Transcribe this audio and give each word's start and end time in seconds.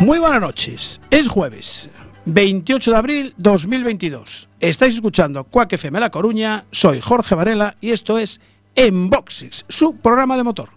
Muy 0.00 0.20
buenas 0.20 0.40
noches. 0.40 1.00
Es 1.10 1.28
jueves, 1.28 1.90
28 2.24 2.92
de 2.92 2.96
abril 2.96 3.34
2022. 3.36 4.48
Estáis 4.60 4.94
escuchando 4.94 5.42
Quack 5.42 5.72
FM 5.72 5.98
La 5.98 6.10
Coruña. 6.10 6.66
Soy 6.70 7.00
Jorge 7.00 7.34
Varela 7.34 7.76
y 7.80 7.90
esto 7.90 8.16
es 8.16 8.40
Enboxes, 8.76 9.64
su 9.68 9.96
programa 9.96 10.36
de 10.36 10.44
motor. 10.44 10.70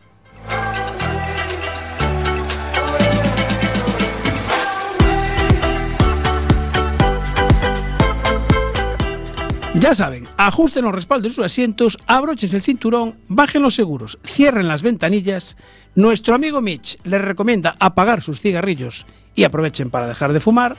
Ya 9.81 9.95
saben, 9.95 10.27
ajusten 10.37 10.85
los 10.85 10.93
respaldos 10.93 11.31
de 11.31 11.35
sus 11.35 11.45
asientos, 11.45 11.97
abrochen 12.05 12.53
el 12.53 12.61
cinturón, 12.61 13.15
bajen 13.27 13.63
los 13.63 13.73
seguros, 13.73 14.19
cierren 14.23 14.67
las 14.67 14.83
ventanillas. 14.83 15.57
Nuestro 15.95 16.35
amigo 16.35 16.61
Mitch 16.61 16.97
les 17.03 17.19
recomienda 17.19 17.77
apagar 17.79 18.21
sus 18.21 18.39
cigarrillos 18.39 19.07
y 19.35 19.43
aprovechen 19.43 19.89
para 19.89 20.07
dejar 20.07 20.33
de 20.33 20.39
fumar. 20.39 20.75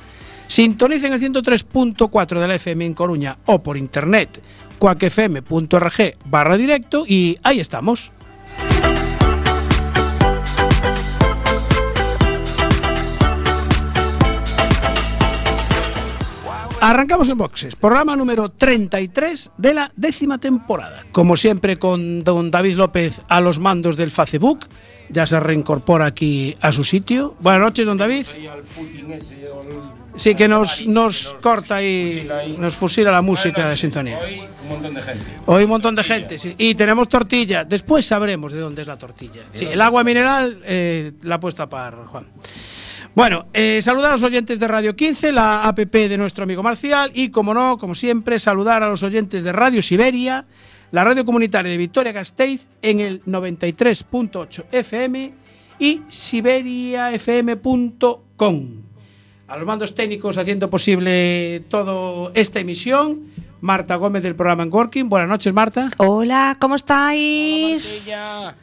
Sintonicen 0.47 1.13
el 1.13 1.21
103.4 1.21 2.41
de 2.41 2.49
la 2.49 2.55
FM 2.57 2.85
en 2.85 2.95
Coruña 2.95 3.39
o 3.47 3.63
por 3.63 3.77
internet 3.77 4.43
cuacfm.org 4.79 6.17
barra 6.25 6.57
directo 6.57 7.05
y 7.07 7.39
ahí 7.43 7.61
estamos. 7.61 8.13
Arrancamos 16.85 17.29
en 17.29 17.39
boxes, 17.39 17.77
programa 17.77 18.17
número 18.17 18.49
33 18.49 19.53
de 19.57 19.73
la 19.73 19.93
décima 19.95 20.39
temporada. 20.39 21.05
Como 21.13 21.37
siempre 21.37 21.77
con 21.77 22.25
don 22.25 22.51
David 22.51 22.75
López 22.75 23.23
a 23.29 23.41
los 23.41 23.61
mandos 23.61 23.97
del 23.97 24.11
Facebook, 24.11 24.67
ya 25.13 25.27
se 25.27 25.39
reincorpora 25.39 26.07
aquí 26.07 26.57
a 26.61 26.73
su 26.73 26.85
sitio. 26.85 27.35
Buenas 27.41 27.61
noches, 27.61 27.87
don 27.87 27.99
David. 27.99 28.27
Sí, 30.15 30.35
que 30.35 30.47
nos, 30.49 30.87
nos 30.87 31.35
corta 31.41 31.83
y 31.83 32.29
nos 32.59 32.75
fusila 32.75 33.11
la 33.11 33.23
música 33.23 33.69
de 33.69 33.77
sintonía. 33.77 34.19
Hoy 34.19 34.41
un 34.41 34.69
montón 34.69 34.95
de 34.95 35.03
gente. 35.03 35.25
Hoy 35.47 35.65
un 35.65 35.71
montón 35.71 35.95
de 35.95 36.05
gente, 36.05 36.39
sí. 36.39 36.55
Y 36.59 36.75
tenemos 36.75 37.09
tortilla. 37.09 37.65
Después 37.65 38.05
sabremos 38.05 38.53
de 38.53 38.61
dónde 38.61 38.83
es 38.83 38.89
la 38.89 38.97
tortilla. 38.97 39.43
Sí, 39.53 39.67
el 39.67 39.81
agua 39.81 40.05
mineral 40.05 40.61
eh, 40.65 41.13
la 41.23 41.37
ha 41.37 41.41
puesto 41.41 41.63
a 41.63 41.69
par, 41.69 41.97
Juan. 42.07 42.27
Bueno, 43.15 43.47
eh, 43.53 43.81
saludar 43.83 44.11
a 44.11 44.13
los 44.13 44.23
oyentes 44.23 44.59
de 44.59 44.69
Radio 44.69 44.97
15, 44.97 45.33
la 45.33 45.65
app 45.65 45.79
de 45.79 46.17
nuestro 46.17 46.45
amigo 46.45 46.63
Marcial, 46.63 47.11
y 47.15 47.29
como 47.29 47.53
no, 47.53 47.77
como 47.77 47.95
siempre, 47.95 48.39
saludar 48.39 48.83
a 48.83 48.89
los 48.89 49.03
oyentes 49.03 49.45
de 49.45 49.53
Radio 49.53 49.83
Siberia, 49.83 50.47
la 50.93 51.03
radio 51.05 51.25
comunitaria 51.25 51.71
de 51.71 51.79
Victoria 51.79 52.13
Gasteiz 52.13 52.69
en 52.83 53.01
el 53.01 53.25
93.8 53.25 54.65
FM 54.71 55.33
y 55.79 56.03
siberiafm.com. 56.07 58.69
A 59.49 59.57
los 59.57 59.67
mandos 59.67 59.95
técnicos 59.95 60.37
haciendo 60.39 60.71
posible 60.71 61.65
toda 61.69 62.31
esta 62.35 62.61
emisión, 62.61 63.23
Marta 63.63 63.95
Gómez 63.95 64.25
del 64.25 64.35
programa 64.35 64.65
en 64.65 64.75
Working. 64.75 65.09
Buenas 65.09 65.29
noches, 65.29 65.55
Marta. 65.55 65.89
Hola, 65.99 66.57
¿cómo 66.59 66.75
estáis? 66.75 68.13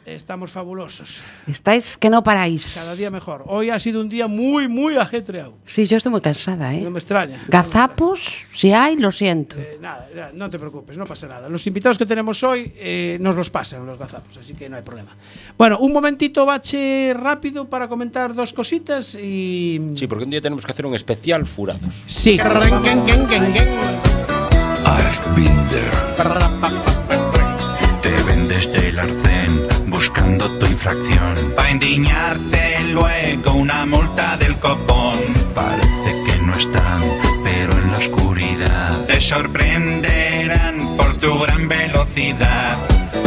Estamos 0.04 0.50
fabulosos. 0.50 1.22
Estáis 1.46 1.96
que 1.96 2.10
no 2.10 2.22
paráis. 2.22 2.74
Cada 2.78 2.94
día 2.94 3.10
mejor. 3.10 3.44
Hoy 3.46 3.70
ha 3.70 3.80
sido 3.80 4.02
un 4.02 4.10
día 4.10 4.26
muy, 4.26 4.68
muy 4.68 4.98
ajetreado. 4.98 5.54
Sí, 5.64 5.86
yo 5.86 5.96
estoy 5.96 6.12
muy 6.12 6.20
cansada, 6.20 6.74
¿eh? 6.74 6.82
No 6.82 6.90
me 6.90 6.98
extraña. 6.98 7.42
Gazapos, 7.48 8.46
si 8.52 8.74
hay, 8.74 8.96
lo 8.96 9.10
siento. 9.10 9.56
Eh, 9.56 9.78
nada, 9.80 10.06
nada, 10.14 10.32
no 10.34 10.50
te 10.50 10.58
preocupes, 10.58 10.98
no 10.98 11.06
pasa 11.06 11.26
nada. 11.26 11.48
Los 11.48 11.66
invitados 11.66 11.96
que 11.96 12.04
tenemos 12.04 12.42
hoy 12.44 12.70
eh, 12.76 13.16
nos 13.22 13.36
los 13.36 13.48
pasan 13.48 13.86
los 13.86 13.98
gazapos, 13.98 14.36
así 14.36 14.52
que 14.52 14.68
no 14.68 14.76
hay 14.76 14.82
problema. 14.82 15.16
Bueno, 15.56 15.78
un 15.78 15.94
momentito 15.94 16.44
bache 16.44 17.14
rápido 17.14 17.70
para 17.70 17.88
comentar 17.88 18.34
dos 18.34 18.52
cositas 18.52 19.14
y... 19.14 19.80
Sí, 19.94 20.06
porque 20.06 20.24
un 20.24 20.30
día 20.30 20.42
tenemos 20.42 20.66
que 20.66 20.72
hacer 20.72 20.84
un 20.84 20.94
especial 20.94 21.46
furados. 21.46 22.02
Sí. 22.04 22.38
Te 28.00 28.22
vendes 28.22 28.72
del 28.72 28.98
arcén 28.98 29.66
buscando 29.86 30.48
tu 30.58 30.66
infracción. 30.66 31.52
Pa' 31.56 31.70
indignarte 31.70 32.80
luego 32.92 33.54
una 33.54 33.86
multa 33.86 34.36
del 34.36 34.56
copón. 34.58 35.18
Parece 35.52 36.22
que 36.24 36.38
no 36.46 36.54
están, 36.54 37.02
pero 37.42 37.72
en 37.72 37.90
la 37.90 37.98
oscuridad 37.98 39.04
te 39.06 39.20
sorprenderán 39.20 40.96
por 40.96 41.14
tu 41.18 41.40
gran 41.40 41.66
velocidad. 41.66 42.78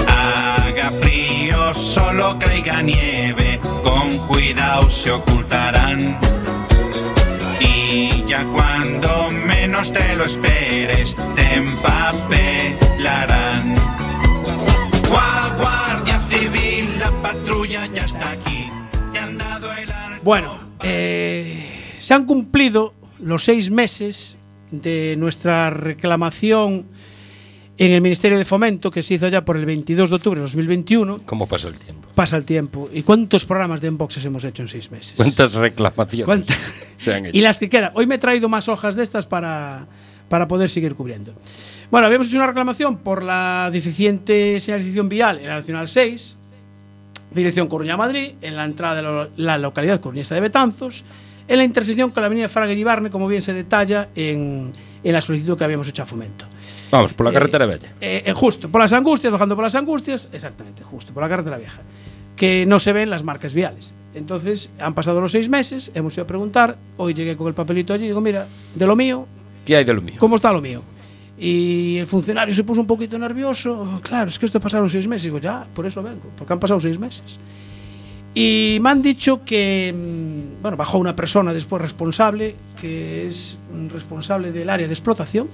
Haga 0.08 0.90
frío, 1.02 1.74
solo 1.74 2.40
caiga 2.40 2.82
nieve, 2.82 3.60
con 3.84 4.20
cuidado 4.28 4.90
se 4.90 5.12
ocultarán. 5.12 6.18
Y 7.64 8.24
ya 8.28 8.44
cuando 8.46 9.30
menos 9.32 9.92
te 9.94 10.16
lo 10.16 10.26
esperes, 10.26 11.16
te 11.36 11.56
empapelarán. 11.56 13.76
Gua- 15.10 15.56
Guardia 15.60 16.20
Civil, 16.30 17.00
la 17.00 17.12
patrulla 17.22 17.86
ya 17.88 18.04
está 18.04 18.32
aquí. 18.32 18.70
Te 19.14 19.20
han 19.20 19.38
dado 19.38 19.72
el. 19.74 19.90
Bueno, 20.24 20.58
eh, 20.82 21.66
se 21.94 22.14
han 22.14 22.26
cumplido 22.26 22.94
los 23.20 23.44
seis 23.44 23.70
meses 23.72 24.38
de 24.72 25.16
nuestra 25.18 25.70
reclamación 25.70 26.86
en 27.86 27.92
el 27.92 28.00
Ministerio 28.00 28.38
de 28.38 28.46
Fomento, 28.46 28.90
que 28.90 29.04
se 29.04 29.16
hizo 29.16 29.28
ya 29.28 29.44
por 29.44 29.58
el 29.58 29.66
22 29.66 30.10
de 30.10 30.16
octubre 30.16 30.40
de 30.40 30.44
2021. 30.44 31.22
¿Cómo 31.26 31.48
pasa 31.48 31.68
el 31.68 31.78
tiempo? 31.78 32.08
Pasa 32.16 32.38
el 32.38 32.46
tiempo. 32.46 32.90
¿Y 32.94 33.04
cuántos 33.04 33.46
programas 33.46 33.82
de 33.82 33.90
Unboxes 33.90 34.24
hemos 34.24 34.46
hecho 34.46 34.62
en 34.62 34.70
seis 34.70 34.90
meses? 34.90 35.16
¿Cuántas 35.18 35.54
reclamaciones 35.54 36.26
¿Cuántas? 36.26 36.58
se 36.98 37.14
han 37.14 37.26
hecho? 37.26 37.38
Y 37.38 37.42
las 37.42 37.60
que 37.60 37.68
quedan. 37.70 37.92
Hoy 37.96 38.08
me 38.08 38.16
he 38.16 38.18
traído 38.20 38.48
más 38.48 38.70
hojas 38.70 38.96
de 38.96 39.04
estas 39.04 39.26
para, 39.26 39.86
para 40.30 40.48
poder 40.48 40.70
seguir 40.70 40.96
cubriendo. 40.96 41.34
Bueno, 41.92 42.08
habíamos 42.08 42.28
hecho 42.28 42.38
una 42.38 42.48
reclamación 42.48 43.00
por 43.00 43.22
la 43.22 43.70
deficiente 43.70 44.62
señalización 44.62 45.10
vial 45.10 45.40
en 45.40 45.48
la 45.48 45.56
Nacional 45.56 45.90
6, 45.90 46.38
dirección 47.32 47.68
Coruña-Madrid, 47.68 48.36
en 48.42 48.56
la 48.56 48.64
entrada 48.64 48.96
de 48.96 49.30
la 49.36 49.58
localidad 49.58 50.00
coruñesa 50.00 50.36
de 50.36 50.42
Betanzos, 50.42 51.04
en 51.50 51.58
la 51.58 51.66
intersección 51.66 52.12
con 52.12 52.22
la 52.22 52.28
avenida 52.28 52.48
Fraga 52.48 52.72
y 52.72 52.80
Ibarne, 52.80 53.10
como 53.10 53.28
bien 53.28 53.42
se 53.42 53.54
detalla 53.54 54.08
en, 54.16 54.72
en 55.04 55.14
la 55.14 55.20
solicitud 55.20 55.58
que 55.58 55.66
habíamos 55.66 55.90
hecho 55.90 56.04
a 56.04 56.06
Fomento. 56.06 56.46
Vamos, 56.94 57.16
por 57.16 57.26
la 57.26 57.34
carretera 57.34 57.66
bella. 57.66 57.92
Eh, 58.00 58.22
eh, 58.24 58.34
justo, 58.34 58.70
por 58.70 58.80
las 58.80 58.94
angustias, 58.94 59.34
bajando 59.34 59.56
por 59.56 59.64
las 59.64 59.74
angustias, 59.74 60.30
exactamente, 60.32 60.84
justo, 60.84 61.12
por 61.12 61.24
la 61.24 61.30
carretera 61.30 61.58
vieja, 61.58 61.82
que 62.36 62.68
no 62.68 62.78
se 62.78 62.94
ven 62.94 63.10
las 63.10 63.24
marcas 63.24 63.56
viales. 63.56 63.96
Entonces, 64.14 64.72
han 64.78 64.94
pasado 64.94 65.20
los 65.20 65.32
seis 65.32 65.50
meses, 65.50 65.92
hemos 65.96 66.14
ido 66.14 66.26
a 66.26 66.28
preguntar, 66.28 66.78
hoy 66.98 67.16
llegué 67.16 67.36
con 67.36 67.48
el 67.48 67.56
papelito 67.56 67.96
allí 67.96 68.04
y 68.04 68.08
digo, 68.10 68.22
mira, 68.22 68.46
de 68.76 68.86
lo 68.86 68.96
mío, 68.96 69.26
¿Qué 69.66 69.76
hay 69.76 69.86
de 69.86 69.92
lo 69.92 70.02
mío? 70.04 70.18
¿cómo 70.20 70.36
está 70.36 70.54
lo 70.54 70.62
mío? 70.62 70.84
Y 71.36 71.98
el 71.98 72.06
funcionario 72.06 72.54
se 72.54 72.64
puso 72.64 72.82
un 72.82 72.86
poquito 72.86 73.18
nervioso, 73.18 74.00
claro, 74.04 74.30
es 74.30 74.38
que 74.38 74.46
esto 74.46 74.60
pasaron 74.60 74.88
seis 74.88 75.08
meses, 75.08 75.24
digo, 75.24 75.40
ya, 75.40 75.66
por 75.74 75.88
eso 75.88 76.04
vengo, 76.04 76.30
porque 76.38 76.54
han 76.54 76.60
pasado 76.60 76.80
seis 76.80 77.00
meses. 77.00 77.40
Y 78.36 78.78
me 78.80 78.92
han 78.92 79.02
dicho 79.02 79.44
que, 79.44 79.92
mm, 79.92 80.62
bueno, 80.62 80.78
bajó 80.78 81.00
una 81.00 81.16
persona 81.16 81.56
después 81.56 81.82
responsable, 81.82 82.56
que 82.80 83.26
es 83.26 83.58
responsable 83.92 84.52
del 84.52 84.70
área 84.70 84.86
de 84.86 84.94
explotación, 84.94 85.48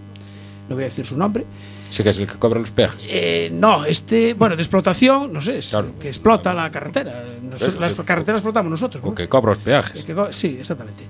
no 0.70 0.76
voy 0.76 0.84
a 0.84 0.88
decir 0.88 1.06
su 1.06 1.18
nombre, 1.18 1.46
Sí 1.90 2.04
que 2.04 2.10
es 2.10 2.20
el 2.20 2.28
que 2.28 2.36
cobra 2.36 2.60
los 2.60 2.70
peajes. 2.70 3.04
eh, 3.10 3.50
no, 3.52 3.84
este, 3.84 4.36
bueno, 4.36 4.56
de 4.56 4.62
explotación, 4.62 5.34
no 5.34 5.42
sé, 5.42 5.58
es 5.58 5.70
Claro. 5.72 5.88
que 6.00 6.08
explota 6.08 6.54
la 6.54 6.70
carretera. 6.70 7.26
Nosotros- 7.42 7.80
las 7.80 7.94
sí. 7.94 8.02
carreteras 8.06 8.40
explotamos 8.40 8.70
nosotros. 8.70 9.04
¿no? 9.04 9.10
O 9.10 9.16
que 9.16 9.28
cobra 9.28 9.50
los 9.50 9.58
Es 9.58 9.64
peajes. 9.64 10.04
que 10.04 10.14
co- 10.14 10.32
sí, 10.32 10.58
exactamente. 10.60 11.04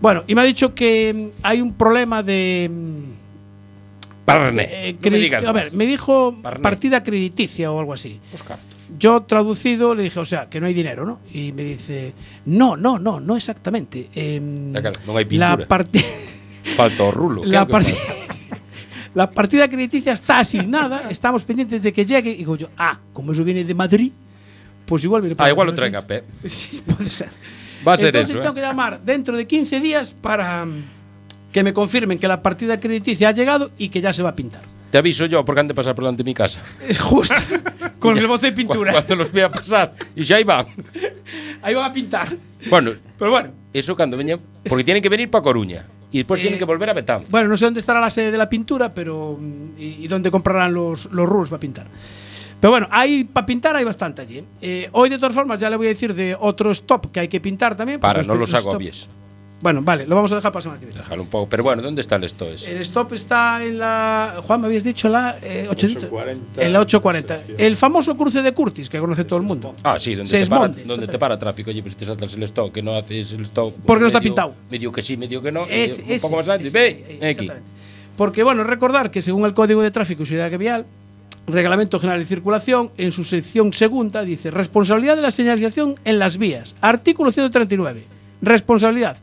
Bueno, 0.00 0.24
y 0.26 0.34
me 0.34 0.42
ha 0.42 0.44
dicho 0.44 0.74
que 0.74 1.32
mm, 1.34 1.38
hay 1.42 1.62
un 1.62 1.72
problema 1.72 2.22
de. 2.22 2.70
mm, 2.70 3.16
Parné. 4.26 4.68
eh, 4.70 4.92
no 4.92 4.98
me 5.10 5.16
credi- 5.16 5.20
digas 5.22 5.44
a 5.44 5.52
ver, 5.52 5.72
me 5.74 5.86
dijo 5.86 6.36
Parné. 6.42 6.60
partida 6.62 7.02
crediticia 7.02 7.70
o 7.72 7.78
algo 7.80 7.92
así. 7.94 8.20
Los 8.32 8.42
cartos. 8.42 8.76
Yo 8.98 9.22
traducido 9.22 9.94
le 9.94 10.02
dije, 10.02 10.20
o 10.20 10.24
sea, 10.24 10.48
que 10.50 10.60
no 10.60 10.66
hay 10.66 10.74
dinero, 10.74 11.04
¿no? 11.06 11.20
Y 11.32 11.52
me 11.52 11.62
dice, 11.62 12.12
no, 12.46 12.76
no, 12.76 12.98
no, 12.98 13.20
no 13.20 13.36
exactamente. 13.36 14.08
Em, 14.14 14.72
Ya, 14.72 14.80
claro, 14.82 15.00
no 15.06 15.16
hay 15.16 15.24
la 15.24 15.28
pintura. 15.56 15.66
partida. 15.68 16.04
Falta 16.76 17.10
rulo. 17.10 17.42
¿qué 17.42 17.48
la, 17.54 17.60
é 17.60 17.62
o 17.62 17.66
que 17.66 17.72
parti- 17.72 17.92
falta? 17.92 18.34
La 19.16 19.30
partida 19.30 19.66
crediticia 19.66 20.12
está 20.12 20.40
asignada, 20.40 21.08
estamos 21.08 21.42
pendientes 21.42 21.82
de 21.82 21.90
que 21.90 22.04
llegue. 22.04 22.32
Y 22.32 22.36
digo 22.36 22.54
yo, 22.54 22.68
ah, 22.76 22.98
como 23.14 23.32
eso 23.32 23.42
viene 23.44 23.64
de 23.64 23.72
Madrid, 23.72 24.12
pues 24.84 25.02
igual 25.04 25.22
viene 25.22 25.34
Ah, 25.38 25.48
igual 25.48 25.68
lo 25.68 25.72
Madrid. 25.72 25.90
traen 25.90 25.96
a 25.96 26.06
pé. 26.06 26.22
Sí, 26.46 26.82
puede 26.86 27.08
ser. 27.08 27.30
Va 27.86 27.94
a 27.94 27.96
ser 27.96 28.08
Entonces 28.08 28.30
eso, 28.34 28.40
tengo 28.42 28.52
¿eh? 28.52 28.54
que 28.56 28.60
llamar 28.60 29.00
dentro 29.02 29.34
de 29.34 29.46
15 29.46 29.80
días 29.80 30.12
para 30.12 30.66
mm, 30.66 30.82
que 31.50 31.62
me 31.62 31.72
confirmen 31.72 32.18
que 32.18 32.28
la 32.28 32.42
partida 32.42 32.78
crediticia 32.78 33.30
ha 33.30 33.32
llegado 33.32 33.70
y 33.78 33.88
que 33.88 34.02
ya 34.02 34.12
se 34.12 34.22
va 34.22 34.28
a 34.30 34.36
pintar. 34.36 34.60
Te 34.90 34.98
aviso 34.98 35.24
yo 35.24 35.42
porque 35.46 35.60
han 35.62 35.68
de 35.68 35.74
pasar 35.74 35.94
por 35.94 36.04
delante 36.04 36.22
de 36.22 36.28
mi 36.28 36.34
casa. 36.34 36.60
Es 36.86 36.98
justo. 36.98 37.34
Con 37.98 38.18
el 38.18 38.26
bote 38.26 38.48
de 38.48 38.52
pintura. 38.52 38.92
Cuando 38.92 39.16
los 39.16 39.32
vea 39.32 39.48
pasar. 39.48 39.94
Y 40.14 40.24
ya 40.24 40.36
ahí 40.36 40.44
van. 40.44 40.66
Ahí 41.62 41.74
van 41.74 41.90
a 41.90 41.92
pintar. 41.92 42.28
Bueno, 42.68 42.90
Pero 43.18 43.30
bueno. 43.30 43.48
eso 43.72 43.96
cuando 43.96 44.18
venía. 44.18 44.38
Porque 44.68 44.84
tienen 44.84 45.02
que 45.02 45.08
venir 45.08 45.30
para 45.30 45.42
Coruña. 45.42 45.86
Y 46.12 46.18
después 46.18 46.38
Eh, 46.40 46.42
tienen 46.42 46.58
que 46.58 46.64
volver 46.64 46.88
a 46.90 46.92
Betán. 46.92 47.24
Bueno, 47.28 47.48
no 47.48 47.56
sé 47.56 47.64
dónde 47.64 47.80
estará 47.80 48.00
la 48.00 48.10
sede 48.10 48.30
de 48.30 48.38
la 48.38 48.48
pintura, 48.48 48.92
pero. 48.94 49.36
mm, 49.38 49.80
Y, 49.80 49.84
y 50.04 50.08
dónde 50.08 50.30
comprarán 50.30 50.72
los, 50.72 51.06
los 51.12 51.28
rulos 51.28 51.50
para 51.50 51.60
pintar. 51.60 51.86
Pero 52.60 52.70
bueno, 52.70 52.88
hay 52.90 53.24
para 53.24 53.44
pintar 53.44 53.76
hay 53.76 53.84
bastante 53.84 54.22
allí. 54.22 54.42
Eh, 54.62 54.88
hoy, 54.92 55.10
de 55.10 55.18
todas 55.18 55.34
formas, 55.34 55.58
ya 55.58 55.68
le 55.68 55.76
voy 55.76 55.86
a 55.86 55.90
decir 55.90 56.14
de 56.14 56.34
otro 56.38 56.70
stop 56.70 57.10
que 57.12 57.20
hay 57.20 57.28
que 57.28 57.40
pintar 57.40 57.76
también. 57.76 58.00
Para, 58.00 58.22
no 58.22 58.34
los 58.34 58.50
los 58.50 58.54
agobies. 58.54 59.08
Bueno, 59.58 59.80
vale, 59.82 60.06
lo 60.06 60.14
vamos 60.14 60.30
a 60.32 60.34
dejar 60.36 60.52
para 60.52 60.58
la 60.60 60.62
semana 60.64 60.80
que 60.80 60.86
viene. 60.86 61.00
Déjalo 61.00 61.22
un 61.22 61.28
poco. 61.28 61.48
Pero 61.48 61.62
bueno, 61.62 61.80
¿dónde 61.80 62.02
está 62.02 62.16
el 62.16 62.24
ese? 62.24 62.70
El 62.70 62.82
stop 62.82 63.14
está 63.14 63.64
en 63.64 63.78
la. 63.78 64.36
Juan, 64.46 64.60
me 64.60 64.66
habías 64.66 64.84
dicho 64.84 65.08
la. 65.08 65.38
Eh, 65.42 65.66
800 65.70 66.04
840, 66.04 66.62
en 66.62 66.72
la 66.74 66.80
840. 66.80 67.36
sección. 67.36 67.56
El 67.60 67.76
famoso 67.76 68.16
cruce 68.16 68.42
de 68.42 68.52
Curtis 68.52 68.90
que 68.90 68.98
conoce 68.98 69.24
todo 69.24 69.38
el 69.38 69.46
mundo. 69.46 69.72
Ah, 69.82 69.98
sí, 69.98 70.14
donde, 70.14 70.30
Se 70.30 70.40
te 70.42 70.46
para, 70.50 70.68
donde 70.68 71.08
te 71.08 71.18
para 71.18 71.38
tráfico. 71.38 71.70
Oye, 71.70 71.80
pues 71.80 71.94
si 71.94 71.98
te 72.00 72.04
saltas 72.04 72.34
el 72.34 72.42
stop, 72.42 72.70
que 72.70 72.82
no 72.82 72.94
haces 72.96 73.32
el 73.32 73.42
stop. 73.42 73.74
Porque 73.86 74.02
no 74.02 74.06
está 74.08 74.18
medio- 74.20 74.28
pintado. 74.30 74.54
Medio 74.70 74.92
que 74.92 75.00
sí, 75.02 75.16
medio 75.16 75.40
que 75.40 75.50
no. 75.50 75.64
Es, 75.68 76.00
medio- 76.00 76.14
un 76.16 76.20
poco 76.20 76.36
más 76.36 76.44
ese, 76.46 76.50
adelante. 76.52 76.68
ese, 76.68 76.78
Ve, 76.78 76.88
eh, 76.88 77.04
ven 77.08 77.16
aquí. 77.16 77.26
exactamente. 77.28 77.70
Porque, 78.18 78.42
bueno, 78.42 78.62
recordar 78.62 79.10
que 79.10 79.22
según 79.22 79.46
el 79.46 79.54
Código 79.54 79.80
de 79.82 79.90
Tráfico 79.90 80.22
y 80.22 80.26
Seguridad 80.26 80.58
Vial, 80.58 80.84
Reglamento 81.46 81.98
General 81.98 82.18
de 82.20 82.26
Circulación, 82.26 82.90
en 82.98 83.12
su 83.12 83.24
sección 83.24 83.72
segunda 83.72 84.22
dice 84.22 84.50
responsabilidad 84.50 85.16
de 85.16 85.22
la 85.22 85.30
señalización 85.30 85.94
en 86.04 86.18
las 86.18 86.36
vías. 86.36 86.74
Artículo 86.82 87.30
139. 87.32 88.04
Responsabilidad. 88.42 89.16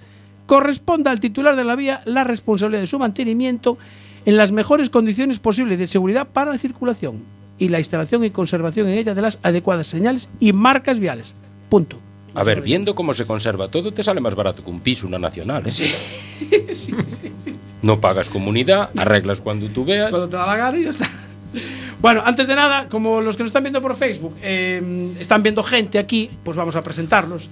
Corresponde 0.46 1.10
al 1.10 1.20
titular 1.20 1.56
de 1.56 1.64
la 1.64 1.76
vía 1.76 2.02
la 2.06 2.24
responsabilidad 2.24 2.82
de 2.82 2.88
su 2.88 3.00
mantenimiento 3.00 3.78
en 4.26 4.38
las 4.38 4.52
mejores 4.52 4.90
condiciones 4.90 5.40
posibles 5.40 5.80
de 5.80 5.88
seguridad 5.88 6.28
para 6.28 6.52
la 6.52 6.58
circulación 6.58 7.24
y 7.58 7.70
la 7.70 7.80
instalación 7.80 8.24
y 8.24 8.32
conservación 8.32 8.88
en 8.88 8.98
ella 8.98 9.14
de 9.14 9.22
las 9.22 9.40
adecuadas 9.44 9.88
señales 9.88 10.30
y 10.40 10.54
marcas 10.54 11.00
viales. 11.00 11.36
Punto. 11.70 11.98
A 12.36 12.44
ver, 12.44 12.62
viendo 12.62 12.96
cómo 12.96 13.14
se 13.14 13.26
conserva 13.26 13.68
todo, 13.68 13.94
te 13.94 14.04
sale 14.04 14.20
más 14.20 14.34
barato 14.34 14.64
que 14.64 14.70
un 14.70 14.80
piso, 14.80 15.08
una 15.08 15.20
nacional. 15.20 15.64
¿eh? 15.68 15.72
No 17.84 18.00
pagas 18.00 18.30
comunidad, 18.30 18.90
arreglas 18.98 19.42
cuando 19.42 19.68
tú 19.68 19.84
veas. 19.84 20.10
Cuando 20.10 20.30
te 20.30 20.38
da 20.38 20.48
la 20.48 20.56
gana 20.56 20.78
y 20.78 20.84
ya 20.84 20.90
está. 20.90 21.10
Bueno, 22.02 22.22
antes 22.26 22.48
de 22.48 22.56
nada, 22.56 22.88
como 22.90 23.22
los 23.22 23.38
que 23.38 23.44
nos 23.44 23.50
están 23.50 23.64
viendo 23.64 23.82
por 23.82 23.96
Facebook 23.96 24.36
eh, 24.42 25.14
están 25.20 25.44
viendo 25.44 25.62
gente 25.64 26.00
aquí, 26.00 26.30
pues 26.44 26.58
vamos 26.58 26.76
a 26.76 26.82
presentarlos. 26.82 27.50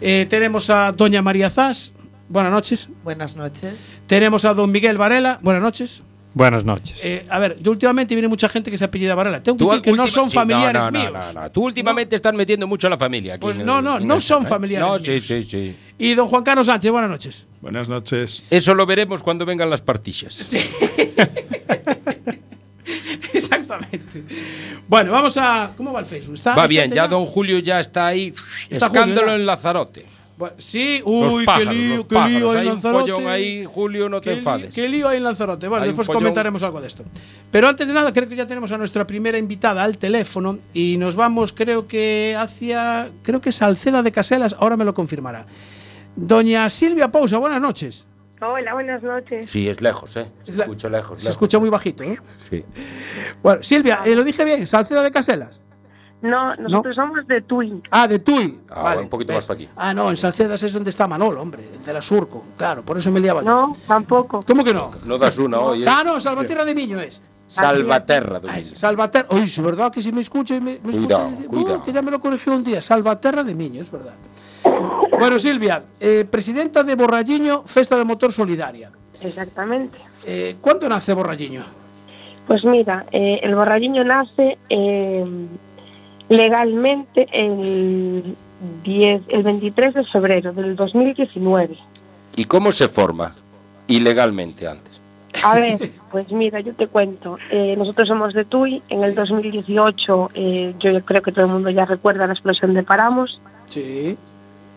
Eh, 0.00 0.26
tenemos 0.30 0.70
a 0.70 0.92
Doña 0.92 1.20
María 1.20 1.50
Zas, 1.50 1.92
buenas 2.28 2.52
noches. 2.52 2.88
Buenas 3.04 3.36
noches. 3.36 3.98
Tenemos 4.06 4.44
a 4.44 4.54
Don 4.54 4.70
Miguel 4.70 4.96
Varela, 4.96 5.38
buenas 5.42 5.62
noches. 5.62 6.02
Buenas 6.34 6.64
noches. 6.66 7.00
Eh, 7.02 7.26
a 7.30 7.38
ver, 7.38 7.56
yo 7.62 7.70
últimamente 7.70 8.14
viene 8.14 8.28
mucha 8.28 8.46
gente 8.50 8.70
que 8.70 8.76
se 8.76 8.84
apellida 8.84 9.14
Varela. 9.14 9.42
Tengo 9.42 9.56
que 9.56 9.64
decir 9.64 9.80
que 9.82 9.92
no 9.92 10.06
son 10.06 10.28
sí, 10.28 10.34
familiares 10.34 10.82
no, 10.84 10.90
no, 10.90 10.98
míos. 10.98 11.14
No, 11.34 11.40
no, 11.40 11.50
Tú 11.50 11.64
últimamente 11.64 12.14
estás 12.14 12.34
metiendo 12.34 12.66
mucho 12.66 12.88
a 12.88 12.90
la 12.90 12.98
familia. 12.98 13.34
aquí 13.34 13.40
Pues 13.40 13.56
no, 13.58 13.78
el- 13.78 13.84
no, 13.84 14.00
no 14.00 14.20
son 14.20 14.44
¿eh? 14.44 14.46
familiares 14.46 14.86
No, 14.86 14.98
sí, 14.98 15.12
míos. 15.12 15.26
sí, 15.26 15.42
sí. 15.44 15.76
Y 15.98 16.14
don 16.14 16.28
Juan 16.28 16.44
Carlos 16.44 16.66
Sánchez, 16.66 16.92
buenas 16.92 17.08
noches. 17.10 17.46
Buenas 17.62 17.88
noches. 17.88 18.44
Eso 18.50 18.74
lo 18.74 18.84
veremos 18.84 19.22
cuando 19.22 19.46
vengan 19.46 19.70
las 19.70 19.80
partillas. 19.80 20.54
Exactamente. 23.32 24.22
Bueno, 24.86 25.12
vamos 25.12 25.36
a. 25.36 25.72
¿Cómo 25.76 25.92
va 25.92 26.00
el 26.00 26.06
Facebook? 26.06 26.34
¿Está 26.34 26.54
Va 26.54 26.66
bien, 26.66 26.90
ya 26.92 27.08
don 27.08 27.24
Julio 27.26 27.58
ya 27.60 27.80
está 27.80 28.06
ahí. 28.08 28.32
Está 28.68 28.86
escándalo 28.86 29.22
Julio 29.22 29.36
en 29.36 29.46
Lazarote. 29.46 30.04
Sí, 30.58 31.02
uy, 31.04 31.46
pájaros, 31.46 31.68
qué 31.68 31.74
lío, 31.74 32.08
qué 32.08 32.14
pájaros. 32.14 32.32
lío 32.32 32.50
hay 32.50 32.56
en 32.58 32.60
un 32.60 32.74
Lanzarote. 32.74 33.28
ahí, 33.28 33.64
Julio, 33.64 34.08
no 34.08 34.20
te 34.20 34.30
Qué 34.30 34.36
enfades. 34.38 34.74
Qué 34.74 34.88
lío 34.88 35.08
hay 35.08 35.16
en 35.16 35.24
Lanzarote. 35.24 35.66
Bueno, 35.68 35.84
Hay 35.84 35.90
un 35.90 35.96
después 35.96 36.14
comentaremos 36.14 36.62
algo 36.62 36.80
de 36.80 36.88
esto. 36.88 37.04
Pero 37.50 37.68
antes 37.68 37.88
de 37.88 37.94
nada, 37.94 38.12
creo 38.12 38.28
que 38.28 38.36
ya 38.36 38.46
tenemos 38.46 38.70
a 38.72 38.78
nuestra 38.78 39.06
primera 39.06 39.38
invitada 39.38 39.82
al 39.82 39.96
teléfono 39.96 40.58
y 40.74 40.96
nos 40.98 41.16
vamos, 41.16 41.52
creo 41.52 41.86
que 41.86 42.36
hacia. 42.38 43.10
Creo 43.22 43.40
que 43.40 43.48
es 43.48 43.56
Salceda 43.56 44.02
de 44.02 44.12
Caselas, 44.12 44.54
ahora 44.58 44.76
me 44.76 44.84
lo 44.84 44.92
confirmará. 44.92 45.46
Doña 46.14 46.68
Silvia 46.68 47.08
Pousa, 47.10 47.38
buenas 47.38 47.60
noches. 47.60 48.06
Hola, 48.42 48.74
buenas 48.74 49.02
noches. 49.02 49.50
Sí, 49.50 49.66
es 49.68 49.80
lejos, 49.80 50.14
¿eh? 50.18 50.26
Se 50.42 50.50
escucha 50.50 50.90
lejos. 50.90 51.22
Se 51.22 51.30
escucha 51.30 51.58
muy 51.58 51.70
bajito, 51.70 52.04
¿eh? 52.04 52.18
Sí. 52.38 52.62
Bueno, 53.42 53.62
Silvia, 53.62 54.00
eh, 54.04 54.14
lo 54.14 54.22
dije 54.24 54.44
bien, 54.44 54.66
Salceda 54.66 55.02
de 55.02 55.10
Caselas. 55.10 55.62
No, 56.22 56.56
nosotros 56.56 56.96
somos 56.96 57.26
de 57.26 57.42
Tui. 57.42 57.82
Ah, 57.90 58.08
de 58.08 58.18
Tui. 58.18 58.58
Ah, 58.70 58.96
un 59.00 59.08
poquito 59.08 59.32
más 59.34 59.46
para 59.46 59.56
aquí. 59.58 59.68
Ah, 59.76 59.92
no, 59.94 60.10
en 60.10 60.16
Salcedas 60.16 60.62
es 60.62 60.72
donde 60.72 60.90
está 60.90 61.06
Manolo, 61.06 61.40
hombre, 61.42 61.62
de 61.84 61.92
la 61.92 62.00
Surco. 62.02 62.42
Claro, 62.56 62.82
por 62.82 62.96
eso 62.98 63.10
me 63.10 63.20
liaba. 63.20 63.42
yo. 63.42 63.46
No, 63.46 63.72
tampoco. 63.86 64.42
¿Cómo 64.46 64.64
que 64.64 64.72
no? 64.74 64.90
No 65.04 65.18
das 65.18 65.38
una 65.38 65.60
hoy. 65.60 65.84
Ah, 65.86 66.02
no, 66.04 66.18
Salvatierra 66.18 66.64
de 66.64 66.74
Miño 66.74 66.98
es. 67.00 67.22
Salvaterra, 67.48 68.36
Ah, 68.36 68.40
Domingo. 68.40 68.60
es 68.60 68.70
Salvaterra. 68.70 69.28
Uy, 69.30 69.42
es 69.42 69.62
verdad 69.62 69.92
que 69.92 70.02
si 70.02 70.10
me 70.10 70.20
escucha 70.22 70.56
y 70.56 70.60
me, 70.60 70.78
me 70.82 70.90
escucha 70.90 71.14
Cuidado, 71.16 71.28
y 71.28 71.30
dice, 71.32 71.46
cuidado. 71.46 71.76
"Oh, 71.76 71.82
que 71.82 71.92
ya 71.92 72.02
me 72.02 72.10
lo 72.10 72.18
corrigió 72.18 72.52
un 72.54 72.64
día. 72.64 72.82
Salvaterra 72.82 73.44
de 73.44 73.54
Miño, 73.54 73.80
es 73.82 73.90
verdad. 73.90 74.14
Bueno, 75.18 75.38
Silvia, 75.38 75.82
eh, 76.00 76.26
presidenta 76.28 76.82
de 76.82 76.94
Borralliño, 76.96 77.62
Festa 77.66 77.96
de 77.96 78.04
Motor 78.04 78.32
Solidaria. 78.32 78.90
Exactamente. 79.20 79.98
Eh, 80.26 80.56
¿Cuándo 80.60 80.88
nace 80.88 81.14
Borralliño? 81.14 81.62
Pues 82.48 82.64
mira, 82.64 83.06
eh, 83.12 83.40
el 83.42 83.54
borralliño 83.54 84.04
nace 84.04 84.56
eh, 84.68 85.24
legalmente 86.28 87.28
el, 87.32 88.36
10, 88.84 89.22
el 89.28 89.42
23 89.42 89.94
de 89.94 90.04
febrero 90.04 90.52
del 90.52 90.76
2019. 90.76 91.76
¿Y 92.36 92.44
cómo 92.44 92.72
se 92.72 92.88
forma? 92.88 93.32
Ilegalmente 93.86 94.66
antes. 94.66 95.00
A 95.42 95.54
ver, 95.54 95.90
pues 96.10 96.30
mira, 96.32 96.60
yo 96.60 96.74
te 96.74 96.86
cuento. 96.86 97.38
Eh, 97.50 97.74
nosotros 97.76 98.08
somos 98.08 98.34
de 98.34 98.44
Tui. 98.44 98.82
En 98.88 99.04
el 99.04 99.14
2018, 99.14 100.30
eh, 100.34 100.74
yo 100.78 101.00
creo 101.04 101.22
que 101.22 101.32
todo 101.32 101.46
el 101.46 101.52
mundo 101.52 101.70
ya 101.70 101.84
recuerda 101.84 102.26
la 102.26 102.32
explosión 102.32 102.74
de 102.74 102.82
Paramos. 102.82 103.40
Sí. 103.68 104.16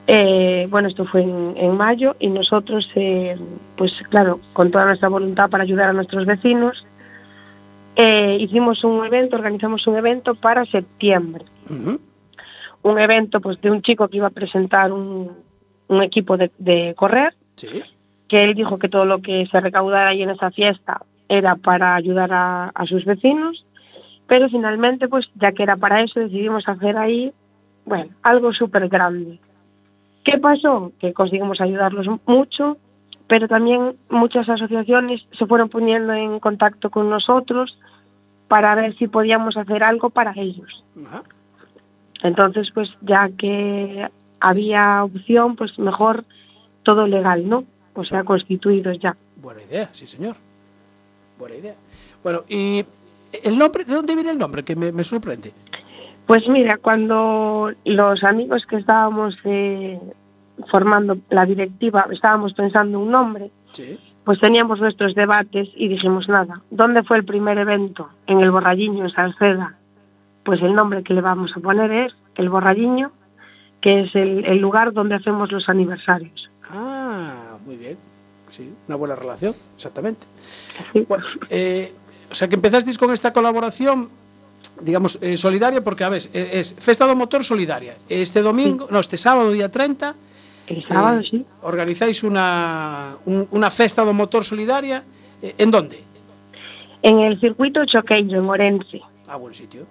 Eh, 0.08 0.68
bueno, 0.72 0.88
esto 0.88 1.06
fue 1.06 1.22
en, 1.22 1.54
en 1.56 1.78
mayo 1.78 2.16
y 2.20 2.30
nosotros, 2.30 2.90
eh, 2.96 3.38
pues 3.78 3.94
claro, 4.10 4.40
con 4.54 4.72
toda 4.72 4.86
nuestra 4.86 5.08
voluntad 5.08 5.52
para 5.52 5.64
ayudar 5.64 5.90
a 5.90 5.94
nuestros 5.94 6.26
vecinos, 6.26 6.84
eh, 7.96 8.38
hicimos 8.40 8.84
un 8.84 9.06
evento, 9.06 9.36
organizamos 9.36 9.86
un 9.88 9.98
evento 9.98 10.36
para 10.36 10.66
septiembre. 10.66 11.46
Un 12.82 13.00
evento 13.00 13.42
pues 13.42 13.60
de 13.62 13.72
un 13.72 13.82
chico 13.82 14.08
que 14.08 14.18
iba 14.18 14.28
a 14.28 14.32
presentar 14.32 14.92
un, 14.94 15.32
un 15.88 16.02
equipo 16.04 16.38
de, 16.38 16.52
de 16.58 16.94
correr, 16.96 17.34
Sí. 17.56 17.68
que 18.30 18.44
él 18.46 18.54
dijo 18.56 18.78
que 18.78 18.88
todo 18.88 19.04
lo 19.06 19.22
que 19.22 19.46
se 19.48 19.60
recaudara 19.60 20.10
ahí 20.12 20.22
en 20.22 20.30
esa 20.30 20.50
fiesta 20.50 21.02
era 21.28 21.56
para 21.58 21.96
ayudar 21.96 22.32
a, 22.32 22.66
a 22.74 22.86
sus 22.86 23.04
vecinos, 23.04 23.66
pero 24.28 24.48
finalmente, 24.50 25.08
pues 25.10 25.30
ya 25.36 25.52
que 25.52 25.64
era 25.64 25.76
para 25.76 26.02
eso, 26.02 26.20
decidimos 26.22 26.68
hacer 26.70 26.98
ahí, 26.98 27.34
bueno, 27.86 28.12
algo 28.24 28.54
súper 28.54 28.88
grande. 28.88 29.40
¿Qué 30.24 30.38
pasó? 30.38 30.92
Que 31.00 31.12
conseguimos 31.14 31.60
ayudarlos 31.60 32.08
mucho, 32.26 32.78
pero 33.30 33.48
también 33.48 33.94
muchas 34.10 34.50
asociaciones 34.50 35.26
se 35.32 35.46
fueron 35.46 35.70
poniendo 35.70 36.14
en 36.14 36.40
contacto 36.40 36.90
con 36.90 37.12
nosotros 37.12 37.78
para 38.48 38.74
ver 38.74 38.98
si 38.98 39.08
podíamos 39.08 39.56
hacer 39.56 39.84
algo 39.84 40.10
para 40.10 40.34
ellos. 40.36 40.84
Entonces, 42.24 42.72
pues 42.72 42.90
ya 43.02 43.30
que 43.30 44.10
había 44.40 45.04
opción, 45.04 45.56
pues 45.56 45.78
mejor 45.78 46.26
todo 46.82 47.06
legal, 47.06 47.48
¿no? 47.48 47.66
O 47.94 48.04
sea, 48.04 48.24
constituidos 48.24 48.98
ya. 49.00 49.16
Buena 49.38 49.62
idea, 49.62 49.90
sí, 49.92 50.08
señor. 50.08 50.36
Buena 51.38 51.56
idea. 51.56 51.76
Bueno, 52.24 52.42
y 52.50 52.84
el 53.44 53.60
nombre, 53.60 53.86
¿de 53.86 53.94
dónde 53.94 54.16
viene 54.16 54.32
el 54.32 54.40
nombre? 54.40 54.64
Que 54.64 54.76
me, 54.76 54.92
me 54.92 55.04
sorprende. 55.04 55.54
Pues 56.26 56.48
mira, 56.50 56.78
cuando 56.78 57.72
los 57.86 58.24
amigos 58.24 58.66
que 58.66 58.78
estábamos 58.78 59.38
eh, 59.44 60.00
formando 60.68 61.18
la 61.30 61.46
directiva 61.46 62.08
estábamos 62.12 62.54
pensando 62.54 63.00
un 63.00 63.12
nombre, 63.12 63.52
Sí. 63.72 63.98
pues 64.24 64.40
teníamos 64.40 64.80
nuestros 64.80 65.16
debates 65.16 65.70
y 65.76 65.88
dijimos 65.88 66.28
nada, 66.30 66.62
¿dónde 66.70 67.04
fue 67.04 67.18
el 67.18 67.26
primer 67.26 67.58
evento? 67.58 68.10
En 68.28 68.40
el 68.42 68.52
Borralliño, 68.52 69.04
en 69.06 69.10
Salceda. 69.12 69.76
Pues 70.44 70.62
el 70.62 70.74
nombre 70.74 71.04
que 71.04 71.14
le 71.14 71.22
vamos 71.22 71.52
a 71.56 71.60
poner 71.60 71.92
es 71.92 72.14
el 72.36 72.50
Borralliño, 72.50 73.12
que 73.82 74.02
es 74.02 74.16
el, 74.16 74.46
el 74.46 74.58
lugar 74.58 74.94
donde 74.94 75.16
hacemos 75.16 75.52
los 75.52 75.70
aniversarios. 75.70 76.50
Ah, 76.70 77.34
muy 77.66 77.76
bien. 77.78 77.98
Sí, 78.50 78.74
una 78.88 78.96
buena 78.96 79.16
relación, 79.16 79.54
exactamente. 79.76 80.26
Bueno, 81.08 81.24
eh, 81.50 81.94
o 82.32 82.34
sea 82.36 82.48
que 82.48 82.56
empezasteis 82.56 82.98
con 82.98 83.12
esta 83.14 83.32
colaboración, 83.32 84.10
digamos, 84.82 85.20
eh, 85.22 85.38
solidaria, 85.38 85.84
porque, 85.84 86.04
a 86.04 86.10
ver, 86.10 86.22
es 86.34 86.74
Festa 86.74 87.06
do 87.06 87.16
Motor 87.16 87.44
Solidaria. 87.44 87.96
Este 88.10 88.42
domingo, 88.42 88.88
no, 88.90 89.00
este 89.00 89.18
sábado, 89.18 89.52
día 89.52 89.70
30, 89.70 90.16
El 90.70 90.84
sábado, 90.86 91.22
sí. 91.24 91.46
organizáis 91.64 92.24
una, 92.24 93.16
un- 93.26 93.48
una 93.52 93.70
Festa 93.72 94.04
do 94.06 94.14
Motor 94.14 94.44
Solidaria. 94.46 95.04
eh, 95.42 95.56
¿En 95.58 95.72
dónde? 95.72 96.00
En 97.02 97.20
el 97.20 97.40
circuito 97.40 97.86
Choqueño, 97.86 98.40
en 98.40 98.50
Orense. 98.50 99.02
Ah, 99.28 99.38
buen 99.38 99.54
sitio. 99.54 99.86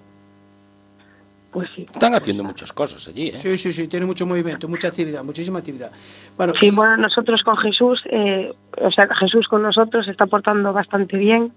pues 1.50 1.70
sí. 1.74 1.82
Están 1.90 2.14
haciendo 2.14 2.44
muchas 2.44 2.72
cosas 2.74 3.08
allí, 3.08 3.28
¿eh? 3.28 3.38
Sí, 3.38 3.56
sí, 3.56 3.72
sí, 3.72 3.88
tiene 3.88 4.04
mucho 4.04 4.26
movimiento, 4.26 4.68
mucha 4.68 4.88
actividad, 4.88 5.24
muchísima 5.24 5.60
actividad. 5.60 5.90
Bueno, 6.36 6.52
Sí, 6.60 6.70
bueno, 6.70 6.98
nosotros 6.98 7.42
con 7.42 7.56
Jesús, 7.56 8.02
eh, 8.10 8.52
o 8.82 8.90
sea, 8.90 9.08
Jesús 9.14 9.48
con 9.48 9.62
nosotros 9.62 10.04
se 10.04 10.10
está 10.10 10.26
portando 10.26 10.74
bastante 10.74 11.16
bien, 11.16 11.50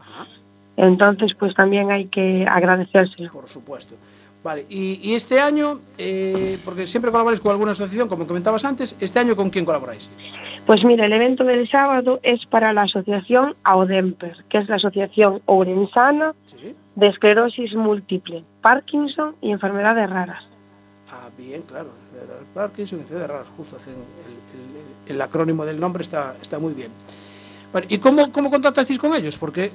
entonces 0.77 1.33
pues 1.35 1.53
también 1.53 1.91
hay 1.91 2.05
que 2.05 2.47
agradecérselo. 2.49 3.29
por 3.31 3.49
supuesto. 3.49 3.95
Vale, 4.43 4.65
y, 4.69 4.99
y 5.07 5.13
este 5.13 5.39
año, 5.39 5.79
eh, 5.99 6.57
porque 6.65 6.87
siempre 6.87 7.11
colaboráis 7.11 7.39
con 7.39 7.51
alguna 7.51 7.71
asociación, 7.73 8.07
como 8.09 8.25
comentabas 8.25 8.65
antes, 8.65 8.95
¿este 8.99 9.19
año 9.19 9.35
con 9.35 9.51
quién 9.51 9.65
colaboráis? 9.65 10.09
Pues 10.65 10.83
mira, 10.83 11.05
el 11.05 11.13
evento 11.13 11.43
del 11.43 11.69
sábado 11.69 12.19
es 12.23 12.45
para 12.47 12.73
la 12.73 12.83
asociación 12.83 13.53
AODEMPER, 13.63 14.43
que 14.49 14.57
es 14.57 14.67
la 14.67 14.77
Asociación 14.77 15.41
Ourensana 15.45 16.33
Sí. 16.47 16.73
de 16.95 17.07
Esclerosis 17.07 17.75
Múltiple, 17.75 18.43
Parkinson 18.61 19.35
y 19.41 19.51
Enfermedades 19.51 20.09
Raras. 20.09 20.43
Ah, 21.11 21.29
bien, 21.37 21.61
claro. 21.61 21.89
Parkinson 22.55 22.97
y 22.99 23.01
enfermedades 23.03 23.31
raras, 23.31 23.47
justo 23.55 23.75
hacen 23.75 23.93
el, 23.93 23.99
el- 25.11 25.15
el 25.15 25.21
acrónimo 25.21 25.65
del 25.65 25.79
nombre 25.79 26.01
está, 26.01 26.35
está 26.41 26.57
muy 26.57 26.73
bien. 26.73 26.89
Vale, 27.73 27.85
¿Y 27.89 27.99
cómo, 27.99 28.31
cómo 28.31 28.49
contactasteis 28.49 28.97
con 28.99 29.13
ellos? 29.15 29.37
Porque 29.37 29.71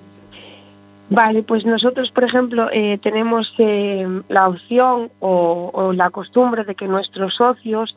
Vale, 1.09 1.43
pues 1.45 1.65
nosotros, 1.65 2.11
por 2.11 2.25
ejemplo, 2.25 2.69
eh, 2.73 2.99
tenemos 3.01 3.55
eh, 3.59 4.07
la 4.29 4.49
opción 4.49 5.11
o, 5.21 5.71
o 5.73 5.93
la 5.93 6.11
costumbre 6.11 6.65
de 6.65 6.75
que 6.75 6.89
nuestros 6.89 7.35
socios 7.37 7.97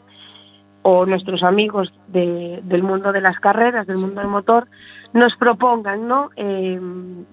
o 0.83 1.05
nuestros 1.07 1.41
amigos 1.43 1.91
de- 2.07 2.59
del 2.63 2.83
mundo 2.83 3.11
de 3.11 3.21
las 3.21 3.39
carreras, 3.39 3.87
del 3.87 3.97
mundo 3.97 4.21
del 4.21 4.29
motor, 4.29 4.67
nos 5.13 5.35
propongan 5.35 6.07
¿no? 6.07 6.29
Eh, 6.35 6.79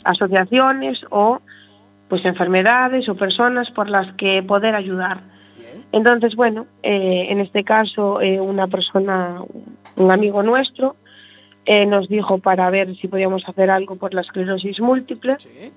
asociaciones 0.04 1.04
o 1.10 1.40
pues 2.08 2.24
enfermedades 2.24 3.08
o 3.10 3.14
personas 3.14 3.70
por 3.70 3.90
las 3.90 4.12
que 4.14 4.42
poder 4.42 4.74
ayudar. 4.74 5.20
Entonces, 5.92 6.36
bueno, 6.36 6.66
en 6.82 7.40
este 7.40 7.64
caso 7.64 8.18
una 8.40 8.66
persona, 8.66 9.40
un 9.96 10.10
amigo 10.10 10.42
nuestro, 10.42 10.96
eh, 11.66 11.84
nos 11.84 12.08
dijo 12.08 12.38
para 12.38 12.70
ver 12.70 12.96
si 12.96 13.08
podíamos 13.08 13.46
hacer 13.48 13.70
algo 13.70 13.96
por 13.96 14.14
la 14.14 14.20
esclerosis 14.22 14.80
múltiple. 14.80 15.36
Sí. 15.38 15.72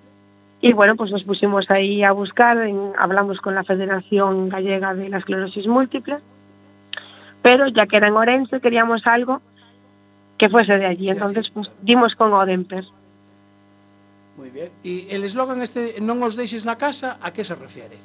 Y 0.62 0.74
bueno, 0.74 0.96
pues 0.96 1.12
nos 1.12 1.24
pusimos 1.24 1.70
ahí 1.72 2.04
a 2.04 2.12
buscar, 2.12 2.58
en, 2.60 2.92
hablamos 2.98 3.42
con 3.42 3.56
la 3.56 3.64
Federación 3.64 4.50
Gallega 4.50 4.94
de 4.94 5.10
la 5.10 5.18
Esclerosis 5.18 5.68
Múltiple, 5.68 6.18
pero 7.42 7.68
ya 7.68 7.88
que 7.88 7.98
era 7.98 8.08
en 8.08 8.18
Orense 8.18 8.60
queríamos 8.60 9.08
algo 9.08 9.42
que 10.38 10.50
fuese 10.50 10.78
de 10.78 10.86
allí, 10.86 11.10
entonces 11.10 11.50
pues, 11.50 11.72
dimos 11.82 12.16
con 12.16 12.34
Odemper. 12.34 12.86
Muy 14.38 14.50
bien, 14.50 14.70
y 14.84 15.08
el 15.10 15.24
eslogan 15.24 15.62
este, 15.62 15.96
no 16.02 16.14
os 16.24 16.36
deixes 16.36 16.66
na 16.66 16.76
casa, 16.76 17.18
a 17.22 17.32
qué 17.32 17.44
se 17.44 17.56
refiere? 17.56 17.96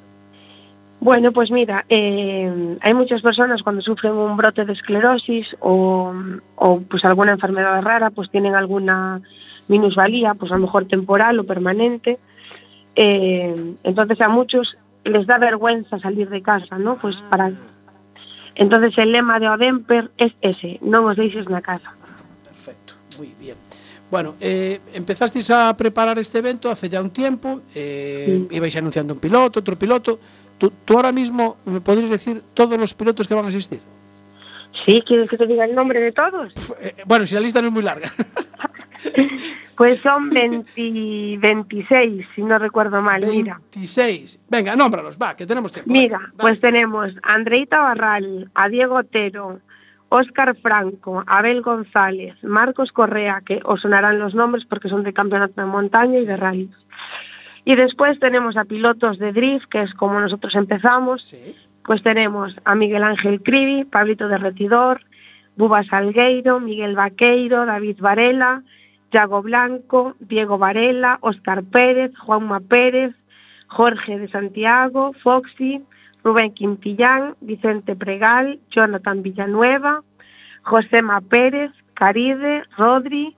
Bueno, 1.05 1.31
pues 1.31 1.51
mira, 1.51 1.85
eh, 1.87 2.77
hay 2.81 2.93
muchas 2.95 3.21
personas 3.21 3.61
cuando 3.61 3.83
sufren 3.83 4.13
un 4.13 4.35
brote 4.35 4.65
de 4.65 4.73
esclerosis 4.73 5.55
o, 5.59 6.11
o, 6.55 6.79
pues 6.79 7.05
alguna 7.05 7.33
enfermedad 7.33 7.79
rara, 7.83 8.09
pues 8.09 8.31
tienen 8.31 8.55
alguna 8.55 9.21
minusvalía, 9.67 10.33
pues 10.33 10.51
a 10.51 10.55
lo 10.55 10.61
mejor 10.61 10.85
temporal 10.85 11.37
o 11.37 11.43
permanente. 11.43 12.17
Eh, 12.95 13.75
entonces 13.83 14.19
a 14.19 14.29
muchos 14.29 14.77
les 15.03 15.27
da 15.27 15.37
vergüenza 15.37 15.99
salir 15.99 16.27
de 16.27 16.41
casa, 16.41 16.79
¿no? 16.79 16.95
Pues 16.95 17.17
para 17.29 17.51
entonces 18.55 18.97
el 18.97 19.11
lema 19.11 19.39
de 19.39 19.49
Odemper 19.49 20.09
es 20.17 20.33
ese, 20.41 20.79
no 20.81 21.05
os 21.05 21.17
deixes 21.17 21.47
na 21.47 21.61
casa. 21.61 21.93
Perfecto, 22.49 22.95
muy 23.19 23.31
bien. 23.39 23.64
Bueno, 24.11 24.35
eh, 24.39 24.79
empezasteis 24.93 25.49
a 25.49 25.75
preparar 25.75 26.17
este 26.19 26.37
evento 26.39 26.69
hace 26.69 26.87
ya 26.89 27.01
un 27.01 27.09
tiempo, 27.09 27.61
eh, 27.73 28.45
Sí. 28.49 28.55
ibais 28.55 28.75
anunciando 28.75 29.13
un 29.13 29.19
piloto, 29.19 29.59
otro 29.59 29.75
piloto. 29.75 30.19
¿Tú, 30.57 30.71
tú 30.85 30.95
ahora 30.95 31.11
mismo 31.11 31.57
me 31.65 31.81
podrías 31.81 32.09
decir 32.09 32.41
todos 32.53 32.77
los 32.79 32.93
pilotos 32.93 33.27
que 33.27 33.33
van 33.33 33.45
a 33.45 33.49
asistir? 33.49 33.79
¿Sí? 34.85 35.01
¿Quieres 35.05 35.29
que 35.29 35.37
te 35.37 35.47
diga 35.47 35.65
el 35.65 35.73
nombre 35.75 35.99
de 35.99 36.11
todos? 36.11 36.53
Pf, 36.53 36.73
eh, 36.81 36.95
bueno, 37.05 37.25
si 37.25 37.33
la 37.35 37.41
lista 37.41 37.61
no 37.61 37.67
es 37.67 37.73
muy 37.73 37.83
larga. 37.83 38.11
Pues 39.77 39.99
son 39.99 40.29
20 40.29 41.37
26, 41.37 42.25
si 42.33 42.41
no 42.43 42.57
recuerdo 42.57 43.01
mal, 43.01 43.21
mira. 43.27 43.59
26. 43.73 44.39
Venga, 44.49 44.73
nómbralos, 44.75 45.17
va, 45.21 45.35
que 45.35 45.45
tenemos 45.45 45.71
tiempo. 45.73 45.91
Mira, 45.91 46.31
pues 46.37 46.61
tenemos 46.61 47.11
a 47.21 47.33
Andreita 47.33 47.81
Barral, 47.81 48.49
a 48.55 48.69
Diego 48.69 48.95
Otero, 48.95 49.59
Óscar 50.15 50.55
Franco, 50.55 51.23
Abel 51.27 51.61
González, 51.61 52.41
Marcos 52.41 52.93
Correa, 52.93 53.41
que 53.45 53.59
os 53.65 53.81
sonarán 53.81 54.17
los 54.17 54.33
nombres 54.33 54.63
porque 54.63 54.87
son 54.87 55.03
de 55.03 55.11
campeonato 55.11 55.59
de 55.59 55.67
montaña 55.67 56.17
y 56.17 56.25
de 56.25 56.37
rally. 56.37 56.69
Y 57.65 57.75
después 57.75 58.17
tenemos 58.19 58.55
a 58.55 58.63
pilotos 58.63 59.19
de 59.19 59.33
drift, 59.33 59.67
que 59.67 59.81
es 59.81 59.93
como 59.93 60.19
nosotros 60.19 60.55
empezamos. 60.55 61.23
Sí. 61.23 61.55
Pues 61.83 62.01
tenemos 62.01 62.55
a 62.63 62.75
Miguel 62.75 63.03
Ángel 63.03 63.41
Cribi, 63.43 63.83
Pablito 63.83 64.29
Derretidor, 64.29 65.01
Buba 65.57 65.83
Salgueiro, 65.83 66.61
Miguel 66.61 66.95
Vaqueiro, 66.95 67.65
David 67.65 67.97
Varela, 67.99 68.63
Yago 69.11 69.41
Blanco, 69.41 70.15
Diego 70.19 70.57
Varela, 70.57 71.17
Óscar 71.21 71.63
Pérez, 71.63 72.15
Juanma 72.17 72.61
Pérez, 72.61 73.13
Jorge 73.67 74.17
de 74.17 74.29
Santiago, 74.29 75.11
Foxy, 75.21 75.83
Rubén 76.25 76.51
Quintillán, 76.51 77.35
Vicente 77.39 77.95
Pregal, 77.95 78.59
Jonathan 78.71 79.21
Villanueva, 79.21 80.01
Josema 80.63 81.21
Pérez, 81.21 81.71
Caride, 81.93 82.63
Rodri, 82.75 83.35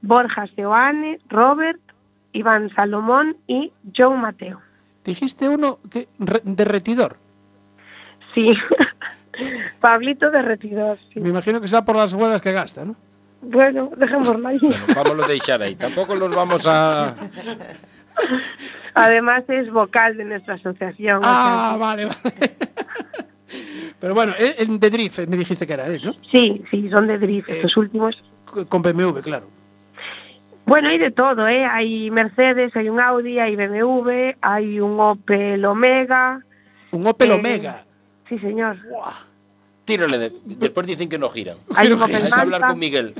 Borja 0.00 0.46
Seoane, 0.56 1.20
Robert, 1.28 1.78
Iván 2.32 2.74
Salomón 2.74 3.36
y 3.46 3.70
Joe 3.94 4.16
Mateo. 4.16 4.60
Dijiste 5.04 5.48
uno 5.48 5.78
que 5.90 6.08
re- 6.18 6.40
derretidor. 6.44 7.16
Sí, 8.34 8.56
Pablito 9.80 10.30
Derretidor. 10.30 10.98
sí. 11.12 11.20
Me 11.20 11.28
imagino 11.28 11.60
que 11.60 11.68
será 11.68 11.84
por 11.84 11.96
las 11.96 12.12
ruedas 12.12 12.40
que 12.40 12.52
gasta, 12.52 12.84
¿no? 12.86 12.96
Bueno, 13.42 13.90
dejémoslo 13.96 14.48
ahí. 14.48 14.58
Vámonos 14.94 15.24
a 15.26 15.28
deixar 15.28 15.60
aí. 15.60 15.74
Tampouco 15.74 16.14
los 16.14 16.34
vamos 16.34 16.66
a... 16.66 17.14
Además 18.94 19.44
es 19.48 19.70
vocal 19.70 20.16
de 20.16 20.24
nuestra 20.24 20.54
asociación. 20.54 21.18
o 21.18 21.22
Ah, 21.24 21.68
sea 21.70 21.78
vale, 21.78 22.04
vale. 22.06 22.52
Pero 24.00 24.14
bueno, 24.14 24.32
es 24.38 24.68
de 24.80 24.90
drift, 24.90 25.18
me 25.28 25.36
dijiste 25.36 25.66
que 25.66 25.74
era 25.74 25.86
él, 25.86 26.00
¿no? 26.04 26.14
sí, 26.30 26.62
sí, 26.70 26.88
son 26.90 27.06
de 27.06 27.18
drift 27.18 27.48
Eh, 27.48 27.56
estos 27.56 27.76
últimos. 27.76 28.22
Con 28.68 28.82
BMW, 28.82 29.20
claro. 29.20 29.46
Bueno, 30.66 30.88
hay 30.88 30.98
de 30.98 31.10
todo, 31.10 31.46
¿eh? 31.48 31.64
Hay 31.64 32.10
Mercedes, 32.10 32.74
hay 32.76 32.88
un 32.88 33.00
Audi, 33.00 33.38
hay 33.38 33.56
BMW, 33.56 34.32
hay 34.40 34.80
un 34.80 34.98
Opel 35.00 35.64
Omega. 35.64 36.40
Un 36.92 37.06
Opel 37.06 37.30
Eh, 37.30 37.34
Omega. 37.34 37.84
Sí, 38.28 38.38
señor. 38.38 38.76
Tírale. 39.84 40.18
De... 40.18 40.32
Después 40.44 40.86
dicen 40.86 41.08
que 41.08 41.18
no 41.18 41.28
giran. 41.28 41.56
Hay 41.74 41.90
un 41.92 42.00
Opel 42.00 42.22
hablar 42.32 42.60
con 42.60 42.78
Miguel. 42.78 43.14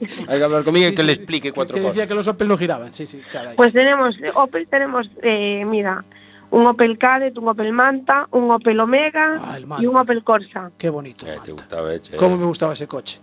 Hay 0.28 0.38
que 0.38 0.44
hablar 0.44 0.64
con 0.64 0.72
Miguel 0.74 0.90
Sí, 0.90 0.94
que 0.96 1.02
sí, 1.02 1.06
le 1.06 1.12
explique 1.12 1.52
cuatro 1.52 1.74
que 1.74 1.80
cosas. 1.82 1.94
decía 1.96 2.06
que 2.08 2.14
los 2.14 2.26
Opel 2.28 2.48
no 2.48 2.56
giraban, 2.56 2.92
sí, 2.92 3.06
sí, 3.06 3.20
caray. 3.32 3.56
Pues 3.56 3.72
tenemos, 3.72 4.16
eh, 4.20 4.30
Opel 4.34 4.66
tenemos, 4.68 5.10
eh, 5.22 5.64
mira, 5.66 6.04
un 6.50 6.66
Opel 6.66 6.96
Kadett, 6.98 7.36
un 7.38 7.48
Opel 7.48 7.72
Manta, 7.72 8.26
un 8.30 8.50
Opel 8.50 8.78
Omega 8.80 9.36
Ah, 9.42 9.58
y 9.80 9.86
un 9.86 9.96
Opel 9.98 10.22
Corsa. 10.24 10.70
Qué 10.78 10.88
bonito. 10.90 11.26
Eh, 11.26 11.38
te 11.44 11.52
gustaba, 11.52 11.92
eh, 11.94 12.00
che. 12.00 12.16
Cómo 12.16 12.36
me 12.36 12.46
gustaba 12.46 12.72
ese 12.72 12.86
coche. 12.86 13.20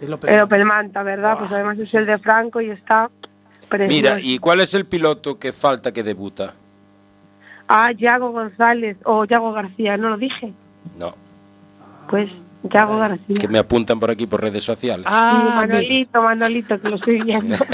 El 0.00 0.12
Opel. 0.12 0.30
El 0.30 0.36
Manta. 0.38 0.44
Opel 0.54 0.64
Manta, 0.64 1.02
¿verdad? 1.02 1.38
Pues 1.38 1.52
además 1.52 1.78
es 1.78 1.94
el 1.94 2.06
de 2.06 2.18
Franco 2.18 2.60
y 2.60 2.70
está 2.70 3.10
precioso. 3.68 3.88
Mira, 3.94 4.20
¿y 4.20 4.38
cuál 4.38 4.60
es 4.60 4.74
el 4.74 4.86
piloto 4.86 5.38
que 5.38 5.52
falta 5.52 5.92
que 5.92 6.02
debuta? 6.02 6.54
Ah, 7.68 7.92
Yago 7.92 8.32
González 8.32 8.96
o 9.04 9.24
Yago 9.24 9.52
García, 9.52 9.96
¿no 9.96 10.08
lo 10.10 10.16
dije? 10.18 10.52
No, 10.98 11.14
Pues 12.10 12.28
Yago 12.64 12.98
García. 12.98 13.36
que 13.40 13.48
me 13.48 13.58
apuntan 13.58 13.98
por 13.98 14.10
aquí 14.10 14.26
por 14.26 14.40
redes 14.40 14.62
sociales. 14.64 15.06
Ah, 15.08 15.42
mira. 15.62 15.74
Manolito, 15.76 16.22
Manolito, 16.22 16.80
que 16.80 16.88
lo 16.88 16.96
estoy 16.96 17.20
viendo. 17.22 17.56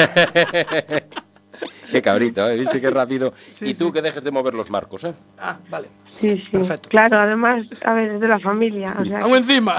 Qué 1.91 2.03
cabrito, 2.03 2.47
¿eh? 2.49 2.57
¿Viste 2.57 2.81
qué 2.81 2.91
rápido? 2.91 3.33
Sí, 3.51 3.71
y 3.71 3.75
tú 3.75 3.87
sí. 3.87 3.93
que 3.93 4.03
dejes 4.03 4.23
de 4.23 4.31
mover 4.31 4.53
los 4.55 4.71
marcos, 4.71 5.05
¿eh? 5.05 5.15
Ah, 5.39 5.57
vale. 5.71 5.89
Sí, 6.09 6.37
sí. 6.37 6.49
Perfecto. 6.53 6.89
Claro, 6.91 7.19
además, 7.19 7.65
a 7.85 7.95
ver, 7.95 8.13
es 8.13 8.21
de 8.21 8.29
la 8.29 8.39
familia. 8.39 8.95
O 9.01 9.05
sea, 9.07 9.21
encima. 9.37 9.77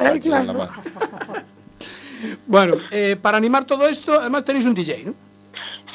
Ay, 0.00 0.20
claro. 0.20 0.68
Bueno, 2.48 2.74
eh, 2.90 3.16
para 3.20 3.36
animar 3.38 3.64
todo 3.64 3.86
esto, 3.88 4.18
además 4.18 4.44
tenéis 4.44 4.64
un 4.66 4.74
DJ, 4.74 5.04
¿no? 5.06 5.14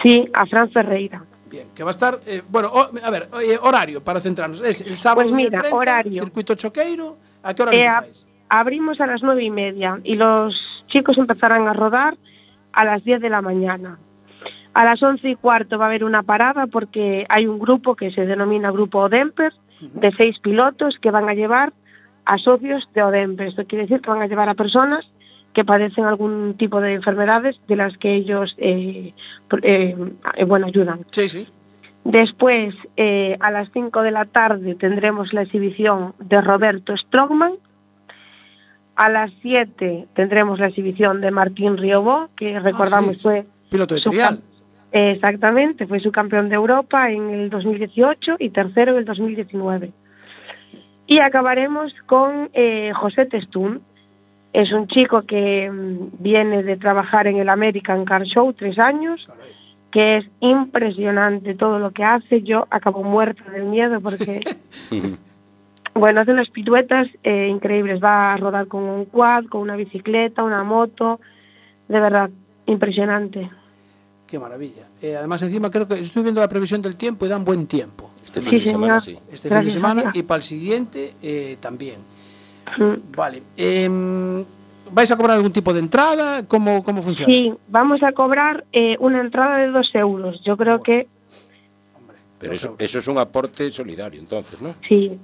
Sí, 0.01 0.25
a 0.34 0.46
Fran 0.46 0.70
Ferreira. 0.70 1.22
Bien, 1.51 1.67
que 1.75 1.84
va 1.84 1.89
a 1.89 1.91
estar, 1.91 2.17
eh, 2.25 2.41
bueno, 2.48 2.70
o- 2.74 2.89
a 3.03 3.10
ver, 3.10 3.27
eh, 3.41 3.58
horario 3.62 4.01
para 4.01 4.22
centrarnos. 4.22 4.62
Es 4.62 4.79
el 4.82 4.96
sábado 4.96 5.24
Pues 5.27 5.36
mira, 5.36 5.60
30, 5.60 5.75
horario. 5.75 6.24
circuito 6.24 6.55
choqueiro. 6.55 7.17
¿A 7.43 7.53
qué 7.53 7.62
hora 7.63 7.74
Eh? 7.74 8.12
Abrimos 8.60 9.01
a 9.01 9.07
las 9.07 9.24
nueve 9.24 9.43
y 9.43 9.50
media 9.50 10.00
y 10.03 10.15
los 10.15 10.86
chicos 10.88 11.17
empezarán 11.17 11.67
a 11.67 11.74
rodar 11.74 12.15
a 12.72 12.86
las 12.86 13.03
10 13.03 13.19
de 13.19 13.29
la 13.31 13.41
mañana. 13.41 13.98
A 14.75 14.86
las 14.86 15.01
once 15.01 15.27
y 15.27 15.36
cuarto 15.36 15.79
va 15.79 15.86
a 15.86 15.88
haber 15.88 16.03
una 16.03 16.22
parada 16.22 16.67
porque 16.67 17.25
hay 17.29 17.48
un 17.48 17.57
grupo 17.57 17.95
que 17.95 18.12
se 18.12 18.27
denomina 18.27 18.69
Grupo 18.69 19.00
Odemper 19.00 19.53
de 19.81 20.12
seis 20.12 20.38
pilotos 20.38 21.00
que 21.00 21.10
van 21.10 21.29
a 21.29 21.33
llevar 21.33 21.74
a 22.25 22.38
socios 22.38 22.88
de 22.93 23.01
Odemper. 23.01 23.48
Esto 23.48 23.65
quiere 23.65 23.86
decir 23.86 24.01
que 24.01 24.12
van 24.12 24.22
a 24.22 24.27
llevar 24.27 24.50
a 24.50 24.53
personas 24.53 25.07
que 25.53 25.65
padecen 25.65 26.05
algún 26.05 26.53
tipo 26.55 26.79
de 26.79 26.93
enfermedades 26.93 27.60
de 27.67 27.75
las 27.75 27.98
que 27.98 28.13
ellos 28.13 28.55
eh, 28.60 29.13
eh, 29.63 29.95
eh, 30.36 30.43
bueno, 30.43 30.67
ayudan. 30.67 31.00
Sí, 31.10 31.27
sí. 31.27 31.48
Después, 32.03 32.75
eh, 32.98 33.38
a 33.39 33.50
las 33.50 33.72
5 33.72 34.01
de 34.01 34.12
la 34.12 34.25
tarde, 34.25 34.75
tendremos 34.75 35.33
la 35.33 35.43
exhibición 35.43 36.13
de 36.19 36.41
Roberto 36.41 36.95
Strongman. 36.98 37.53
A 38.96 39.10
las 39.10 39.32
7 39.42 40.06
tendremos 40.14 40.60
la 40.60 40.68
exhibición 40.68 41.20
de 41.22 41.32
Martín 41.32 41.78
Riobó, 41.78 42.30
que 42.36 42.60
recordamos 42.60 43.16
sí, 43.18 43.22
fue 43.24 43.46
Piloto 43.70 43.96
de 43.96 44.02
su 44.02 44.12
trial. 44.12 44.36
cam- 44.38 44.42
Exactamente, 44.92 45.88
fue 45.88 46.00
su 46.00 46.12
campeón 46.12 46.50
de 46.50 46.56
Europa 46.56 47.10
en 47.10 47.32
el 47.32 47.50
2018 47.50 48.36
y 48.38 48.50
tercero 48.52 48.92
en 48.92 49.00
el 49.00 49.06
2019. 49.06 49.90
Y 51.08 51.20
acabaremos 51.20 51.94
con 52.06 52.50
eh, 52.54 52.92
José 52.94 53.26
Testún. 53.26 53.82
Es 54.54 54.72
un 54.72 54.88
chico 54.88 55.24
que 55.24 55.72
mm, 55.72 56.22
viene 56.22 56.62
de 56.62 56.78
trabajar 56.78 57.26
en 57.26 57.38
el 57.38 57.50
American 57.50 58.06
Car 58.06 58.24
Show 58.24 58.54
tres 58.54 58.78
años, 58.78 59.28
que 59.90 60.18
es 60.18 60.26
impresionante 60.40 61.56
todo 61.56 61.80
lo 61.80 61.90
que 61.90 62.04
hace. 62.04 62.44
Yo 62.44 62.68
acabo 62.70 63.02
muerta 63.04 63.44
del 63.50 63.64
miedo 63.66 64.00
porque, 64.00 64.42
bueno, 65.96 66.22
hace 66.22 66.32
unas 66.32 66.50
piruetas 66.50 67.08
eh, 67.24 67.48
increíbles. 67.50 68.04
Va 68.04 68.34
a 68.34 68.38
rodar 68.38 68.68
con 68.68 68.84
un 68.84 69.06
quad, 69.06 69.46
con 69.46 69.62
una 69.62 69.76
bicicleta, 69.76 70.44
una 70.44 70.64
moto. 70.64 71.20
De 71.88 72.00
verdad, 72.00 72.30
impresionante. 72.66 73.50
Qué 74.28 74.40
maravilla. 74.40 74.84
Eh, 75.02 75.16
además, 75.16 75.42
encima 75.44 75.70
creo 75.70 75.88
que 75.88 76.00
estoy 76.00 76.24
viendo 76.24 76.42
la 76.42 76.48
previsión 76.48 76.82
del 76.82 76.96
tiempo 76.96 77.26
y 77.26 77.30
dan 77.30 77.46
buen 77.46 77.68
tiempo. 77.68 78.10
Este 78.26 78.42
Sí, 78.42 78.50
fin 78.50 78.60
de 78.60 78.66
semana 78.72 79.00
sí. 79.02 79.18
Este 79.32 79.50
fin 79.50 79.64
de 79.64 79.70
semana 79.70 80.12
y 80.14 80.24
para 80.24 80.38
el 80.38 80.44
siguiente 80.44 81.14
eh, 81.22 81.58
también. 81.60 81.98
Mm. 82.78 83.16
Vale. 83.16 83.44
Em, 83.58 84.44
¿Vais 84.92 85.10
a 85.12 85.16
cobrar 85.18 85.38
algún 85.38 85.52
tipo 85.52 85.74
de 85.74 85.80
entrada? 85.80 86.44
¿Cómo, 86.48 86.84
cómo 86.84 87.02
funciona? 87.02 87.32
Sí, 87.32 87.54
vamos 87.70 88.02
a 88.04 88.12
cobrar 88.12 88.64
eh, 88.74 88.96
una 89.00 89.22
entrada 89.22 89.58
de 89.58 89.68
dos 89.68 89.90
euros. 89.94 90.42
Yo 90.44 90.58
creo 90.58 90.82
que 90.82 91.08
Hombre, 92.00 92.18
Pero 92.40 92.54
eso, 92.54 92.68
euros. 92.70 92.82
eso 92.82 93.00
es 93.00 93.08
un 93.08 93.18
aporte 93.18 93.70
solidario, 93.72 94.20
entonces, 94.20 94.62
¿no? 94.62 94.74
sí. 94.88 95.18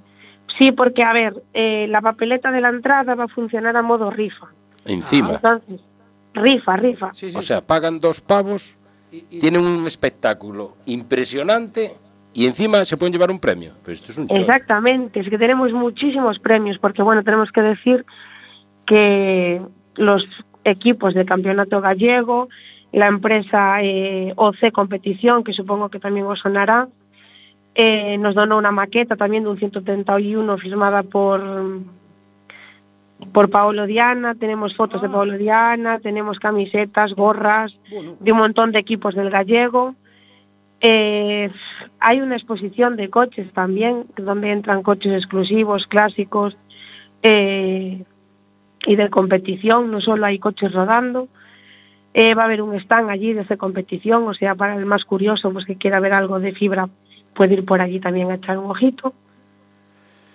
Sí, 0.58 0.72
porque 0.72 1.02
a 1.02 1.12
ver, 1.12 1.34
eh, 1.54 1.86
la 1.88 2.00
papeleta 2.00 2.50
de 2.52 2.60
la 2.60 2.68
entrada 2.68 3.14
va 3.14 3.24
a 3.24 3.28
funcionar 3.28 3.76
a 3.76 3.82
modo 3.82 4.10
rifa. 4.10 4.46
Encima. 4.84 5.34
Entonces, 5.34 5.80
rifa, 6.34 6.76
rifa. 6.76 7.10
Sí, 7.14 7.30
sí, 7.30 7.36
O 7.38 7.42
sea, 7.42 7.60
pagan 7.60 8.00
dos 8.00 8.20
pavos, 8.20 8.76
y- 9.12 9.24
y- 9.30 9.38
tienen 9.40 9.62
un 9.62 9.86
espectáculo 9.86 10.74
impresionante 10.86 11.92
y 12.32 12.46
encima 12.46 12.84
se 12.84 12.96
pueden 12.96 13.12
llevar 13.12 13.30
un 13.30 13.38
premio. 13.40 13.72
Pues 13.84 13.98
esto 14.00 14.12
es 14.12 14.18
un 14.18 14.28
chorro. 14.28 14.40
Exactamente, 14.40 15.20
es 15.20 15.28
que 15.28 15.38
tenemos 15.38 15.72
muchísimos 15.72 16.38
premios, 16.38 16.78
porque 16.78 17.02
bueno, 17.02 17.22
tenemos 17.24 17.50
que 17.52 17.62
decir 17.62 18.04
que 18.86 19.60
los 19.96 20.26
equipos 20.64 21.14
del 21.14 21.26
campeonato 21.26 21.80
gallego, 21.80 22.48
la 22.92 23.06
empresa 23.06 23.82
eh, 23.82 24.32
OC 24.36 24.72
Competición, 24.72 25.44
que 25.44 25.52
supongo 25.52 25.88
que 25.88 25.98
también 26.00 26.26
os 26.26 26.40
sonará, 26.40 26.88
eh, 27.74 28.18
nos 28.18 28.34
donó 28.34 28.58
una 28.58 28.72
maqueta 28.72 29.16
también 29.16 29.44
de 29.44 29.50
un 29.50 29.58
131 29.58 30.58
firmada 30.58 31.02
por 31.02 31.80
por 33.32 33.50
Paolo 33.50 33.86
Diana, 33.86 34.34
tenemos 34.34 34.74
fotos 34.74 35.02
de 35.02 35.08
Paolo 35.08 35.36
Diana, 35.36 35.98
tenemos 35.98 36.38
camisetas, 36.38 37.14
gorras, 37.14 37.76
Bueno, 37.90 38.16
de 38.18 38.32
un 38.32 38.38
montón 38.38 38.72
de 38.72 38.78
equipos 38.78 39.14
del 39.14 39.30
gallego. 39.30 39.94
Eh, 40.80 41.50
hay 41.98 42.20
una 42.20 42.36
exposición 42.36 42.96
de 42.96 43.10
coches 43.10 43.52
también, 43.52 44.06
donde 44.16 44.50
entran 44.50 44.82
coches 44.82 45.12
exclusivos, 45.12 45.86
clásicos 45.86 46.56
eh, 47.22 48.02
y 48.86 48.96
de 48.96 49.10
competición, 49.10 49.90
no 49.90 49.98
solo 49.98 50.26
hay 50.26 50.38
coches 50.38 50.72
rodando. 50.72 51.28
Eh, 52.14 52.34
va 52.34 52.42
a 52.42 52.46
haber 52.46 52.62
un 52.62 52.74
stand 52.74 53.10
allí 53.10 53.34
de 53.34 53.42
esa 53.42 53.56
competición, 53.56 54.26
o 54.26 54.34
sea, 54.34 54.54
para 54.54 54.74
el 54.74 54.86
más 54.86 55.04
curioso, 55.04 55.52
pues 55.52 55.64
que 55.66 55.76
quiera 55.76 56.00
ver 56.00 56.12
algo 56.12 56.40
de 56.40 56.52
fibra, 56.52 56.88
puede 57.34 57.54
ir 57.54 57.64
por 57.64 57.80
allí 57.80 58.00
también 58.00 58.30
a 58.30 58.34
echar 58.34 58.58
un 58.58 58.70
ojito. 58.70 59.12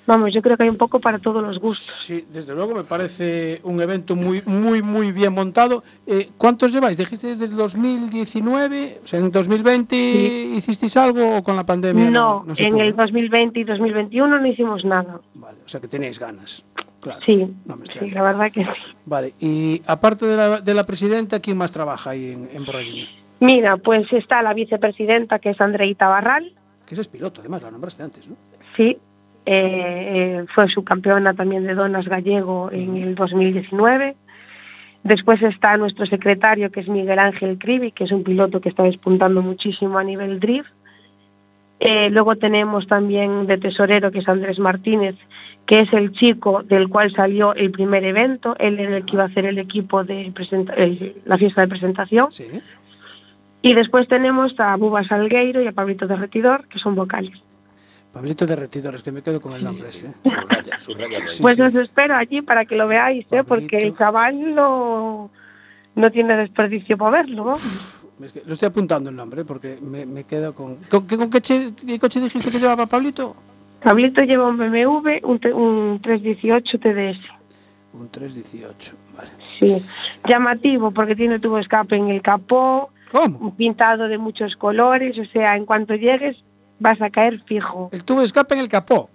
Vamos, 0.07 0.31
yo 0.31 0.41
creo 0.43 0.55
que 0.55 0.61
hay 0.63 0.69
un 0.69 0.77
poco 0.77 0.99
para 0.99 1.17
todos 1.17 1.41
los 1.41 1.57
gustos. 1.57 1.95
sí, 1.95 2.23
desde 2.31 2.53
luego 2.53 2.75
me 2.75 2.83
parece 2.83 3.59
un 3.63 3.81
evento 3.81 4.15
muy, 4.15 4.43
muy, 4.45 4.83
muy 4.83 5.11
bien 5.11 5.33
montado. 5.33 5.83
Eh, 6.05 6.29
¿Cuántos 6.37 6.71
lleváis? 6.71 6.99
¿Dijiste 6.99 7.29
desde 7.29 7.45
el 7.45 7.55
2019? 7.55 8.99
O 9.03 9.07
sea, 9.07 9.19
¿en 9.19 9.31
2020 9.31 9.95
hicisteis 9.95 10.95
algo 10.97 11.37
o 11.37 11.43
con 11.43 11.55
la 11.55 11.63
pandemia? 11.63 12.11
No, 12.11 12.45
se 12.53 12.65
en 12.65 12.73
pudo, 12.73 12.83
el 12.83 12.95
2020 12.95 13.59
y 13.59 13.63
2021 13.63 14.39
no 14.39 14.45
hicimos 14.45 14.85
nada. 14.85 15.19
Vale, 15.33 15.57
o 15.65 15.69
sea 15.69 15.81
que 15.81 15.87
tenéis 15.87 16.19
ganas. 16.19 16.63
Claro. 17.01 17.21
Sí, 17.25 17.47
No 17.65 17.75
me 17.75 17.87
sí, 17.87 18.11
la 18.11 18.21
verdad 18.21 18.51
que 18.51 18.63
sí. 18.63 18.69
Vale, 19.05 19.33
y 19.39 19.81
aparte 19.87 20.27
de 20.27 20.37
la, 20.37 20.61
de 20.61 20.73
la 20.75 20.85
presidenta, 20.85 21.39
¿quién 21.39 21.57
más 21.57 21.71
trabaja 21.71 22.11
ahí 22.11 22.31
en, 22.31 22.47
en 22.53 22.63
Borrellino? 22.63 23.07
Mira, 23.39 23.77
pues 23.77 24.11
está 24.13 24.43
la 24.43 24.53
vicepresidenta 24.53 25.39
que 25.39 25.49
es 25.49 25.61
Andreita 25.61 26.07
Barral, 26.07 26.53
Que 26.87 26.93
ese 26.95 27.01
es 27.01 27.07
piloto, 27.07 27.41
además, 27.41 27.61
la 27.63 27.71
nombraste 27.71 28.03
antes, 28.03 28.27
¿no? 28.27 28.35
sí, 28.75 28.97
eh, 29.47 30.39
eh, 30.41 30.45
fue 30.53 30.67
subcampeona 30.69 31.33
también 31.35 31.65
de 31.65 31.75
Donas 31.75 32.07
Gallego 32.07 32.71
en 32.71 32.97
el 32.97 33.13
2019. 33.15 34.15
Después 35.03 35.41
está 35.43 35.77
nuestro 35.77 36.05
secretario 36.07 36.71
que 36.71 36.79
es 36.79 36.87
Miguel 36.87 37.19
Ángel 37.19 37.59
Cribi, 37.59 37.91
que 37.91 38.05
es 38.05 38.11
un 38.11 38.23
piloto 38.23 38.59
que 38.59 38.69
está 38.69 38.81
despuntando 38.83 39.43
muchísimo 39.43 39.99
a 39.99 40.03
nivel 40.03 40.39
drift. 40.39 40.69
Eh, 41.79 42.09
luego 42.09 42.37
tenemos 42.37 42.87
también 42.87 43.45
de 43.47 43.57
tesorero 43.57 44.09
que 44.11 44.19
es 44.19 44.27
Andrés 44.29 44.57
Martínez, 44.59 45.15
que 45.67 45.81
es 45.81 45.93
el 45.93 46.11
chico 46.13 46.63
del 46.63 46.87
cual 46.89 47.11
salió 47.11 47.53
el 47.53 47.69
primer 47.69 48.03
evento. 48.05 48.55
Él 48.59 48.79
era 48.79 48.97
el 48.97 49.05
que 49.05 49.13
iba 49.13 49.23
a 49.23 49.27
hacer 49.27 49.45
el 49.45 49.59
equipo 49.59 50.03
de 50.03 50.31
el- 50.77 51.15
la 51.25 51.37
fiesta 51.37 51.61
de 51.61 51.67
presentación. 51.67 52.31
Sí. 52.31 52.45
Y 53.65 53.73
después 53.73 54.07
tenemos 54.07 54.53
a 54.59 54.75
Buba 54.75 55.03
Salgueiro 55.03 55.59
y 55.59 55.65
a 55.65 55.71
Pablito 55.71 56.05
Derretidor, 56.05 56.67
que 56.67 56.77
son 56.77 56.93
vocales. 56.93 57.33
Pablito 58.13 58.45
Derretidores, 58.45 59.01
que 59.01 59.11
me 59.11 59.23
quedo 59.23 59.41
con 59.41 59.53
el 59.53 59.63
nombre 59.63 59.89
ese. 59.89 60.05
¿eh? 60.05 60.11
Subraya, 60.23 60.79
subraya 60.79 61.27
Sí, 61.27 61.41
pues 61.41 61.55
sí. 61.55 61.61
os 61.63 61.73
espero 61.73 62.15
allí 62.15 62.43
para 62.43 62.65
que 62.65 62.75
lo 62.75 62.87
veáis, 62.87 63.25
¿eh? 63.31 63.43
porque 63.43 63.79
el 63.79 63.97
chaval 63.97 64.53
no, 64.53 65.31
no 65.95 66.11
tiene 66.11 66.37
desperdicio 66.37 66.95
para 66.95 67.23
verlo. 67.23 67.43
vamos. 67.43 68.03
Es 68.21 68.31
que 68.31 68.43
lo 68.45 68.53
estoy 68.53 68.67
apuntando 68.67 69.09
el 69.09 69.15
nombre 69.15 69.41
¿eh? 69.41 69.45
porque 69.45 69.79
me, 69.81 70.05
me 70.05 70.23
quedo 70.25 70.53
con... 70.53 70.75
¿Con, 70.91 71.07
qué, 71.07 71.17
con 71.17 71.31
qué, 71.31 71.41
che- 71.41 71.73
qué 71.87 71.97
coche 71.99 72.19
dijiste 72.21 72.51
que 72.51 72.59
llevaba 72.59 72.85
Pablito? 72.85 73.35
Pablito 73.83 74.21
lleva 74.21 74.47
un 74.47 74.57
BMW, 74.59 75.21
un, 75.23 75.39
te- 75.39 75.51
un 75.51 75.99
318 76.03 76.77
TDS. 76.79 77.19
Un 77.93 78.09
318, 78.09 78.91
vale. 79.17 79.29
Sí, 79.57 79.83
llamativo 80.29 80.91
porque 80.91 81.15
tiene 81.15 81.39
tubo 81.39 81.57
escape 81.57 81.95
en 81.95 82.09
el 82.09 82.21
capó, 82.21 82.91
¿Cómo? 83.11 83.39
un 83.39 83.55
pintado 83.55 84.07
de 84.07 84.17
muchos 84.17 84.55
colores, 84.55 85.17
o 85.17 85.25
sea, 85.25 85.55
en 85.55 85.65
cuanto 85.65 85.95
llegues 85.95 86.37
vas 86.79 87.01
a 87.01 87.09
caer 87.09 87.41
fijo. 87.45 87.89
El 87.91 88.03
tubo 88.03 88.19
de 88.19 88.25
escape 88.25 88.55
en 88.55 88.61
el 88.61 88.67
capó. 88.67 89.09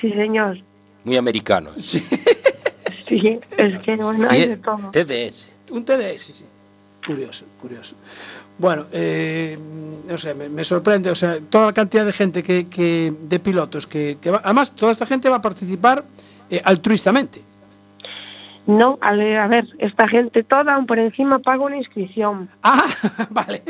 Sí, 0.00 0.12
señor. 0.12 0.58
Muy 1.04 1.16
americano. 1.16 1.70
Sí. 1.80 2.02
Sí, 3.06 3.38
es 3.58 3.78
que 3.80 3.96
bueno, 3.96 4.24
Y 4.24 4.34
hay 4.34 4.42
es 4.44 4.48
de 4.48 4.56
todo. 4.56 4.90
TDS. 4.90 5.52
Un 5.72 5.84
TDS, 5.84 6.22
sí. 6.22 6.44
Curioso, 7.06 7.44
curioso. 7.60 7.94
Bueno, 8.56 8.86
eh, 8.92 9.58
no 10.08 10.16
sé, 10.16 10.32
me, 10.32 10.48
me 10.48 10.64
sorprende, 10.64 11.10
o 11.10 11.14
sea, 11.14 11.38
toda 11.50 11.66
la 11.66 11.72
cantidad 11.74 12.06
de 12.06 12.14
gente 12.14 12.42
que, 12.42 12.66
que 12.66 13.12
de 13.20 13.38
pilotos 13.40 13.86
que, 13.86 14.16
que 14.22 14.30
va, 14.30 14.40
además 14.42 14.74
toda 14.74 14.90
esta 14.90 15.04
gente 15.04 15.28
va 15.28 15.36
a 15.36 15.42
participar 15.42 16.02
eh, 16.48 16.62
altruistamente. 16.64 17.42
No, 18.66 18.96
a 19.02 19.12
ver, 19.12 19.36
a 19.38 19.46
ver, 19.46 19.66
esta 19.78 20.08
gente 20.08 20.42
toda, 20.42 20.74
aún 20.74 20.86
por 20.86 20.98
encima, 20.98 21.38
paga 21.38 21.64
una 21.64 21.76
inscripción. 21.76 22.48
Ah, 22.62 22.82
vale. 23.30 23.62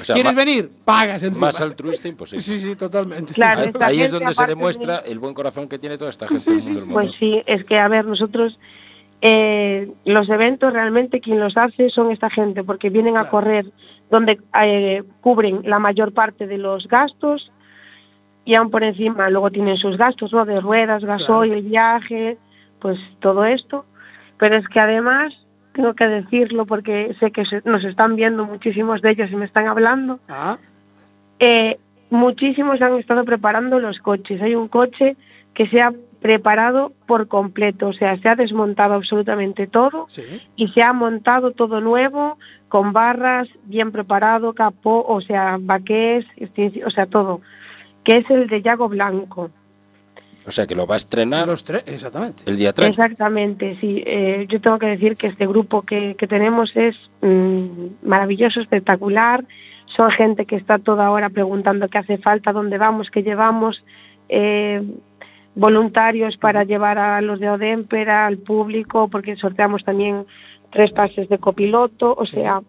O 0.00 0.04
sea, 0.04 0.14
¿Quieres 0.14 0.34
venir? 0.34 0.70
Pagas 0.84 1.22
encima. 1.22 1.48
Más 1.48 1.60
altruista 1.60 2.08
imposible. 2.08 2.42
Sí, 2.42 2.58
sí, 2.58 2.74
totalmente. 2.74 3.34
Claro, 3.34 3.70
Ahí, 3.80 4.00
es 4.00 4.10
donde 4.10 4.32
se 4.32 4.42
de- 4.42 4.48
demuestra 4.48 4.96
el 4.98 5.18
buen 5.18 5.34
corazón 5.34 5.68
que 5.68 5.78
tiene 5.78 5.98
toda 5.98 6.08
esta 6.08 6.26
gente 6.26 6.42
Sí, 6.42 6.50
del 6.52 6.60
sí, 6.60 6.72
mundo. 6.72 6.94
Pues 6.94 7.12
sí, 7.18 7.42
es 7.44 7.64
que, 7.64 7.78
a 7.78 7.88
ver, 7.88 8.06
nosotros 8.06 8.58
eh, 9.20 9.90
los 10.06 10.28
eventos 10.30 10.72
realmente 10.72 11.20
quien 11.20 11.38
los 11.38 11.58
hace 11.58 11.90
son 11.90 12.10
esta 12.10 12.30
gente, 12.30 12.64
porque 12.64 12.88
vienen 12.88 13.16
a 13.18 13.20
Claro. 13.28 13.30
correr 13.32 13.66
donde 14.10 14.40
eh, 14.62 15.02
cubren 15.20 15.60
la 15.64 15.78
mayor 15.78 16.12
parte 16.14 16.46
de 16.46 16.56
los 16.56 16.88
gastos 16.88 17.52
y 18.46 18.54
aún 18.54 18.70
por 18.70 18.82
encima 18.84 19.28
luego 19.28 19.50
tienen 19.50 19.76
sus 19.76 19.98
gastos, 19.98 20.32
¿no? 20.32 20.46
De 20.46 20.60
ruedas, 20.62 21.04
gasoil, 21.04 21.52
el 21.52 21.62
viaje, 21.62 22.38
pues 22.78 22.98
todo 23.20 23.44
esto. 23.44 23.84
Pero 24.40 24.56
es 24.56 24.66
que 24.68 24.80
además, 24.80 25.32
tengo 25.74 25.94
que 25.94 26.08
decirlo 26.08 26.66
porque 26.66 27.14
sé 27.20 27.30
que 27.30 27.44
se- 27.44 27.62
nos 27.64 27.84
están 27.84 28.16
viendo 28.16 28.44
muchísimos 28.46 29.02
de 29.02 29.10
ellos 29.10 29.30
y 29.30 29.36
me 29.36 29.44
están 29.44 29.68
hablando, 29.68 30.18
Ah, 30.28 30.56
eh, 31.38 31.78
muchísimos 32.10 32.80
han 32.82 32.94
estado 32.98 33.24
preparando 33.24 33.78
los 33.78 33.98
coches. 34.00 34.42
Hay 34.42 34.54
un 34.54 34.66
coche 34.68 35.16
que 35.54 35.66
se 35.68 35.80
ha 35.82 35.92
preparado 36.20 36.92
por 37.06 37.28
completo, 37.28 37.88
o 37.88 37.92
sea, 37.92 38.16
se 38.18 38.28
ha 38.28 38.34
desmontado 38.36 38.94
absolutamente 38.94 39.66
todo 39.66 40.06
sí. 40.08 40.22
y 40.56 40.68
se 40.68 40.82
ha 40.82 40.92
montado 40.92 41.52
todo 41.52 41.80
nuevo, 41.80 42.36
con 42.68 42.92
barras, 42.92 43.48
bien 43.64 43.90
preparado, 43.92 44.52
capó, 44.54 45.04
o 45.06 45.20
sea, 45.22 45.56
baqués, 45.60 46.26
o 46.84 46.90
sea, 46.90 47.06
todo, 47.06 47.40
que 48.04 48.18
es 48.18 48.30
el 48.30 48.48
de 48.48 48.60
Yago 48.62 48.88
Blanco. 48.88 49.50
O 50.46 50.50
sea 50.50 50.66
que 50.66 50.74
lo 50.74 50.86
va 50.86 50.94
a 50.94 50.96
estrenar 50.96 51.46
Los 51.46 51.64
tres, 51.64 51.82
exactamente. 51.86 52.42
el 52.46 52.56
día 52.56 52.72
30. 52.72 52.90
Exactamente, 52.90 53.76
sí. 53.80 54.02
Eh, 54.06 54.46
yo 54.48 54.60
tengo 54.60 54.78
que 54.78 54.86
decir 54.86 55.16
que 55.16 55.26
este 55.26 55.46
grupo 55.46 55.82
que, 55.82 56.14
que 56.16 56.26
tenemos 56.26 56.76
es 56.76 56.96
mm, 57.20 58.06
maravilloso, 58.06 58.60
espectacular. 58.60 59.44
son 59.86 60.10
gente 60.10 60.46
que 60.46 60.56
está 60.56 60.78
toda 60.78 61.10
hora 61.10 61.28
preguntando 61.30 61.88
qué 61.88 61.98
hace 61.98 62.18
falta, 62.18 62.52
dónde 62.52 62.78
vamos, 62.78 63.10
qué 63.10 63.22
llevamos, 63.22 63.84
eh, 64.28 64.82
voluntarios 65.54 66.36
para 66.36 66.64
llevar 66.64 66.98
a 66.98 67.20
los 67.20 67.40
de 67.40 67.50
Odémpera, 67.50 68.26
al 68.26 68.38
público, 68.38 69.08
porque 69.08 69.36
sorteamos 69.36 69.84
también 69.84 70.24
tres 70.70 70.92
pases 70.92 71.28
de 71.28 71.38
copiloto, 71.38 72.14
o 72.16 72.24
sea, 72.24 72.62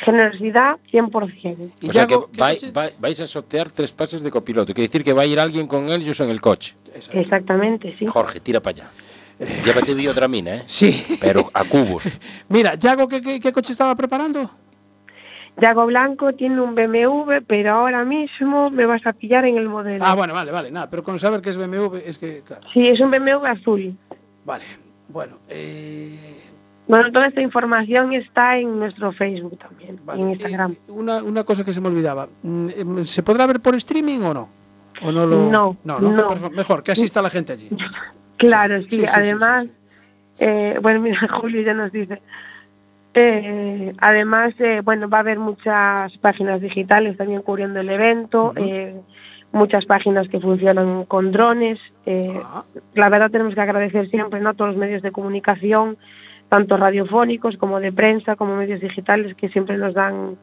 generosidad 0.00 0.76
100%. 0.92 1.72
Y 1.80 1.88
O 1.88 1.92
sea 1.92 2.06
que 2.06 2.14
Yago, 2.14 2.30
¿qué 2.30 2.40
vai- 2.40 2.54
coche- 2.54 2.72
vai- 2.72 2.92
vais 2.98 3.20
a 3.20 3.26
sortear 3.26 3.70
tres 3.70 3.92
pases 3.92 4.22
de 4.22 4.30
copiloto. 4.30 4.72
Quiere 4.72 4.88
decir 4.88 5.02
que 5.04 5.12
va 5.12 5.22
a 5.22 5.26
ir 5.26 5.38
alguien 5.40 5.66
con 5.66 5.88
ellos 5.90 6.20
en 6.20 6.30
el 6.30 6.40
coche. 6.40 6.74
Exactamente, 7.12 7.94
sí. 7.98 8.06
Jorge, 8.06 8.40
tira 8.40 8.60
para 8.60 8.76
allá. 8.76 8.90
Llévate 9.64 9.94
biodramina, 9.94 10.56
¿eh? 10.56 10.62
Sí. 10.66 11.04
Pero 11.20 11.48
a 11.54 11.64
cubos. 11.64 12.04
Mira, 12.48 12.74
Yago, 12.74 13.06
¿qué, 13.08 13.20
qué, 13.20 13.38
qué 13.40 13.52
coche 13.52 13.72
estaba 13.72 13.94
preparando? 13.94 14.50
Yago 15.60 15.86
Blanco 15.86 16.32
tiene 16.34 16.60
un 16.60 16.74
BMW, 16.76 17.40
pero 17.46 17.72
ahora 17.74 18.04
mismo 18.04 18.70
me 18.70 18.86
vas 18.86 19.04
a 19.06 19.12
pillar 19.12 19.44
en 19.44 19.56
el 19.58 19.68
modelo. 19.68 20.04
Ah, 20.04 20.14
bueno, 20.14 20.32
vale, 20.32 20.52
vale, 20.52 20.70
nada, 20.70 20.88
pero 20.88 21.02
con 21.02 21.18
saber 21.18 21.40
que 21.40 21.50
es 21.50 21.56
BMW 21.58 21.96
es 22.04 22.18
que, 22.18 22.42
claro, 22.46 22.62
Sí, 22.72 22.86
es 22.88 23.00
un 23.00 23.10
BMW 23.10 23.44
azul. 23.44 23.96
vale. 24.44 24.64
Bueno, 25.08 25.38
eh, 25.48 26.37
Bueno, 26.88 27.12
toda 27.12 27.26
esta 27.26 27.40
información 27.42 28.12
está 28.14 28.56
en 28.58 28.78
nuestro 28.78 29.12
Facebook 29.12 29.58
también, 29.58 29.98
vale. 30.04 30.22
en 30.22 30.30
Instagram. 30.30 30.72
Eh, 30.72 30.76
una, 30.88 31.22
una 31.22 31.44
cosa 31.44 31.64
que 31.64 31.72
se 31.72 31.80
me 31.80 31.88
olvidaba, 31.88 32.28
mm, 32.42 32.68
em, 32.76 33.04
¿se 33.04 33.22
podrá 33.22 33.46
ver 33.46 33.60
por 33.60 33.74
streaming 33.74 34.20
o 34.20 34.34
no? 34.34 34.48
¿O 35.02 35.12
no 35.12 35.26
lo...? 35.26 35.50
No, 35.50 35.76
no, 35.84 36.00
no, 36.00 36.10
no. 36.10 36.26
Perfecto, 36.26 36.56
Mejor, 36.56 36.82
que 36.82 36.92
asista 36.92 37.22
la 37.22 37.30
gente 37.30 37.52
allí. 37.52 37.68
Claro, 38.38 38.78
Sí, 38.82 38.90
sí, 38.90 38.96
sí, 38.98 39.02
sí, 39.02 39.12
además, 39.12 39.64
sí, 39.64 40.44
eh, 40.44 40.78
bueno, 40.80 41.00
mira, 41.02 41.18
Julio 41.28 41.60
ya 41.62 41.74
nos 41.74 41.90
dice, 41.90 42.22
eh, 43.14 43.94
además, 43.98 44.54
eh, 44.60 44.80
bueno, 44.84 45.08
va 45.08 45.18
a 45.18 45.20
haber 45.20 45.40
muchas 45.40 46.16
páginas 46.18 46.60
digitales 46.60 47.16
también 47.16 47.42
cubriendo 47.42 47.80
el 47.80 47.88
evento, 47.88 48.52
eh, 48.54 48.94
muchas 49.50 49.86
páginas 49.86 50.28
que 50.28 50.38
funcionan 50.38 51.04
con 51.04 51.32
drones. 51.32 51.80
Ah, 52.06 52.62
la 52.94 53.08
verdad 53.08 53.30
tenemos 53.30 53.54
que 53.54 53.60
agradecer 53.60 54.06
siempre 54.06 54.40
¿no? 54.40 54.50
a 54.50 54.54
todos 54.54 54.70
los 54.70 54.78
medios 54.78 55.02
de 55.02 55.10
comunicación, 55.10 55.96
tanto 56.48 56.76
radiofónicos 56.76 57.56
como 57.56 57.80
de 57.80 57.92
prensa, 57.92 58.36
como 58.36 58.56
medios 58.56 58.80
digitales, 58.80 59.34
que 59.34 59.48
siempre 59.48 59.76
nos 59.76 59.94
dan 59.94 60.36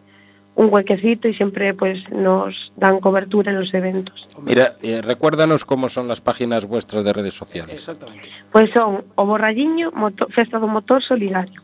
un 0.55 0.73
huequecito 0.73 1.27
y 1.27 1.33
siempre 1.33 1.73
pues 1.73 2.09
nos 2.11 2.71
dan 2.77 2.99
cobertura 2.99 3.51
en 3.51 3.59
los 3.59 3.73
eventos. 3.73 4.27
Mira, 4.41 4.75
eh, 4.81 5.01
recuérdanos 5.01 5.65
cómo 5.65 5.89
son 5.89 6.07
las 6.07 6.21
páginas 6.21 6.65
vuestras 6.65 7.03
de 7.03 7.11
redes 7.11 7.33
sociales. 7.33 7.75
exactamente. 7.75 8.29
Pues 8.51 8.71
son 8.71 9.03
o 9.15 9.25
Borralliño, 9.25 9.91
Festa 10.29 10.59
do 10.59 10.67
Motor 10.67 11.03
Solidario. 11.03 11.61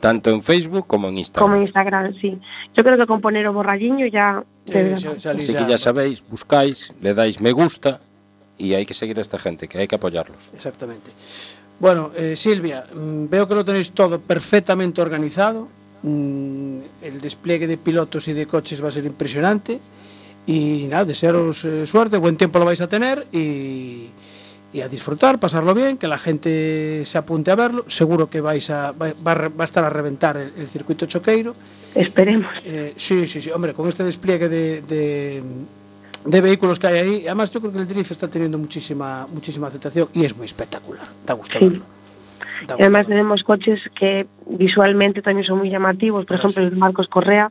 Tanto 0.00 0.30
en 0.30 0.42
Facebook 0.42 0.86
como 0.86 1.08
en 1.08 1.14
Como 1.32 1.56
en 1.56 1.62
Instagram. 1.62 2.06
Instagram, 2.06 2.14
sí. 2.20 2.38
Yo 2.76 2.84
creo 2.84 2.96
que 2.96 3.06
con 3.06 3.20
poner 3.20 3.48
o 3.48 3.52
borralliño 3.52 4.06
ya... 4.06 4.44
Sí, 4.64 4.96
sí, 4.96 5.28
Así 5.28 5.54
que 5.54 5.66
ya 5.66 5.76
sabéis, 5.76 6.22
buscáis, 6.28 6.94
le 7.00 7.14
dais 7.14 7.40
me 7.40 7.50
gusta 7.50 7.98
y 8.58 8.74
hay 8.74 8.86
que 8.86 8.94
seguir 8.94 9.18
a 9.18 9.22
esta 9.22 9.38
gente, 9.38 9.66
que 9.66 9.78
hay 9.78 9.88
que 9.88 9.96
apoyarlos. 9.96 10.50
Exactamente. 10.54 11.10
Bueno, 11.80 12.10
eh, 12.16 12.34
Silvia, 12.36 12.84
mm, 12.92 13.28
veo 13.28 13.46
que 13.46 13.54
lo 13.54 13.64
tenéis 13.64 13.92
todo 13.92 14.18
perfectamente 14.20 15.00
organizado. 15.00 15.68
Mm, 16.02 16.78
el 17.02 17.20
despliegue 17.20 17.66
de 17.66 17.76
pilotos 17.76 18.26
y 18.28 18.32
de 18.32 18.46
coches 18.46 18.82
va 18.82 18.88
a 18.88 18.92
ser 18.92 19.04
impresionante. 19.04 19.78
Y 20.46 20.86
nada, 20.88 21.04
desearos 21.04 21.64
eh, 21.64 21.86
suerte, 21.86 22.16
buen 22.16 22.36
tiempo 22.36 22.58
lo 22.58 22.64
vais 22.64 22.80
a 22.80 22.88
tener 22.88 23.26
y, 23.32 24.08
y 24.72 24.80
a 24.80 24.88
disfrutar, 24.88 25.38
pasarlo 25.38 25.74
bien, 25.74 25.98
que 25.98 26.08
la 26.08 26.16
gente 26.18 27.02
se 27.04 27.18
apunte 27.18 27.50
a 27.50 27.54
verlo. 27.54 27.84
Seguro 27.86 28.30
que 28.30 28.40
vais 28.40 28.70
a, 28.70 28.92
va, 28.92 29.12
va 29.24 29.32
a 29.32 29.34
re- 29.34 29.48
va 29.50 29.64
a 29.64 29.66
estar 29.66 29.84
a 29.84 29.90
reventar 29.90 30.36
el, 30.36 30.52
el 30.56 30.66
circuito 30.68 31.06
choqueiro. 31.06 31.54
Esperemos. 31.94 32.50
Eh, 32.64 32.92
sí, 32.96 33.26
sí, 33.26 33.40
sí, 33.40 33.50
hombre, 33.50 33.74
con 33.74 33.88
este 33.88 34.04
despliegue 34.04 34.48
de, 34.48 34.82
de, 34.82 35.42
de 36.24 36.40
vehículos 36.40 36.78
que 36.78 36.86
hay 36.88 36.98
ahí, 36.98 37.26
además 37.26 37.52
yo 37.52 37.60
creo 37.60 37.72
que 37.72 37.78
el 37.78 37.86
drift 37.88 38.10
está 38.10 38.28
teniendo 38.28 38.58
muchísima, 38.58 39.26
muchísima 39.32 39.68
aceptación 39.68 40.08
y 40.14 40.24
es 40.24 40.36
muy 40.36 40.46
espectacular. 40.46 41.06
Da 41.26 41.34
gusto 41.34 41.58
Sí. 41.58 41.64
verlo. 41.68 41.84
Da 42.66 42.74
además 42.74 43.06
tenemos 43.06 43.42
coches 43.44 43.80
que 43.94 44.26
visualmente 44.46 45.22
también 45.22 45.46
son 45.46 45.58
muy 45.58 45.70
llamativos, 45.70 46.26
por 46.26 46.36
ejemplo 46.36 46.62
el 46.62 46.76
Marcos 46.76 47.08
Correa. 47.08 47.50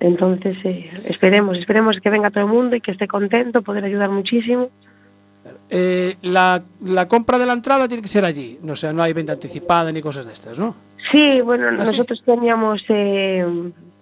Entonces, 0.00 0.56
eh, 0.64 0.90
esperemos, 1.06 1.56
esperemos 1.58 1.98
que 2.00 2.10
venga 2.10 2.30
todo 2.30 2.44
el 2.44 2.50
mundo 2.50 2.76
y 2.76 2.80
que 2.80 2.90
esté 2.90 3.08
contento, 3.08 3.62
poder 3.62 3.84
ayudar 3.84 4.10
muchísimo. 4.10 4.68
Eh, 5.70 6.16
la, 6.22 6.62
la 6.84 7.08
compra 7.08 7.38
de 7.38 7.46
la 7.46 7.52
entrada 7.54 7.88
tiene 7.88 8.02
que 8.02 8.08
ser 8.08 8.24
allí, 8.24 8.58
no 8.62 8.76
sé, 8.76 8.92
no 8.92 9.02
hay 9.02 9.12
venta 9.12 9.32
anticipada 9.32 9.90
ni 9.92 10.00
cosas 10.02 10.26
de 10.26 10.32
estas, 10.32 10.58
¿no? 10.58 10.74
Sí, 11.10 11.40
bueno, 11.40 11.68
¿Ah, 11.68 11.84
sí? 11.86 11.90
nosotros 11.92 12.22
teníamos, 12.24 12.82
eh, 12.88 13.46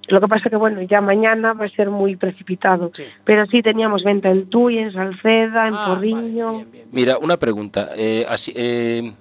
lo 0.08 0.20
que 0.20 0.28
pasa 0.28 0.50
que 0.50 0.56
bueno, 0.56 0.82
ya 0.82 1.00
mañana 1.00 1.52
va 1.52 1.66
a 1.66 1.68
ser 1.68 1.90
muy 1.90 2.16
precipitado, 2.16 2.90
Sí. 2.92 3.04
pero 3.24 3.46
sí 3.46 3.62
teníamos 3.62 4.02
venta 4.04 4.30
en 4.30 4.48
Tuy, 4.50 4.78
en 4.78 4.92
Salceda, 4.92 5.68
en 5.68 5.74
Ah, 5.74 5.84
Porriño. 5.88 6.46
vale, 6.46 6.58
bien, 6.58 6.72
bien. 6.72 6.84
Mira, 6.92 7.18
una 7.18 7.36
pregunta. 7.36 7.90
eh, 7.96 8.26
así, 8.28 8.52
eh, 8.56 9.12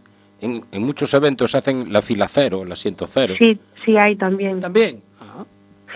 en, 0.42 0.64
en 0.72 0.84
muchos 0.84 1.14
eventos 1.14 1.54
hacen 1.56 1.94
la 1.94 2.02
fila 2.02 2.28
cero, 2.28 2.64
el 2.64 2.72
asiento 2.72 3.06
cero. 3.08 3.36
Sí, 3.38 3.60
sí 3.86 3.96
hay 3.98 4.16
también. 4.16 4.60
También. 4.60 5.02
Ajá. 5.20 5.46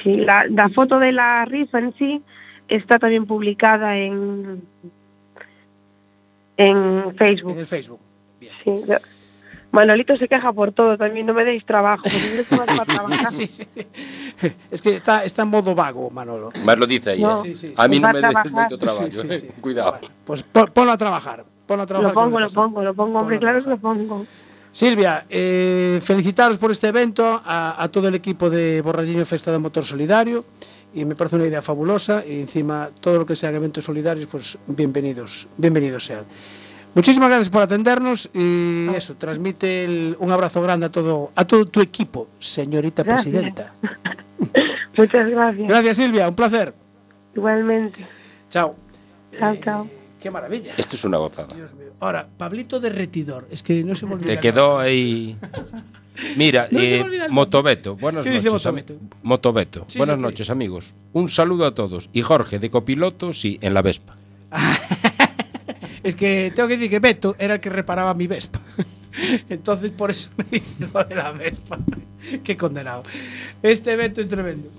Sí, 0.04 0.18
la, 0.18 0.46
la 0.48 0.70
foto 0.70 1.00
de 1.00 1.12
la 1.12 1.44
rifa 1.46 1.80
en 1.80 1.94
sí 1.98 2.22
está 2.68 3.00
también 3.00 3.26
publicada 3.26 3.98
en 3.98 4.62
en 6.58 7.16
Facebook. 7.18 7.52
En 7.52 7.60
el 7.60 7.66
Facebook. 7.66 8.00
Bien. 8.40 8.54
Sí, 8.64 8.72
yo- 8.88 8.96
Manolito 9.76 10.18
se 10.18 10.28
queja 10.28 10.52
por 10.54 10.72
todo 10.72 10.98
también, 10.98 11.26
no 11.28 11.34
me 11.34 11.44
deis 11.46 11.66
trabajo, 11.66 12.04
para 12.50 12.86
trabajar. 12.86 13.32
Sí, 13.32 13.46
sí, 13.48 13.66
sí. 13.74 13.86
Es 14.72 14.82
que 14.82 14.96
está, 14.96 15.24
está 15.24 15.44
en 15.44 15.50
modo 15.50 15.76
vago, 15.76 16.10
Manolo. 16.10 16.52
Más 16.64 16.78
lo 16.78 16.88
dice 16.88 17.12
ahí. 17.12 17.22
No. 17.22 17.38
¿eh? 17.38 17.42
Sí, 17.44 17.56
sí. 17.56 17.74
A 17.78 17.88
mí 17.88 18.00
no 18.00 18.12
me 18.12 18.20
trabajar. 18.20 18.52
mucho 18.52 18.78
trabajo. 18.78 19.06
Sí, 19.06 19.12
sí, 19.12 19.28
¿eh? 19.30 19.38
sí. 19.38 19.48
Cuidado. 19.62 20.00
Pues 20.26 20.42
pon- 20.44 20.72
ponlo 20.74 20.92
a 20.92 20.98
trabajar. 20.98 21.44
Ponlo 21.68 21.84
a 21.84 21.86
trabajar. 21.86 22.14
Lo 22.16 22.22
pongo, 22.22 22.40
lo 22.40 22.50
pongo, 22.50 22.84
lo 22.84 22.94
pongo, 22.94 23.20
hombre, 23.20 23.38
claro 23.40 23.64
que 23.64 23.70
lo 23.70 23.78
pongo. 23.78 24.26
Silvia, 24.72 25.26
eh, 25.30 26.00
felicitaros 26.04 26.58
por 26.58 26.72
este 26.72 26.88
evento, 26.90 27.42
a, 27.46 27.82
a 27.82 27.88
todo 27.88 28.08
el 28.10 28.16
equipo 28.16 28.50
de 28.50 28.82
Borralliño 28.82 29.24
Festa 29.26 29.52
de 29.52 29.58
Motor 29.58 29.86
Solidario, 29.86 30.44
y 30.94 31.06
me 31.06 31.16
parece 31.16 31.38
una 31.38 31.46
idea 31.46 31.62
fabulosa, 31.62 32.24
y 32.26 32.42
encima 32.42 32.90
todo 33.00 33.20
lo 33.20 33.26
que 33.26 33.36
sean 33.38 33.56
eventos 33.56 33.86
solidarios, 33.86 34.28
pues 34.30 34.58
bienvenidos, 34.68 35.48
bienvenidos 35.58 36.06
sean. 36.06 36.24
Muchísimas 36.96 37.30
gracias 37.30 37.50
por 37.50 37.62
atendernos 37.62 38.30
y 38.34 38.88
eso, 38.96 39.16
transmite 39.16 39.84
el- 39.86 40.16
un 40.20 40.32
abrazo 40.32 40.62
grande 40.62 40.86
a 40.88 40.90
todo, 40.90 41.32
a 41.36 41.46
todo 41.46 41.66
tu 41.66 41.82
equipo, 41.82 42.30
señorita 42.40 43.04
Gracias. 43.04 43.34
presidenta. 43.34 43.74
Muchas 44.98 45.30
gracias. 45.30 45.68
Gracias 45.68 45.98
Silvia, 45.98 46.30
un 46.30 46.36
placer. 46.36 46.74
Igualmente. 47.36 48.06
Chao. 48.50 48.76
Chao, 49.38 49.54
Eh, 49.54 49.62
chao. 49.64 49.88
Qué 50.22 50.32
maravilla. 50.32 50.74
Esto 50.78 50.96
es 50.96 51.04
una 51.04 51.18
gozada. 51.18 51.54
Dios 51.54 51.74
mío. 51.76 51.88
Ahora, 52.00 52.26
Pablito 52.38 52.80
Derretidor, 52.80 53.46
es 53.52 53.62
que 53.62 53.84
no 53.84 53.94
se 53.94 54.06
me 54.06 54.14
olvida. 54.14 54.28
Te 54.34 54.40
quedó 54.40 54.80
ahí. 54.80 55.36
Mira, 56.38 56.68
No 56.72 56.80
eh. 56.80 57.28
Motobeto, 57.30 57.96
buenas 57.98 58.24
¿Qué 58.24 58.32
dice 58.32 58.46
noches. 58.46 58.66
Motobeto? 58.66 58.94
Motobeto, 59.22 59.86
Sí, 59.90 59.98
buenas 60.00 60.16
sí, 60.16 60.22
noches, 60.22 60.50
amigos. 60.50 60.94
Un 61.14 61.28
saludo 61.30 61.66
a 61.66 61.76
todos. 61.76 62.10
Y 62.14 62.22
Jorge, 62.22 62.58
de 62.58 62.70
copiloto, 62.72 63.34
sí, 63.34 63.60
en 63.62 63.74
la 63.74 63.82
Vespa. 63.82 64.14
Es 66.06 66.16
que 66.16 66.52
tengo 66.56 66.68
que 66.70 66.76
decir 66.76 66.90
que 66.90 67.00
Beto 67.00 67.36
era 67.40 67.56
el 67.56 67.60
que 67.60 67.70
reparaba 67.70 68.14
mi 68.14 68.28
Vespa. 68.28 68.62
Entonces 69.50 69.92
por 69.92 70.12
eso 70.12 70.30
me 70.38 70.46
dice 70.52 70.66
lo 70.94 71.04
de 71.04 71.16
la 71.16 71.32
Vespa. 71.32 71.78
Qué 72.44 72.56
condenado. 72.56 73.04
Este 73.64 73.92
evento 73.94 74.22
es 74.22 74.28
tremendo. 74.30 74.70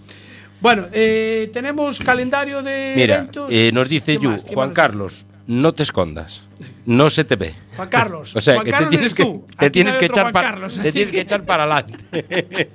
Bueno, 0.61 0.87
eh, 0.93 1.51
tenemos 1.53 1.99
calendario 2.01 2.63
de 2.63 2.93
Mira, 2.97 3.17
eventos. 3.17 3.49
eh, 3.53 3.71
nos 3.75 3.89
dice 3.89 4.17
¿Qué 4.17 4.23
Yu, 4.23 4.37
Juan 4.55 4.73
Carlos, 4.73 5.27
no 5.47 5.73
te 5.75 5.83
escondas. 5.83 6.47
No 6.87 7.11
se 7.11 7.25
te 7.25 7.37
ve. 7.37 7.55
Juan 7.77 7.89
Carlos. 7.89 8.35
O 8.37 8.41
sea, 8.41 8.55
Juan 8.55 8.67
que 8.67 8.73
te 8.73 8.87
tienes 8.87 9.15
que, 9.15 9.25
tú. 9.25 9.47
te 9.59 9.71
tienes 9.71 9.97
que 9.97 10.07
echar 10.07 10.25
Juan 10.25 10.33
para 10.33 10.51
Carlos, 10.51 10.79
te 10.81 10.93
tienes 10.93 11.11
que 11.13 11.21
echar 11.21 11.45
para 11.45 11.65
adelante. 11.65 12.69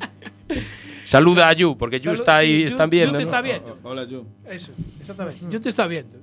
Saluda 1.05 1.47
a 1.49 1.53
Yu, 1.53 1.77
porque 1.77 1.99
Yu 1.99 2.11
Salud- 2.11 2.19
está 2.19 2.35
ahí, 2.37 2.57
sí, 2.57 2.61
Yu- 2.63 2.67
están 2.67 2.89
Yu 2.91 2.99
te 3.07 3.11
¿no? 3.13 3.19
está 3.19 3.41
viendo. 3.41 3.79
Hola, 3.83 4.03
Yu. 4.05 4.25
Eso, 4.49 4.71
exactamente. 4.99 5.39
Yo 5.49 5.59
te 5.59 5.69
está 5.69 5.87
viendo. 5.87 6.19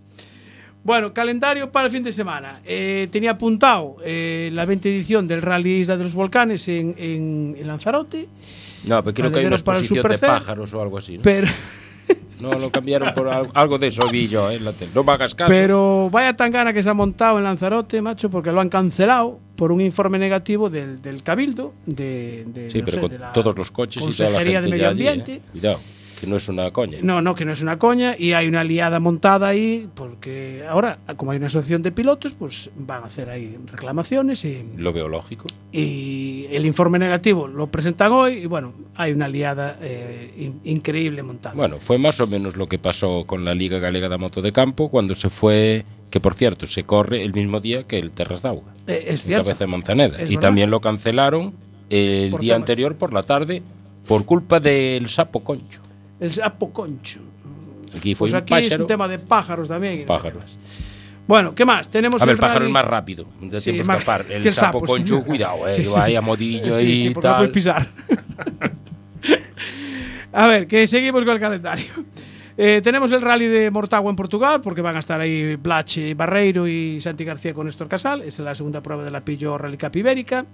Bueno, 0.84 1.12
calendario 1.12 1.70
para 1.70 1.86
el 1.86 1.92
fin 1.92 2.02
de 2.02 2.12
semana. 2.12 2.60
Eh, 2.64 3.08
tenía 3.10 3.32
apuntado 3.32 3.96
eh, 4.04 4.48
la 4.52 4.64
20 4.64 4.88
edición 4.94 5.28
del 5.28 5.42
Rally 5.42 5.80
Isla 5.80 5.96
de 5.96 6.04
los 6.04 6.14
Volcanes 6.14 6.66
en, 6.68 6.94
en- 6.96 7.56
en 7.58 7.66
Lanzarote, 7.66 8.26
No, 8.86 9.02
pero 9.04 9.14
creo 9.14 9.30
que 9.32 9.40
hay 9.40 9.46
una 9.46 9.56
Valederos 9.56 9.62
para 9.64 9.78
el 9.78 9.84
exposición 9.84 10.12
de 10.12 10.18
pájaros 10.18 10.72
o 10.74 10.80
algo 10.82 10.98
así. 10.98 11.16
¿no? 11.16 11.22
pero, 11.22 11.46
No, 12.40 12.52
lo 12.52 12.70
cambiaron 12.70 13.12
por 13.14 13.28
algo, 13.28 13.50
algo 13.52 13.78
de 13.78 13.88
eso, 13.88 14.08
vi 14.08 14.28
yo, 14.28 14.48
eh, 14.50 14.54
en 14.54 14.64
la 14.64 14.72
tele. 14.72 14.92
No 14.94 15.02
me 15.04 15.12
hagas 15.12 15.34
caso. 15.34 15.48
pero 15.50 16.08
vaya 16.10 16.34
tangana 16.36 16.72
que 16.72 16.82
se 16.82 16.88
ha 16.88 16.94
montado 16.94 17.36
en 17.38 17.44
Lanzarote, 17.44 18.00
macho, 18.00 18.30
porque 18.30 18.52
lo 18.52 18.60
han 18.60 18.68
cancelado 18.68 19.40
por 19.56 19.72
un 19.72 19.80
informe 19.80 20.18
negativo 20.20 20.70
del, 20.70 21.02
del 21.02 21.22
Cabildo, 21.24 21.74
de, 21.84 22.44
de, 22.46 22.70
sí, 22.70 22.78
no 22.78 22.84
pero 22.86 22.94
sé, 22.94 23.00
con 23.00 23.10
de 23.10 23.18
la 23.18 23.32
todos 23.32 23.58
los 23.58 23.70
coches 23.72 24.04
y 24.08 24.16
toda 24.16 24.30
la 24.30 24.38
gente 24.38 24.60
de 24.62 24.68
Medio 24.68 24.88
allí, 24.88 25.02
¿eh? 25.04 25.08
Ambiente. 25.10 25.42
Cuidado. 25.50 25.80
Que 26.20 26.26
no 26.26 26.36
es 26.36 26.48
una 26.48 26.70
coña. 26.72 26.98
No, 27.02 27.22
no, 27.22 27.34
que 27.34 27.44
no 27.44 27.52
es 27.52 27.62
una 27.62 27.78
coña 27.78 28.16
y 28.18 28.32
hay 28.32 28.48
una 28.48 28.64
liada 28.64 28.98
montada 29.00 29.46
ahí 29.48 29.88
porque 29.94 30.64
ahora, 30.68 30.98
como 31.16 31.30
hay 31.30 31.36
una 31.36 31.46
asociación 31.46 31.82
de 31.82 31.92
pilotos, 31.92 32.32
pues 32.38 32.70
van 32.76 33.02
a 33.02 33.06
hacer 33.06 33.30
ahí 33.30 33.56
reclamaciones 33.66 34.44
y, 34.44 34.64
Lo 34.76 34.92
veo 34.92 35.08
lógico. 35.08 35.46
y 35.72 36.46
el 36.50 36.66
informe 36.66 36.98
negativo 36.98 37.46
lo 37.46 37.68
presentan 37.68 38.10
hoy 38.12 38.38
y 38.38 38.46
bueno, 38.46 38.72
hay 38.96 39.12
una 39.12 39.28
liada 39.28 39.78
eh, 39.80 40.34
in- 40.38 40.60
increíble 40.64 41.22
montada. 41.22 41.54
Bueno, 41.54 41.76
fue 41.78 41.98
más 41.98 42.20
o 42.20 42.26
menos 42.26 42.56
lo 42.56 42.66
que 42.66 42.78
pasó 42.78 43.24
con 43.26 43.44
la 43.44 43.54
Liga 43.54 43.78
Galega 43.78 44.08
de 44.08 44.18
Moto 44.18 44.42
de 44.42 44.52
Campo 44.52 44.88
cuando 44.90 45.14
se 45.14 45.30
fue, 45.30 45.84
que 46.10 46.20
por 46.20 46.34
cierto, 46.34 46.66
se 46.66 46.84
corre 46.84 47.22
el 47.22 47.32
mismo 47.32 47.60
día 47.60 47.84
que 47.84 47.98
el 47.98 48.10
Terras 48.10 48.42
de 48.42 48.48
Auga, 48.48 48.72
Eh, 48.86 49.04
es 49.08 49.22
cierto. 49.22 49.44
Cabeza 49.44 49.64
de 49.64 49.70
Manzaneda. 49.70 50.16
Es 50.16 50.22
y 50.30 50.34
verdad. 50.34 50.40
también 50.40 50.70
lo 50.70 50.80
cancelaron 50.80 51.52
el 51.90 52.30
Por 52.30 52.40
día 52.40 52.54
temas. 52.54 52.62
anterior 52.68 52.96
por 52.96 53.12
la 53.12 53.22
tarde 53.22 53.62
por 54.08 54.24
culpa 54.24 54.58
del 54.58 55.08
sapo 55.08 55.44
concho. 55.44 55.80
El 56.20 56.32
sapo 56.32 56.72
concho. 56.72 57.20
Aquí 57.96 58.14
fue 58.14 58.26
Pues 58.26 58.32
un 58.32 58.38
aquí 58.38 58.54
es 58.54 58.64
pájaro. 58.66 58.84
un 58.84 58.88
tema 58.88 59.08
de 59.08 59.18
pájaros 59.18 59.68
también. 59.68 59.94
y 59.94 59.96
no 59.96 60.02
sé 60.02 60.06
Pájaros. 60.08 60.58
qué. 60.62 60.88
Bueno, 61.26 61.54
¿qué 61.54 61.64
más? 61.64 61.90
Tenemos 61.90 62.22
A 62.22 62.24
ver, 62.24 62.34
el 62.34 62.40
pájaro 62.40 62.60
rally- 62.60 62.66
es 62.68 62.72
más 62.72 62.84
rápido, 62.84 63.26
de 63.40 63.58
Sí, 63.58 63.72
más- 63.82 63.98
escapar. 63.98 64.24
que 64.24 64.36
El, 64.36 64.46
el 64.46 64.52
sapo, 64.54 64.78
sapo, 64.80 64.86
sí. 64.86 64.92
concho, 64.92 65.22
cuidado, 65.24 65.68
eh, 65.68 65.72
Sí, 65.72 65.84
sí. 65.84 65.90
vaya 65.94 66.20
modillo 66.22 66.72
Sí, 66.72 66.86
y 66.86 66.96
sí, 66.96 67.10
porque 67.10 67.28
no 67.28 67.34
tal. 67.34 67.40
puedes 67.40 67.54
pisar. 67.54 67.86
a 70.32 70.46
ver, 70.46 70.66
que 70.66 70.86
seguimos 70.86 71.24
con 71.24 71.34
el 71.34 71.40
calendario. 71.40 71.86
Eh, 72.56 72.80
tenemos 72.82 73.12
el 73.12 73.22
rally 73.22 73.46
de 73.46 73.70
Mortágua 73.70 74.10
en 74.10 74.16
Portugal, 74.16 74.60
porque 74.60 74.80
van 74.80 74.96
a 74.96 74.98
estar 74.98 75.20
ahí 75.20 75.54
Blach 75.56 75.96
Barreiro 76.16 76.66
y 76.66 77.00
Santi 77.00 77.24
García 77.24 77.54
con 77.54 77.66
Néstor 77.66 77.88
Casal. 77.88 78.22
Es 78.22 78.38
la 78.40 78.54
segunda 78.54 78.82
prueba 78.82 79.04
de 79.04 79.10
la 79.12 79.20
Pillo 79.24 79.56
Rally 79.56 79.78
Cup 79.78 79.94
Ibérica. 79.96 80.44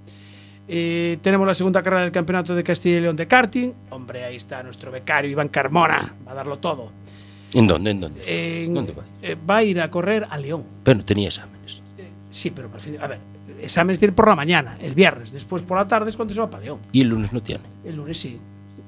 Eh, 0.66 1.18
tenemos 1.20 1.46
la 1.46 1.55
segunda 1.55 1.83
carrera 1.83 2.03
del 2.03 2.12
Campeonato 2.12 2.55
de 2.55 2.64
Castilla 2.64 2.98
y 2.98 3.00
León 3.03 3.16
de 3.16 3.27
karting. 3.27 3.72
Hombre, 3.90 4.24
ahí 4.24 4.37
está 4.37 4.62
nuestro 4.62 4.90
becario 4.90 5.31
Iván 5.31 5.48
Carmona. 5.48 6.14
Va 6.27 6.33
a 6.33 6.35
darlo 6.35 6.59
todo. 6.59 6.90
¿En 7.53 7.66
dónde? 7.66 7.90
¿En 7.90 8.00
dónde? 8.00 8.66
¿Dónde 8.72 8.92
va? 8.92 9.03
eh, 9.22 9.37
va 9.48 9.57
a 9.59 9.62
ir 9.62 9.81
a 9.81 9.90
correr 9.90 10.27
a 10.29 10.38
León. 10.38 10.64
Bueno, 10.85 11.05
tenía 11.05 11.29
exámenes. 11.29 11.83
Sí, 12.31 12.50
pero 12.50 12.68
a 13.00 13.07
ver, 13.07 13.18
exámenes 13.61 14.00
tiene 14.00 14.12
por 14.12 14.27
la 14.27 14.35
mañana, 14.35 14.77
el 14.81 14.94
viernes. 14.94 15.31
Después 15.31 15.62
por 15.62 15.79
la 15.79 15.87
tarde 15.87 16.11
es 16.11 16.16
cuando 16.16 16.35
se 16.35 16.40
va 16.40 16.50
para 16.50 16.64
León. 16.64 16.81
Y 16.92 17.03
el 17.03 17.09
lunes 17.09 17.33
no 17.33 17.40
tiene. 17.42 17.62
El 17.85 17.94
lunes 17.96 18.18
sí, 18.18 18.38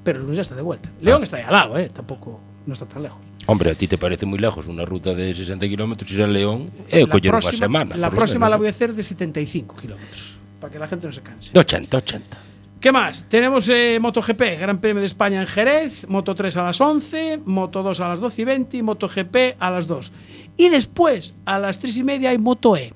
pero 0.03 0.17
el 0.17 0.23
lunes 0.23 0.37
ya 0.37 0.41
está 0.41 0.55
de 0.55 0.61
vuelta. 0.63 0.89
León 1.01 1.23
está 1.23 1.37
ahí 1.37 1.43
al 1.43 1.53
lado, 1.53 1.77
¿eh? 1.77 1.87
Tampoco 1.93 2.41
no 2.65 2.73
está 2.73 2.85
tan 2.85 3.03
lejos. 3.03 3.19
Hombre, 3.45 3.71
a 3.71 3.75
ti 3.75 3.87
te 3.87 3.97
parece 3.97 4.25
muy 4.25 4.39
lejos 4.39 4.67
una 4.67 4.83
ruta 4.83 5.13
de 5.13 5.33
60 5.33 5.65
kilómetros 5.69 6.11
ir 6.11 6.21
a 6.23 6.27
León 6.27 6.69
e 6.89 7.05
la 7.05 7.07
próxima, 7.07 7.57
semana. 7.57 7.95
la 7.95 8.09
próxima 8.09 8.49
la 8.49 8.57
voy 8.57 8.67
a 8.67 8.71
hacer 8.71 8.93
de 8.93 9.01
75 9.01 9.75
kilómetros, 9.77 10.37
para 10.59 10.71
que 10.71 10.79
la 10.79 10.87
gente 10.87 11.07
no 11.07 11.13
se 11.13 11.21
canse. 11.21 11.53
De 11.53 11.59
80, 11.59 11.97
80. 11.97 12.37
¿Qué 12.79 12.91
más? 12.91 13.27
Tenemos 13.27 13.67
eh, 13.69 13.97
MotoGP, 13.99 14.59
Gran 14.59 14.79
Premio 14.79 14.99
de 14.99 15.07
España 15.07 15.41
en 15.41 15.47
Jerez, 15.47 16.07
Moto 16.07 16.35
3 16.35 16.57
a 16.57 16.63
las 16.63 16.79
11, 16.79 17.41
Moto 17.43 17.81
2 17.81 17.99
a 18.01 18.09
las 18.09 18.19
12 18.19 18.41
y 18.41 18.45
20 18.45 18.77
y 18.77 18.83
MotoGP 18.83 19.35
a 19.59 19.71
las 19.71 19.87
2. 19.87 20.11
Y 20.57 20.69
después, 20.69 21.35
a 21.45 21.57
las 21.57 21.79
3 21.79 21.97
y 21.97 22.03
media, 22.03 22.29
hay 22.29 22.37
Moto 22.37 22.77
E, 22.77 22.93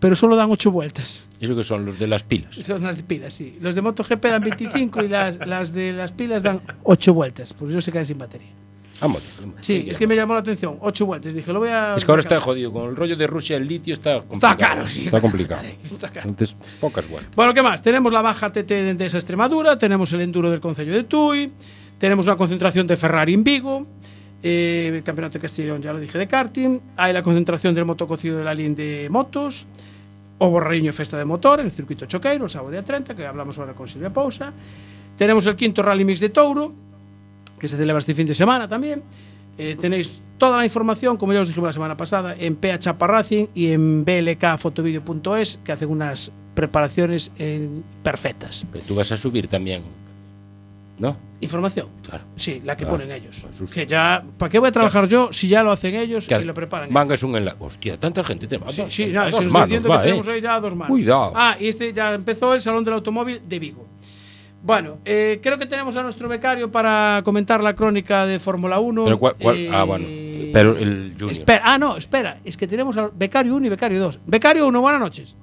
pero 0.00 0.16
solo 0.16 0.34
dan 0.34 0.50
8 0.50 0.70
vueltas. 0.72 1.24
Eso 1.40 1.54
que 1.54 1.62
son 1.62 1.86
los 1.86 1.98
de 1.98 2.08
las 2.08 2.24
pilas. 2.24 2.56
Son 2.56 2.82
las 2.82 3.02
pilas, 3.02 3.34
sí. 3.34 3.56
Los 3.60 3.76
de 3.76 3.82
MotoGP 3.82 4.24
dan 4.24 4.42
25 4.42 5.04
y 5.04 5.08
las, 5.08 5.38
las 5.46 5.72
de 5.72 5.92
las 5.92 6.10
pilas 6.10 6.42
dan 6.42 6.60
8 6.82 7.14
vueltas, 7.14 7.52
porque 7.52 7.72
no 7.74 7.80
se 7.80 7.92
quedan 7.92 8.06
sin 8.06 8.18
batería. 8.18 8.50
Vamos. 9.00 9.22
Sí, 9.60 9.86
es 9.88 9.96
que 9.96 10.06
me 10.06 10.14
llamó 10.16 10.34
la 10.34 10.40
atención. 10.40 10.78
8 10.80 11.06
vueltas. 11.06 11.34
Dije, 11.34 11.52
lo 11.52 11.58
voy 11.58 11.68
a. 11.68 11.96
Es 11.96 12.04
que 12.04 12.10
ahora 12.10 12.20
está 12.20 12.40
jodido. 12.40 12.72
Con 12.72 12.90
el 12.90 12.96
rollo 12.96 13.16
de 13.16 13.26
Rusia, 13.26 13.56
el 13.56 13.66
litio 13.66 13.94
está 13.94 14.18
complicado. 14.18 14.56
caro, 14.58 14.86
sí, 14.88 15.04
Está 15.04 15.16
está 15.16 15.20
complicado. 15.20 15.62
Está 15.84 16.08
caro. 16.08 16.28
Entonces, 16.28 16.56
pocas 16.80 17.08
vueltas. 17.08 17.34
Bueno, 17.34 17.52
¿qué 17.52 17.62
más? 17.62 17.82
Tenemos 17.82 18.12
la 18.12 18.22
baja 18.22 18.50
TT 18.50 18.68
de 18.68 18.90
Endesa 18.90 19.18
Extremadura, 19.18 19.76
tenemos 19.76 20.12
el 20.12 20.20
enduro 20.22 20.50
del 20.50 20.60
Concello 20.60 20.92
de 20.92 21.04
Tui, 21.04 21.52
tenemos 21.98 22.26
una 22.26 22.36
concentración 22.36 22.86
de 22.86 22.96
Ferrari 22.96 23.34
en 23.34 23.44
Vigo, 23.44 23.86
eh, 24.42 24.92
el 24.94 25.02
Campeonato 25.02 25.34
de 25.34 25.42
Castellón, 25.42 25.82
ya 25.82 25.92
lo 25.92 26.00
dije, 26.00 26.16
de 26.18 26.26
karting, 26.26 26.80
hay 26.96 27.12
la 27.12 27.22
concentración 27.22 27.74
del 27.74 27.84
motococido 27.84 28.38
de 28.38 28.44
la 28.44 28.54
línea 28.54 28.76
de 28.76 29.08
motos, 29.10 29.66
o 30.38 30.50
Borriño 30.50 30.92
Festa 30.92 31.16
de 31.16 31.24
Motor 31.24 31.60
en 31.60 31.66
el 31.66 31.72
circuito 31.72 32.06
Choqueiro, 32.06 32.44
el 32.44 32.50
sábado 32.50 32.70
día 32.70 32.82
30, 32.82 33.14
que 33.14 33.26
hablamos 33.26 33.58
ahora 33.58 33.72
con 33.74 33.86
Silvia 33.88 34.12
Pousa. 34.12 34.52
Tenemos 35.16 35.46
el 35.46 35.54
quinto 35.54 35.82
Rally 35.82 36.04
Mix 36.04 36.20
de 36.20 36.28
Touro, 36.30 36.72
que 37.58 37.68
se 37.68 37.76
celebra 37.76 38.00
este 38.00 38.14
fin 38.14 38.26
de 38.26 38.34
semana 38.34 38.68
también. 38.68 39.02
Eh, 39.56 39.76
tenéis 39.80 40.22
toda 40.36 40.58
la 40.58 40.64
información, 40.64 41.16
como 41.16 41.32
ya 41.32 41.40
os 41.40 41.46
dijimos 41.48 41.68
la 41.68 41.72
semana 41.72 41.96
pasada, 41.96 42.34
en 42.38 42.56
PH 42.56 42.78
Chapa 42.80 43.06
Racing 43.06 43.46
y 43.54 43.68
en 43.68 44.04
blkfotovideo.es, 44.04 45.60
que 45.64 45.72
hacen 45.72 45.90
unas 45.90 46.32
preparaciones 46.54 47.30
eh, 47.38 47.68
perfectas. 48.02 48.66
Pero 48.72 48.84
tú 48.84 48.94
vas 48.94 49.10
a 49.12 49.16
subir 49.16 49.46
también. 49.48 49.82
¿No? 50.96 51.16
Información. 51.40 51.88
Claro. 52.08 52.22
Sí, 52.36 52.60
la 52.64 52.76
que 52.76 52.84
Ah, 52.84 52.88
ponen 52.88 53.10
ellos. 53.10 53.44
Que 53.72 53.84
ya, 53.84 54.22
¿para 54.38 54.48
qué 54.48 54.60
voy 54.60 54.68
a 54.68 54.72
trabajar 54.72 55.08
yo 55.08 55.28
si 55.32 55.48
ya 55.48 55.64
lo 55.64 55.72
hacen 55.72 55.92
ellos 55.96 56.28
Que 56.28 56.36
y 56.40 56.44
lo 56.44 56.54
preparan? 56.54 56.84
ellos? 56.86 56.94
Mangas 56.94 57.22
un 57.24 57.34
enlace. 57.34 57.56
Hostia, 57.58 57.98
tanta 57.98 58.22
gente 58.22 58.46
te 58.46 58.58
Sí, 58.68 58.84
sí, 58.88 59.06
no, 59.06 59.24
es 59.24 59.34
que 59.34 59.42
dos 59.44 59.44
nos 59.44 59.46
estoy 59.46 59.52
manos, 59.52 59.68
diciendo 59.70 59.88
va, 59.88 59.96
que 59.98 60.04
tenemos 60.04 60.28
eh. 60.28 60.32
ahí 60.32 60.40
ya 60.40 60.60
dos 60.60 60.74
manos. 60.76 60.88
Cuidado. 60.90 61.32
Ah, 61.34 61.56
y 61.58 61.66
este 61.66 61.92
ya 61.92 62.14
empezó 62.14 62.54
el 62.54 62.62
Salón 62.62 62.84
del 62.84 62.94
Automóvil 62.94 63.40
de 63.44 63.58
Vigo. 63.58 63.86
Bueno, 64.64 64.96
eh, 65.04 65.40
creo 65.42 65.58
que 65.58 65.66
tenemos 65.66 65.94
a 65.98 66.02
nuestro 66.02 66.26
becario 66.26 66.70
para 66.70 67.20
comentar 67.22 67.62
la 67.62 67.74
crónica 67.76 68.24
de 68.24 68.38
Fórmula 68.38 68.80
1. 68.80 69.04
Pero 69.04 69.18
cuál- 69.18 69.36
cuál- 69.40 69.56
Eh, 69.58 69.70
ah, 69.70 69.84
bueno. 69.84 70.06
Pero 70.54 70.70
el 70.78 71.12
Junior. 71.18 71.32
Espera, 71.32 71.60
ah, 71.64 71.76
no, 71.76 71.96
espera, 71.98 72.38
es 72.44 72.56
que 72.56 72.66
tenemos 72.66 72.96
al 72.96 73.10
becario 73.14 73.54
1 73.54 73.66
y 73.66 73.68
becario 73.68 74.00
2. 74.00 74.20
Becario 74.24 74.66
1, 74.66 74.80
buenas 74.80 75.00
noches. 75.00 75.36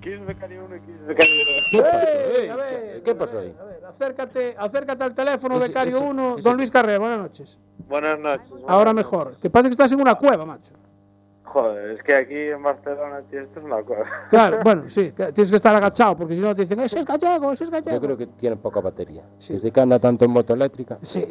¿Quién 0.00 0.20
es 0.20 0.26
becario 0.26 0.64
1 0.64 0.76
y 0.76 0.80
quién 0.80 0.96
es 0.96 1.06
becario 1.06 1.34
2? 1.72 1.82
Eh, 1.84 2.50
a 2.50 2.56
ver, 2.56 3.02
¿Qué 3.04 3.14
pasó 3.14 3.40
ahí? 3.40 3.52
A 3.60 3.64
ver, 3.64 3.84
acércate, 3.86 4.54
acércate 4.58 5.04
al 5.04 5.14
teléfono, 5.14 5.56
Ese- 5.58 5.68
becario 5.68 5.96
ese- 5.96 6.04
1. 6.04 6.34
ese- 6.38 6.48
Don 6.48 6.56
Luis 6.56 6.70
Carrera, 6.70 6.98
buenas 6.98 7.18
noches. 7.18 7.58
Buenas 7.86 8.18
noches. 8.18 8.46
Ahora 8.66 8.92
mejor. 8.94 9.34
Que 9.42 9.50
parece 9.50 9.68
que 9.68 9.72
estás 9.72 9.92
en 9.92 10.00
una 10.00 10.14
cueva, 10.14 10.44
macho. 10.46 10.72
Joder, 11.52 11.90
es 11.92 12.02
que 12.02 12.14
aquí 12.14 12.34
en 12.36 12.62
Barcelona, 12.62 13.20
tío, 13.30 13.40
esto 13.40 13.60
es 13.60 13.64
una 13.64 13.80
cosa. 13.82 14.04
Claro, 14.28 14.58
bueno, 14.64 14.82
sí, 14.86 15.12
tienes 15.16 15.48
que 15.50 15.56
estar 15.56 15.74
agachado 15.74 16.16
porque 16.16 16.34
si 16.34 16.40
no 16.40 16.54
te 16.54 16.62
dicen, 16.62 16.78
ese 16.80 16.98
es 17.00 17.06
gallego, 17.06 17.52
ese 17.52 17.64
es 17.64 17.70
gallego. 17.70 17.96
Yo 17.96 18.00
creo 18.02 18.16
que 18.18 18.26
tiene 18.26 18.56
poca 18.56 18.80
batería. 18.80 19.22
Sí. 19.38 19.54
Desde 19.54 19.70
que 19.70 19.80
anda 19.80 19.98
tanto 19.98 20.24
en 20.26 20.30
moto 20.30 20.52
eléctrica. 20.54 20.98
Sí. 21.02 21.24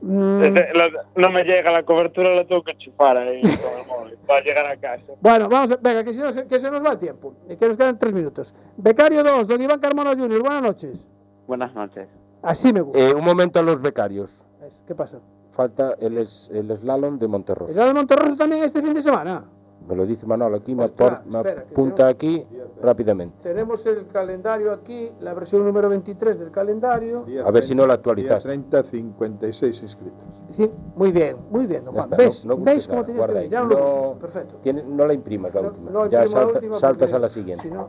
Mm, 0.00 0.40
Desde- 0.40 0.68
no 1.14 1.30
me 1.30 1.44
llega 1.44 1.70
la 1.70 1.84
cobertura, 1.84 2.34
la 2.34 2.44
tengo 2.44 2.62
que 2.62 2.74
chupar 2.76 3.16
ahí 3.16 3.40
con 3.40 3.50
el 3.52 3.86
móvil 3.86 4.14
para 4.26 4.40
llegar 4.42 4.66
a 4.66 4.76
casa. 4.76 5.12
Bueno, 5.20 5.48
vamos 5.48 5.70
a 5.70 5.76
venga, 5.76 6.02
que, 6.02 6.12
si 6.12 6.18
no 6.18 6.32
se- 6.32 6.46
que 6.46 6.58
se 6.58 6.68
nos 6.70 6.84
va 6.84 6.92
el 6.92 6.98
tiempo 6.98 7.32
y 7.48 7.54
que 7.56 7.68
nos 7.68 7.76
quedan 7.76 7.98
tres 7.98 8.12
minutos. 8.12 8.54
Becario 8.78 9.22
2, 9.22 9.46
don 9.46 9.62
Iván 9.62 9.78
Carmona 9.78 10.10
Jr., 10.10 10.40
buenas 10.40 10.62
noches. 10.62 11.06
Buenas 11.46 11.72
noches. 11.74 12.08
Así 12.42 12.72
me 12.72 12.80
gusta. 12.80 12.98
Eh, 12.98 13.14
un 13.14 13.24
momento 13.24 13.60
a 13.60 13.62
los 13.62 13.80
becarios. 13.80 14.44
¿Qué 14.88 14.94
pasa? 14.94 15.18
Falta 15.52 15.94
el, 16.00 16.16
es- 16.18 16.48
el 16.52 16.74
slalom 16.74 17.18
de 17.18 17.28
Monterroso. 17.28 17.78
¿El 17.78 17.86
de 17.88 17.94
Monterroso 17.94 18.36
también 18.36 18.62
este 18.62 18.80
fin 18.80 18.94
de 18.94 19.02
semana? 19.02 19.44
Me 19.88 19.96
lo 19.96 20.06
dice 20.06 20.26
Manolo 20.26 20.56
aquí, 20.56 20.74
me, 20.76 20.84
Ostras, 20.84 21.20
apor- 21.20 21.24
me 21.24 21.38
espera, 21.40 21.64
apunta 21.70 22.06
aquí 22.08 22.42
rápidamente. 22.80 23.36
Tenemos 23.42 23.84
el 23.86 24.06
calendario 24.06 24.72
aquí, 24.72 25.08
la 25.22 25.34
versión 25.34 25.64
número 25.64 25.88
23 25.88 26.38
del 26.38 26.50
calendario. 26.52 27.26
A 27.44 27.50
ver 27.50 27.64
si 27.64 27.74
no 27.74 27.82
lo 27.82 27.88
Día 27.88 27.94
actualizaste. 27.96 28.48
30, 28.48 28.82
56 28.84 29.82
inscritos. 29.82 30.18
Sí, 30.52 30.70
muy 30.96 31.10
bien, 31.10 31.36
muy 31.50 31.66
bien, 31.66 31.84
don 31.84 31.94
Juan. 31.94 32.04
está, 32.04 32.16
¿Ves? 32.16 32.46
no- 32.46 32.54
no 32.56 32.64
¿Veis 32.64 32.86
cómo 32.88 33.04
tenías 33.04 33.26
que. 33.26 33.48
Ya 33.48 33.60
no 33.62 33.68
lo. 33.68 34.14
Perfecto. 34.20 34.54
Tiene- 34.62 34.84
no 34.84 35.04
la 35.04 35.14
imprimas 35.14 35.52
la 35.52 35.62
No- 35.62 35.68
última. 35.68 35.90
no 35.90 36.06
ya 36.06 36.20
imprimo 36.20 36.36
la 36.38 36.44
salta- 36.44 36.58
última 36.58 36.74
saltas 36.76 37.12
a 37.12 37.18
la 37.18 37.28
siguiente. 37.28 37.62
si 37.68 37.74
no- 37.74 37.88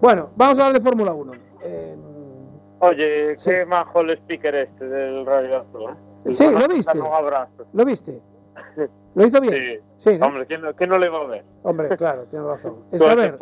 Bueno, 0.00 0.28
vamos 0.36 0.58
a 0.58 0.66
hablar 0.66 0.80
de 0.80 0.88
Fórmula 0.88 1.12
1. 1.12 1.32
Eh, 1.64 1.96
Oye, 2.84 3.36
Sí. 3.38 3.50
qué 3.50 3.64
majo 3.66 4.00
el 4.00 4.10
speaker 4.10 4.54
este 4.56 4.88
del 4.88 5.24
Radio 5.24 5.58
Azul. 5.60 5.90
¿eh? 6.24 6.34
Sí, 6.34 6.44
¿lo 6.50 6.66
viste? 6.68 7.00
Un 7.00 7.06
abrazo. 7.12 7.64
¿Lo 7.72 7.84
viste? 7.84 8.20
¿Lo 9.14 9.26
hizo 9.26 9.40
bien? 9.40 9.54
Sí. 9.54 9.78
Sí, 10.12 10.18
¿no? 10.18 10.26
Hombre, 10.26 10.46
¿quién 10.46 10.62
no, 10.62 10.74
quién 10.74 10.90
no 10.90 10.98
le 10.98 11.08
va 11.08 11.18
a 11.18 11.26
ver? 11.26 11.44
Hombre, 11.62 11.96
claro, 11.96 12.24
tiene 12.24 12.44
razón. 12.46 12.74
Es 12.92 13.00
que, 13.00 13.08
a 13.08 13.14
ver, 13.14 13.38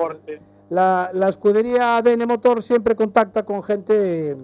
la, 0.68 1.11
la 1.14 1.29
escudería 1.29 1.96
ADN 1.96 2.26
Motor 2.26 2.62
siempre 2.62 2.94
contacta 2.94 3.42
con 3.44 3.62
gente 3.62 4.37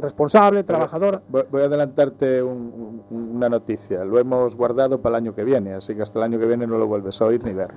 responsable, 0.00 0.62
trabajadora. 0.64 1.20
Voy 1.28 1.44
voy 1.50 1.62
a 1.62 1.64
adelantarte 1.66 2.42
un- 2.42 3.02
un- 3.10 3.36
una 3.36 3.48
noticia. 3.48 4.04
Lo 4.04 4.18
hemos 4.18 4.56
guardado 4.56 5.00
para 5.00 5.16
el 5.16 5.24
año 5.24 5.34
que 5.34 5.44
viene, 5.44 5.72
así 5.74 5.94
que 5.94 6.02
hasta 6.02 6.18
el 6.18 6.24
año 6.24 6.38
que 6.38 6.46
viene 6.46 6.66
no 6.66 6.76
lo 6.78 6.86
vuelves 6.86 7.20
a 7.22 7.24
oír 7.26 7.42
ni 7.44 7.52
ver. 7.54 7.68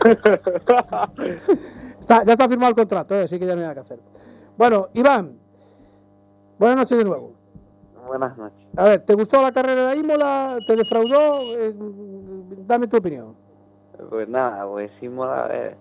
Está, 2.00 2.24
ya 2.24 2.32
está 2.32 2.48
firmado 2.48 2.70
el 2.70 2.76
contrato, 2.76 3.14
¿eh? 3.14 3.24
así 3.24 3.38
que 3.38 3.44
ya 3.46 3.54
no 3.54 3.60
hay 3.60 3.62
nada 3.68 3.74
que 3.74 3.80
hacer. 3.80 3.98
Bueno, 4.58 4.88
Iván, 4.92 5.38
buenas 6.58 6.78
noches 6.78 6.98
de 6.98 7.04
nuevo. 7.04 7.30
Buenas 8.08 8.36
noches. 8.36 8.58
A 8.76 8.88
ver, 8.88 9.04
¿te 9.04 9.14
gustó 9.14 9.40
la 9.40 9.52
carrera 9.52 9.90
de 9.90 9.98
Imola? 9.98 10.58
¿Te 10.66 10.74
defraudó? 10.74 11.30
Eh, 11.56 11.72
dame 12.66 12.88
tu 12.88 12.96
opinión. 12.96 13.36
Pues 14.10 14.28
nada, 14.28 14.66
pues 14.66 14.90
Imola 15.00 15.48
eh, 15.52 15.76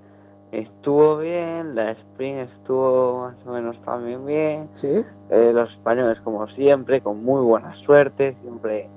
estuvo 0.51 1.17
bien, 1.17 1.73
la 1.73 1.89
sprint 1.89 2.51
estuvo 2.51 3.21
más 3.21 3.35
o 3.47 3.51
menos 3.53 3.81
también 3.81 4.23
bien. 4.27 4.69
Sí. 4.75 5.03
Eh, 5.31 5.51
los 5.55 5.71
españoles, 5.71 6.19
como 6.19 6.47
siempre, 6.47 7.01
con 7.01 7.23
muy 7.25 7.43
buena 7.43 7.73
suerte, 7.77 8.35
siempre 8.43 8.87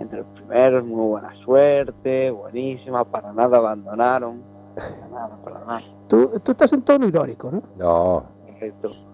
entre 0.00 0.18
los 0.18 0.26
primeros, 0.30 0.84
muy 0.84 1.10
buena 1.10 1.32
suerte, 1.36 2.32
buenísima, 2.32 3.04
para 3.04 3.32
nada 3.32 3.58
abandonaron. 3.58 4.42
Para 4.74 5.08
nada, 5.12 5.36
para 5.44 5.60
nada. 5.60 5.82
Tú, 6.08 6.28
tú 6.44 6.50
estás 6.50 6.72
en 6.72 6.82
tono 6.82 7.06
irónico, 7.06 7.52
¿no? 7.52 7.62
No, 7.78 8.24
Perfecto. 8.58 9.07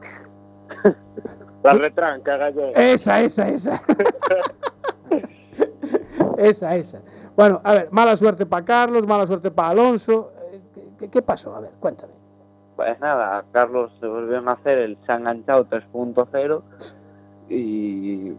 La 1.65 1.73
retranca 1.73 2.37
gallega. 2.37 2.79
Esa, 2.79 3.23
esa, 3.23 3.49
esa. 3.49 3.81
esa, 6.39 6.77
esa. 6.77 7.01
Bueno, 7.35 7.61
a 7.65 7.73
ver, 7.73 7.89
mala 7.91 8.15
suerte 8.17 8.45
para 8.45 8.65
Carlos, 8.65 9.07
mala 9.07 9.27
suerte 9.27 9.51
para 9.51 9.71
Alonso. 9.71 10.31
Eh, 11.01 11.09
¿Qué, 11.11 11.23
pasó? 11.23 11.57
A 11.57 11.61
ver, 11.61 11.71
cuéntame. 11.81 12.13
Pues 12.77 13.01
nada, 13.01 13.43
Carlos 13.51 13.93
se 13.99 14.07
volvió 14.07 14.47
a 14.47 14.53
hacer 14.53 14.79
el 14.79 14.99
se 14.99 15.13
ha 15.13 15.17
enganchado 15.17 15.65
3.0 15.65 16.63
y, 17.49 18.35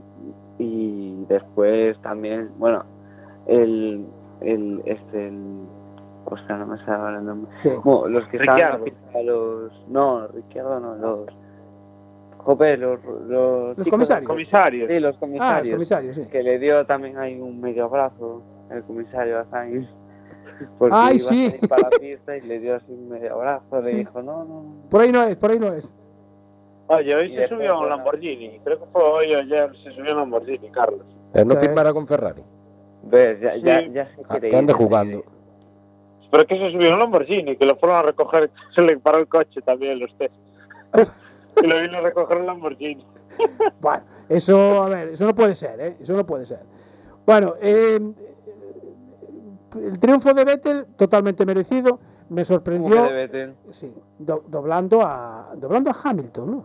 y 0.60 1.26
después 1.28 2.00
también, 2.02 2.50
bueno, 2.60 2.84
el, 3.48 4.06
el 4.42 4.84
este, 4.86 5.30
el, 5.30 5.66
ostras, 6.26 6.60
no 6.60 6.68
me 6.68 6.78
sale 6.86 7.18
el 7.18 7.26
nombre. 7.26 7.52
Sí. 7.64 7.70
Bueno, 7.84 8.08
los 8.10 8.28
que 8.28 8.38
estaban 8.38 8.84
Ricciardo. 8.84 9.20
a 9.20 9.24
los, 9.24 9.90
no, 9.90 10.28
Ricciardo 10.28 10.80
no, 10.80 10.96
los, 10.96 11.30
jope, 12.46 12.78
los, 12.78 13.04
los, 13.28 13.90
comisarios. 13.90 14.28
Comisarios. 14.28 14.90
Sí, 14.90 15.00
los 15.00 15.16
Ah, 15.16 15.20
comisarios. 15.20 15.68
los 15.68 15.76
comisarios, 15.76 16.16
sí. 16.16 16.26
que 16.32 16.44
le 16.44 16.60
dio 16.60 16.86
también 16.86 17.18
ahí 17.18 17.40
un 17.40 17.60
medio 17.60 17.86
abrazo 17.86 18.42
el 18.72 18.84
comisario 18.84 19.40
a 19.40 19.44
Sainz. 19.44 19.88
Porque 20.80 20.96
Ay, 20.96 21.18
iba 21.18 21.26
a 21.26 21.30
sí. 21.30 21.50
salir 21.50 21.70
para 21.70 21.82
la 21.82 21.90
pista 21.90 22.38
y 22.38 22.42
le 22.42 22.60
dio 22.60 22.76
así 22.76 22.94
un 22.94 23.10
medio 23.10 23.34
abrazo, 23.36 23.78
le 23.82 23.84
Sí. 23.84 23.96
dijo, 23.98 24.22
no, 24.22 24.46
no, 24.46 24.64
Por 24.90 25.02
ahí 25.02 25.12
no 25.12 25.24
es, 25.24 25.36
por 25.38 25.52
ahí 25.52 25.60
no 25.60 25.74
es. 25.74 25.94
Oye, 26.88 27.16
hoy 27.16 27.34
Y 27.34 27.36
se 27.36 27.48
subió 27.48 27.74
a 27.74 27.80
un. 27.82 27.90
Lamborghini. 27.90 28.60
Creo 28.64 28.80
que 28.80 28.86
fue 28.86 29.02
hoy 29.04 29.34
o 29.34 29.40
ayer 29.40 29.72
se 29.84 29.92
subió 29.92 30.12
a 30.12 30.14
un 30.14 30.20
Lamborghini, 30.20 30.70
Carlos. 30.70 31.02
Pero 31.34 31.46
no 31.46 31.56
Sí. 31.56 31.62
firmara 31.66 31.92
con 31.94 32.06
Ferrari. 32.08 32.42
ves, 33.08 33.40
ya, 33.40 33.56
ya, 33.58 33.82
Sí. 33.82 33.92
ya 33.92 34.06
se 34.08 34.22
Ah, 34.30 34.40
que 34.40 34.56
ande 34.56 34.72
ir, 34.72 34.78
jugando. 34.78 35.24
Pero 36.32 36.46
que 36.48 36.58
se 36.58 36.72
subió 36.72 36.90
a 36.92 36.94
un 36.94 37.00
Lamborghini, 37.00 37.56
que 37.56 37.66
lo 37.66 37.76
fueron 37.76 37.98
a 37.98 38.02
recoger, 38.04 38.50
se 38.76 38.82
le 38.82 38.98
paró 38.98 39.18
el 39.20 39.28
coche 39.28 39.62
también 39.62 40.00
los 40.00 40.16
test. 40.18 40.34
y 41.64 41.68
lo 41.68 41.82
vino 41.82 41.98
a 41.98 42.02
recoger 42.02 42.38
un 42.38 42.46
Lamborghini. 42.46 43.04
Bueno, 43.82 44.04
eso, 44.30 44.84
a 44.84 44.90
ver, 44.90 45.10
eso 45.10 45.26
no 45.26 45.36
puede 45.36 45.54
ser, 45.56 45.80
¿eh? 45.82 45.98
Eso 46.02 46.14
no 46.14 46.26
puede 46.26 46.46
ser. 46.46 46.60
Bueno, 47.26 47.54
eh, 47.62 48.00
el 49.76 50.00
triunfo 50.00 50.34
de 50.34 50.46
Vettel, 50.46 50.86
totalmente 50.98 51.46
merecido, 51.46 51.96
me 51.96 52.00
¿Cómo 52.30 52.36
que 52.38 52.46
sorprendió, 52.46 53.04
de 53.04 53.12
Vettel? 53.12 53.54
sí, 53.72 53.94
do- 54.20 54.44
doblando, 54.48 55.02
a, 55.02 55.52
doblando 55.58 55.90
a 55.92 55.96
Hamilton, 56.04 56.52
¿no? 56.52 56.64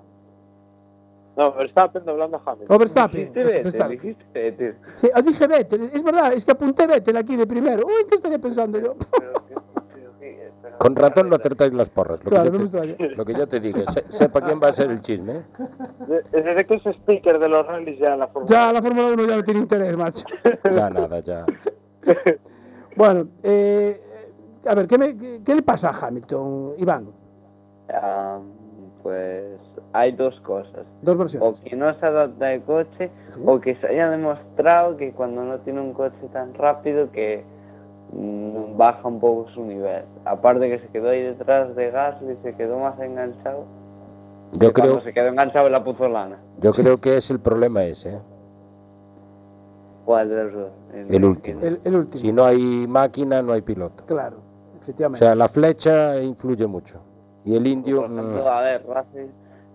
No, 1.37 1.53
Verstappen 1.53 2.05
doblando 2.05 2.37
a 2.37 2.41
Hamilton. 2.51 2.77
O 2.77 2.79
Verstappen. 2.79 3.33
Vettel, 3.33 3.63
Verstappen. 3.65 3.99
dijiste 3.99 4.25
Vettel. 4.33 4.75
Sí, 4.95 5.09
ah, 5.15 5.23
dije 5.23 5.47
Vettel, 5.47 5.91
es 5.93 6.03
verdad, 6.03 6.33
es 6.33 6.45
que 6.45 6.53
apunté 6.53 6.87
Vettel 6.87 7.17
aquí 7.17 7.37
de 7.37 7.47
primero. 7.47 7.87
Uy, 7.87 8.07
¿qué 8.09 8.15
estaría 8.17 8.39
pensando 8.39 8.79
yo? 8.79 8.95
Pero 9.19 9.33
que- 9.33 9.55
pero 9.95 10.11
que- 10.19 10.51
pero- 10.63 10.70
Con 10.81 10.97
razón 10.97 11.29
no 11.29 11.37
acertáis 11.37 11.75
las 11.75 11.91
porras. 11.91 12.25
Lo, 12.25 12.31
Claro, 12.31 12.51
que, 12.51 12.59
no 12.59 12.65
yo 12.65 12.71
te, 12.71 12.79
extraña. 12.93 13.15
lo 13.17 13.25
que 13.27 13.35
yo 13.35 13.47
te 13.47 13.61
digo, 13.61 13.83
se- 13.93 14.05
sepa 14.11 14.41
quién 14.41 14.59
va 14.63 14.69
a 14.69 14.73
ser 14.73 14.91
el 14.91 15.03
chisme. 15.03 15.33
¿eh? 15.35 15.43
De- 16.33 16.43
Desde 16.43 16.65
que 16.65 16.75
ese 16.77 16.95
sticker 16.95 17.39
de 17.39 17.49
los 17.51 17.67
rallies 17.67 17.99
ya 17.99 18.17
la 18.17 18.27
Fórmula 18.27 18.47
Ya 18.55 18.73
la 18.73 18.81
Fórmula 18.81 19.09
1 19.13 19.27
ya 19.27 19.37
no 19.37 19.45
tiene 19.45 19.61
interés, 19.61 19.95
macho. 19.97 20.25
Ya 20.75 20.89
nada, 20.89 21.21
ya. 21.21 21.45
Bueno, 22.97 23.27
eh, 23.43 24.01
a 24.67 24.75
ver, 24.75 24.87
¿qué, 24.87 24.97
me- 24.99 25.17
qué- 25.19 25.41
qué 25.45 25.55
le 25.55 25.63
pasa 25.63 25.91
a 25.91 26.07
Hamilton, 26.07 26.73
Iván? 26.79 27.07
Ah, 27.93 28.39
pues 29.03 29.45
hay 29.93 30.13
dos 30.13 30.41
cosas. 30.41 30.87
Dos 31.03 31.17
O 31.17 31.19
versiones. 31.21 31.61
que 31.61 31.77
no 31.77 31.93
se 31.95 32.07
adapta 32.07 32.53
el 32.55 32.63
coche, 32.63 33.11
o 33.45 33.61
que 33.61 33.75
se 33.75 33.87
haya 33.89 34.09
demostrado 34.11 34.97
que 34.97 35.13
cuando 35.13 35.45
no 35.45 35.59
tiene 35.59 35.81
un 35.81 35.93
coche 35.93 36.17
tan 36.33 36.55
rápido 36.55 37.11
que 37.11 37.45
baja 38.77 39.07
un 39.09 39.21
poco 39.21 39.51
su 39.51 39.65
nivel. 39.65 40.03
Aparte 40.25 40.69
que 40.69 40.79
se 40.79 40.89
quedó 40.89 41.11
ahí 41.11 41.23
detrás 41.23 41.75
de 41.77 41.91
Gasly, 41.91 42.37
se 42.37 42.55
quedó 42.57 42.79
más 42.81 42.99
enganchado. 43.01 43.65
Yo 44.55 44.73
que 44.73 44.81
cuando 44.81 44.95
creo, 44.95 45.05
se 45.05 45.13
quedó 45.13 45.29
enganchado 45.29 45.67
en 45.67 45.73
la 45.73 45.85
puzolana. 45.85 46.37
yo 46.61 46.73
creo 46.73 47.01
que 47.01 47.17
es 47.17 47.31
el 47.31 47.39
problema 47.39 47.85
ese. 47.85 48.11
¿eh? 48.11 48.19
¿Cuál 50.05 50.29
de 50.29 50.45
los 50.45 50.53
dos? 50.53 50.71
El 51.09 51.25
último. 51.25 51.61
El, 51.63 51.81
el 51.85 51.95
último, 51.95 52.17
Si 52.21 52.33
no 52.33 52.45
hay 52.45 52.59
máquina, 52.89 53.43
no 53.43 53.53
hay 53.53 53.61
piloto. 53.61 54.03
claro, 54.07 54.39
O 54.39 54.83
efectivamente. 54.83 55.19
sea, 55.25 55.35
la 55.37 55.49
flecha 55.49 56.21
influye 56.21 56.67
mucho. 56.67 57.01
Y 57.45 57.55
el 57.55 57.67
indio, 57.67 58.01
Por 58.03 58.11
mm, 58.11 58.19
ejemplo, 58.19 58.51
a 58.51 58.63
ver, 58.63 58.83
Russell 58.87 59.29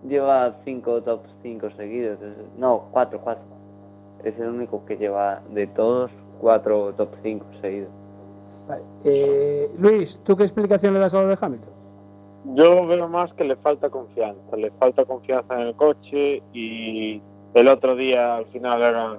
lleva 0.06 0.54
cinco 0.64 1.00
top 1.00 1.20
5 1.42 1.70
seguidos. 1.70 2.18
No, 2.58 2.82
cuatro, 2.92 3.18
cuatro. 3.22 3.42
Es 4.24 4.38
el 4.38 4.48
único 4.48 4.84
que 4.84 4.96
lleva 4.98 5.40
de 5.52 5.66
todos 5.68 6.10
cuatro 6.40 6.92
top 6.94 7.08
5 7.22 7.46
seguidos. 7.62 7.90
Vale. 8.68 8.82
Eh, 9.04 9.68
Luis, 9.78 10.20
¿tú 10.24 10.36
qué 10.36 10.42
explicación 10.42 10.94
le 10.94 11.00
das 11.00 11.14
a 11.14 11.22
lo 11.22 11.28
de 11.28 11.38
Hamilton? 11.40 11.70
Yo 12.54 12.86
veo 12.86 13.08
más 13.08 13.32
que 13.34 13.44
le 13.44 13.56
falta 13.56 13.90
confianza, 13.90 14.56
le 14.56 14.70
falta 14.70 15.04
confianza 15.04 15.54
en 15.54 15.68
el 15.68 15.74
coche 15.74 16.42
y 16.52 17.20
el 17.54 17.68
otro 17.68 17.96
día 17.96 18.36
al 18.36 18.44
final 18.46 18.80
era, 18.82 19.18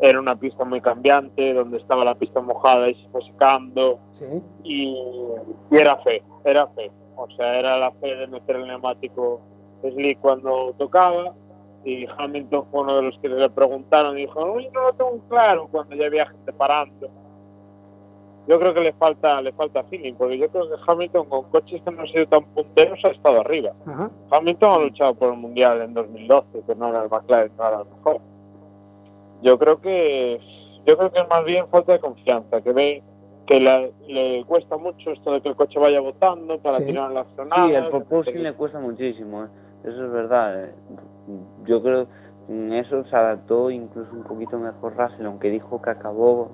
era 0.00 0.20
una 0.20 0.36
pista 0.36 0.64
muy 0.64 0.80
cambiante, 0.80 1.54
donde 1.54 1.78
estaba 1.78 2.04
la 2.04 2.14
pista 2.14 2.40
mojada 2.40 2.88
y 2.90 2.94
se 2.94 3.08
fue 3.08 3.22
secando 3.22 3.98
Sí. 4.12 4.26
y, 4.64 4.96
y 5.70 5.76
era 5.76 5.96
fe, 5.96 6.22
era 6.44 6.66
fe. 6.66 6.90
O 7.16 7.26
sea, 7.36 7.58
era 7.58 7.78
la 7.78 7.90
fe 7.90 8.14
de 8.14 8.26
meter 8.26 8.56
el 8.56 8.66
neumático 8.68 9.40
slick 9.82 10.20
cuando 10.20 10.72
tocaba 10.76 11.32
y 11.84 12.06
Hamilton 12.18 12.64
fue 12.70 12.80
uno 12.82 12.96
de 12.96 13.02
los 13.02 13.18
que 13.18 13.28
le 13.28 13.48
preguntaron 13.48 14.16
y 14.18 14.22
dijo, 14.22 14.44
uy, 14.52 14.68
no 14.74 14.82
lo 14.82 14.92
tengo 14.92 15.18
claro 15.28 15.66
cuando 15.70 15.94
ya 15.96 16.06
había 16.06 16.26
gente 16.26 16.52
parando. 16.52 17.08
Yo 18.48 18.58
creo 18.58 18.72
que 18.72 18.80
le 18.80 18.92
falta 18.92 19.40
le 19.42 19.52
falta 19.52 19.82
feeling, 19.84 20.14
porque 20.14 20.38
yo 20.38 20.48
creo 20.48 20.68
que 20.68 20.74
Hamilton 20.86 21.28
con 21.28 21.42
coches 21.50 21.82
que 21.82 21.90
no 21.90 22.00
han 22.00 22.06
sido 22.08 22.26
tan 22.26 22.42
punteros 22.44 22.98
ha 23.04 23.08
estado 23.08 23.40
arriba. 23.42 23.70
Ajá. 23.86 24.10
Hamilton 24.30 24.72
ha 24.72 24.84
luchado 24.84 25.14
por 25.14 25.32
el 25.34 25.38
Mundial 25.38 25.82
en 25.82 25.92
2012, 25.94 26.62
que 26.66 26.74
no 26.74 26.88
era 26.88 27.02
el 27.04 27.10
McLaren, 27.10 27.52
no 27.58 27.68
era 27.68 27.80
el 27.82 27.88
mejor. 27.94 28.18
Yo 29.42 29.58
creo 29.58 29.80
que 29.80 30.40
yo 30.86 30.96
creo 30.96 31.12
que 31.12 31.20
es 31.20 31.28
más 31.28 31.44
bien 31.44 31.68
falta 31.68 31.92
de 31.92 31.98
confianza, 32.00 32.62
que 32.62 32.72
ve 32.72 33.02
que 33.46 33.60
la- 33.60 33.86
le 34.06 34.44
cuesta 34.46 34.76
mucho 34.78 35.10
esto 35.10 35.32
de 35.32 35.40
que 35.42 35.48
el 35.50 35.54
coche 35.56 35.78
vaya 35.78 36.00
botando 36.00 36.58
para 36.58 36.76
Sí. 36.76 36.84
tirar 36.86 37.08
en 37.10 37.14
las 37.14 37.26
zonadas. 37.36 37.66
Sí, 37.68 37.74
el 37.74 37.88
propulsing 37.88 38.42
le 38.42 38.52
cuesta 38.54 38.78
muchísimo, 38.78 39.44
¿eh? 39.44 39.48
eso 39.84 40.04
es 40.06 40.10
verdad. 40.12 40.64
¿eh? 40.64 40.72
Yo 41.66 41.82
creo 41.82 42.06
que 42.46 42.52
en 42.54 42.72
eso 42.72 43.04
se 43.04 43.14
adaptó 43.16 43.70
incluso 43.70 44.12
un 44.14 44.24
poquito 44.24 44.58
mejor 44.58 44.96
Russell, 44.96 45.26
aunque 45.26 45.50
dijo 45.50 45.80
que 45.82 45.90
acabó, 45.90 46.48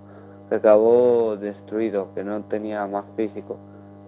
que 0.48 0.54
acabó 0.56 1.36
destruido, 1.36 2.08
que 2.14 2.22
no 2.24 2.40
tenía 2.42 2.86
más 2.86 3.04
físico, 3.16 3.56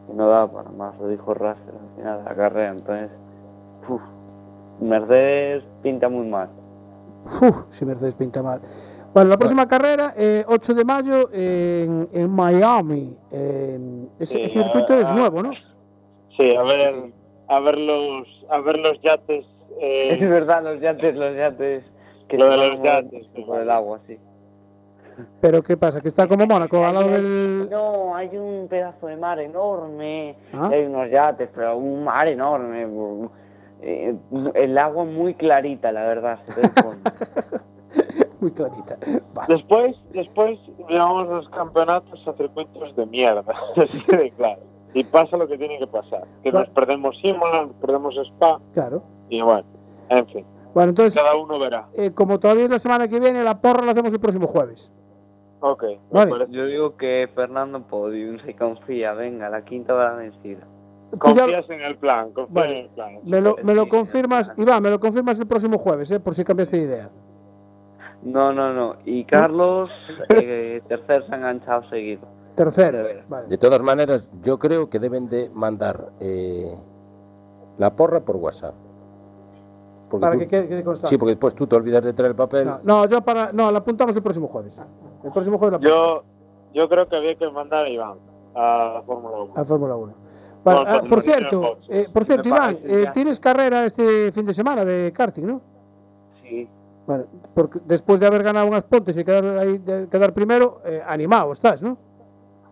que 0.06 0.14
no 0.14 0.28
daba 0.28 0.50
para 0.52 0.70
más, 0.70 0.98
lo 1.00 1.08
dijo 1.08 1.34
Russell 1.34 1.74
al 1.74 1.96
final 1.96 2.18
de 2.18 2.24
la 2.24 2.34
carrera. 2.34 2.70
Entonces, 2.70 3.10
uf, 3.88 4.02
Mercedes 4.80 5.64
pinta 5.82 6.08
muy 6.08 6.26
mal. 6.28 6.48
Uf, 7.42 7.56
si 7.70 7.84
Mercedes 7.84 8.14
pinta 8.14 8.42
mal. 8.42 8.60
Bueno, 9.14 9.30
la 9.30 9.38
próxima 9.38 9.66
carrera, 9.66 10.12
eh, 10.16 10.44
8 10.46 10.74
de 10.74 10.84
mayo, 10.84 11.28
en, 11.32 12.06
en 12.12 12.28
Miami. 12.30 13.16
Ese, 13.32 14.26
Sí, 14.26 14.40
ese 14.42 14.62
circuito 14.62 14.92
a- 14.92 15.00
es 15.00 15.12
nuevo, 15.12 15.42
¿no? 15.42 15.52
Sí, 16.36 16.54
a 16.54 16.62
ver, 16.62 16.94
a 17.48 17.60
ver 17.60 17.78
los, 17.78 18.44
a 18.50 18.58
ver 18.58 18.78
los 18.78 19.00
yates. 19.00 19.46
Es 19.80 20.20
Eh, 20.22 20.26
verdad, 20.26 20.62
los 20.62 20.80
yates, 20.80 21.14
los 21.16 21.34
yates. 21.36 21.84
Que 22.28 22.36
Lo 22.38 22.48
de 22.50 22.56
los 22.56 22.82
yates, 22.82 23.26
por 23.46 23.60
el 23.60 23.70
agua, 23.70 23.98
sí. 24.06 24.18
Pero 25.40 25.62
¿qué 25.62 25.76
pasa? 25.76 26.00
Que 26.00 26.08
está 26.08 26.26
como 26.28 26.46
Mónaco, 26.46 26.84
al 26.84 26.94
lado 26.94 27.08
del... 27.08 27.68
No, 27.70 28.14
hay 28.14 28.36
un 28.36 28.66
pedazo 28.68 29.06
de 29.06 29.16
mar 29.16 29.38
enorme, 29.40 30.34
¿Ah? 30.52 30.68
hay 30.72 30.84
unos 30.86 31.10
yates, 31.10 31.48
pero 31.54 31.76
un 31.76 32.04
mar 32.04 32.26
enorme. 32.28 32.86
eh, 33.82 34.14
el 34.54 34.76
agua 34.78 35.04
muy 35.04 35.34
clarita, 35.34 35.92
la 35.92 36.04
verdad. 36.06 36.38
Muy 38.40 38.50
clarita. 38.50 38.96
Vale. 39.32 39.54
después, 39.54 39.96
después 40.12 40.58
llevamos 40.90 41.26
los 41.28 41.48
campeonatos 41.48 42.28
a 42.28 42.32
circuitos 42.34 42.94
de 42.94 43.06
mierda, 43.06 43.42
así 43.76 44.02
de 44.08 44.30
claro. 44.32 44.60
Y 44.92 45.04
pasa 45.04 45.36
lo 45.38 45.48
que 45.48 45.56
tiene 45.56 45.78
que 45.78 45.86
pasar, 45.86 46.22
que 46.42 46.52
nos 46.52 46.68
perdemos 46.68 47.16
Imola, 47.22 47.66
perdemos 47.80 48.14
Spa, 48.16 48.58
Claro. 48.74 49.02
y 49.30 49.40
bueno, 49.40 49.64
en 50.10 50.26
fin, 50.26 50.44
Bueno, 50.74 50.90
entonces, 50.90 51.14
cada 51.14 51.34
uno 51.34 51.58
verá. 51.58 51.86
eh, 51.96 52.10
como 52.14 52.38
todavía 52.38 52.64
es 52.64 52.70
la 52.70 52.78
semana 52.78 53.08
que 53.08 53.18
viene, 53.20 53.42
la 53.42 53.58
porra 53.60 53.84
la 53.86 53.92
hacemos 53.92 54.12
el 54.12 54.20
próximo 54.20 54.46
jueves. 54.46 54.92
Ok, 55.60 55.84
Vale. 56.10 56.46
Yo 56.50 56.66
digo 56.66 56.96
que 56.96 57.28
Fernando 57.34 57.80
Podium 57.80 58.38
se 58.38 58.54
confía, 58.54 59.14
venga, 59.14 59.48
la 59.48 59.62
quinta 59.62 59.94
va 59.94 60.04
la 60.12 60.14
vencida. 60.16 60.60
Ya- 61.12 61.18
Confías 61.18 61.70
en 61.70 61.80
el 61.80 61.96
plan, 61.96 62.30
confías 62.32 62.54
Vale. 62.54 62.78
en 62.80 62.84
el 62.86 62.90
plan. 62.90 63.12
me 63.24 63.40
lo, 63.40 63.56
me 63.62 63.74
lo 63.74 63.88
confirmas. 63.88 64.52
Iván, 64.56 64.82
me 64.82 64.90
lo 64.90 65.00
confirmas 65.00 65.38
el 65.38 65.46
próximo 65.46 65.78
jueves, 65.78 66.10
¿eh? 66.10 66.20
por 66.20 66.34
si 66.34 66.44
cambiaste 66.44 66.76
de 66.78 66.82
idea. 66.82 67.08
No, 68.22 68.52
no, 68.52 68.72
no. 68.72 68.96
Y 69.04 69.24
Carlos, 69.24 69.90
eh, 70.30 70.82
tercer 70.88 71.24
se 71.26 71.32
ha 71.34 71.36
enganchado 71.38 71.88
seguido. 71.88 72.22
Tercero. 72.56 72.98
De 72.98 73.04
veras. 73.04 73.28
Vale. 73.28 73.48
de 73.48 73.58
todas 73.58 73.82
maneras, 73.82 74.30
yo 74.42 74.58
creo 74.58 74.90
que 74.90 74.98
deben 74.98 75.28
de 75.28 75.48
mandar 75.54 76.00
eh, 76.20 76.70
la 77.78 77.90
porra 77.90 78.20
por 78.20 78.36
WhatsApp. 78.36 78.74
Porque 80.10 80.20
Para 80.22 80.32
tú- 80.34 80.38
que 80.40 80.48
quede, 80.48 80.68
quede 80.68 80.82
constancia. 80.84 81.14
Sí, 81.16 81.18
porque 81.18 81.32
después 81.32 81.54
tú 81.54 81.66
te 81.66 81.76
olvidas 81.76 82.02
de 82.04 82.12
traer 82.12 82.30
el 82.32 82.36
papel. 82.36 82.66
No, 82.66 82.78
no, 82.84 83.06
yo 83.08 83.20
para. 83.22 83.52
No, 83.52 83.70
la 83.70 83.78
apuntamos 83.78 84.14
el 84.16 84.22
próximo 84.22 84.46
jueves. 84.48 84.80
El 85.24 85.32
próximo 85.32 85.58
jueves 85.58 85.80
la 85.80 85.88
Yo, 85.88 86.22
yo 86.74 86.88
creo 86.88 87.08
que 87.08 87.16
había 87.16 87.34
que 87.34 87.48
mandar 87.50 87.84
a 87.84 87.88
Iván 87.88 88.18
a 88.54 88.92
la 88.94 89.02
Fórmula 89.02 89.38
1. 89.42 89.52
A 89.56 89.64
Fórmula 89.64 89.96
1. 89.96 90.14
Vale, 90.64 90.80
Bueno, 90.84 90.96
ah, 90.98 91.02
por 91.08 91.22
cierto, 91.22 91.78
eh, 91.88 92.08
por 92.12 92.24
cierto, 92.24 92.48
Iván, 92.48 92.78
eh, 92.84 93.06
tienes 93.12 93.38
carrera 93.38 93.84
este 93.86 94.32
fin 94.32 94.44
de 94.46 94.52
semana 94.54 94.84
de 94.84 95.12
karting, 95.14 95.46
¿no? 95.46 95.60
sí. 96.42 96.68
Bueno, 97.06 97.22
porque 97.54 97.78
después 97.84 98.18
de 98.18 98.26
haber 98.26 98.42
ganado 98.42 98.66
unas 98.66 98.82
pontes 98.82 99.16
y 99.16 99.24
quedar 99.24 99.44
ahí, 99.58 99.78
de 99.78 100.08
quedar 100.08 100.32
primero, 100.32 100.80
eh, 100.84 101.00
animado 101.06 101.52
estás, 101.52 101.80
¿no? 101.80 101.96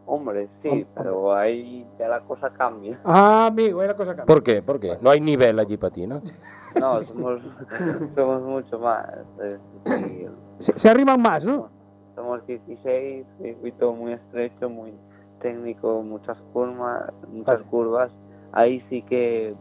Hombre, 0.07 0.49
sí, 0.61 0.85
pero 0.97 1.33
ahí 1.33 1.87
ya 2.01 2.09
la 2.09 2.19
cosa 2.19 2.51
cambia. 2.51 2.99
Ah, 3.05 3.47
amigo, 3.47 3.81
era 3.81 3.95
cosa 3.95 4.11
cambia. 4.11 4.27
¿Por 4.27 4.43
qué? 4.43 4.61
¿Por 4.61 4.81
qué? 4.81 4.99
No 5.01 5.11
hay 5.11 5.21
nivel 5.21 5.57
allí 5.61 5.77
para 5.77 5.93
ti, 5.93 6.07
¿no? 6.07 6.21
No, 6.75 6.89
somos, 6.89 7.41
somos 8.17 8.43
mucho 8.43 8.81
más. 8.81 9.07
eh, 9.41 9.57
Se, 10.59 10.77
se 10.77 10.89
arriman 10.89 11.23
más, 11.23 11.45
¿no? 11.45 11.69
Somos 12.15 12.47
16, 12.47 13.27
circuito 13.39 13.93
muy 13.93 14.13
estrecho, 14.13 14.69
muy 14.69 14.91
técnico, 15.41 16.03
muchas 16.03 16.39
curvas, 16.53 17.13
muchas 17.29 17.63
curvas. 17.63 18.11
Ahí 18.53 18.83
sí 18.89 19.03
que 19.03 19.53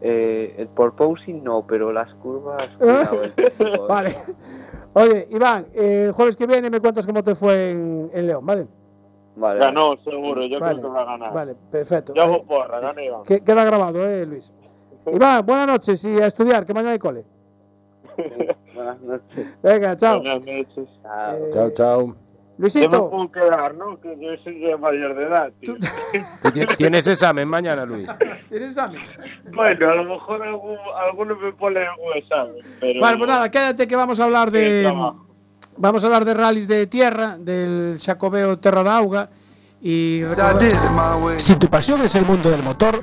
eh, 0.00 0.54
el 0.58 0.68
porposing 0.68 1.44
no, 1.44 1.64
pero 1.66 1.92
las 1.92 2.12
curvas. 2.14 2.68
cuidado, 2.78 3.86
vale. 3.88 4.14
Oye, 4.94 5.26
Iván, 5.30 5.66
eh, 5.74 6.04
el 6.06 6.12
jueves 6.12 6.36
que 6.36 6.46
viene 6.46 6.70
me 6.70 6.80
cuentas 6.80 7.06
cómo 7.06 7.22
te 7.22 7.34
fue 7.34 7.70
en, 7.70 8.10
en 8.12 8.26
León, 8.26 8.46
¿vale? 8.46 8.66
Vale. 9.36 9.58
Ganó, 9.58 9.96
seguro, 9.96 10.42
yo 10.46 10.60
Vale, 10.60 10.78
creo 10.78 10.90
que 10.92 10.94
va 10.96 11.02
a 11.02 11.04
ganar. 11.04 11.32
Vale, 11.34 11.54
perfecto. 11.70 12.14
Yo 12.14 12.22
hago 12.22 12.44
porra, 12.44 12.78
gana 12.78 13.02
Iván. 13.02 13.24
Que- 13.24 13.40
queda 13.40 13.64
grabado, 13.64 14.06
¿eh, 14.08 14.24
Luis? 14.24 14.52
Iván, 15.06 15.44
buenas 15.44 15.66
noches 15.66 16.04
y 16.04 16.20
a 16.20 16.26
estudiar, 16.28 16.64
que 16.64 16.72
mañana 16.72 16.92
hay 16.92 16.98
cole. 17.00 17.24
Buenas 18.84 19.00
noches. 19.02 19.62
Venga, 19.62 19.96
chao. 19.96 20.20
Buenas 20.20 20.46
noches. 20.46 20.88
Chao. 21.02 21.36
Eh, 21.36 21.50
Chao, 21.52 21.70
chao. 21.70 22.00
Yo 22.06 22.08
me 22.08 22.14
Luisito, 22.58 23.10
puedo 23.10 23.32
quedar, 23.32 23.74
¿no? 23.74 23.98
Que 23.98 24.16
yo 24.20 24.28
soy 24.44 24.60
ya 24.60 24.76
mayor 24.76 25.16
de 25.16 25.24
edad, 25.24 25.52
tío. 25.60 25.74
¿Tienes 26.76 27.08
examen 27.08 27.48
mañana, 27.48 27.84
Luis? 27.84 28.08
¿tienes 28.48 28.68
examen? 28.68 29.00
Bueno, 29.52 29.90
a 29.90 29.94
lo 29.96 30.04
mejor 30.04 30.40
algún, 30.40 30.76
alguno 30.96 31.34
me 31.34 31.52
pone 31.52 31.84
algún 31.84 32.12
examen, 32.14 32.54
pero... 32.78 33.00
Vale, 33.00 33.18
pues 33.18 33.28
nada, 33.28 33.50
quédate 33.50 33.88
que 33.88 33.96
vamos 33.96 34.20
a 34.20 34.24
hablar 34.24 34.52
de 34.52 34.88
vamos 35.76 36.04
a 36.04 36.06
hablar 36.06 36.24
de 36.24 36.34
rallies 36.34 36.68
de 36.68 36.86
tierra, 36.86 37.36
del 37.38 37.96
Xacobeo 37.98 38.56
Terra 38.56 38.84
da 38.84 38.98
Auga 38.98 39.28
y. 39.82 40.22
Si 41.38 41.56
tu 41.56 41.68
pasión 41.68 42.02
es 42.02 42.14
el 42.14 42.24
mundo 42.24 42.50
del 42.50 42.62
motor, 42.62 43.02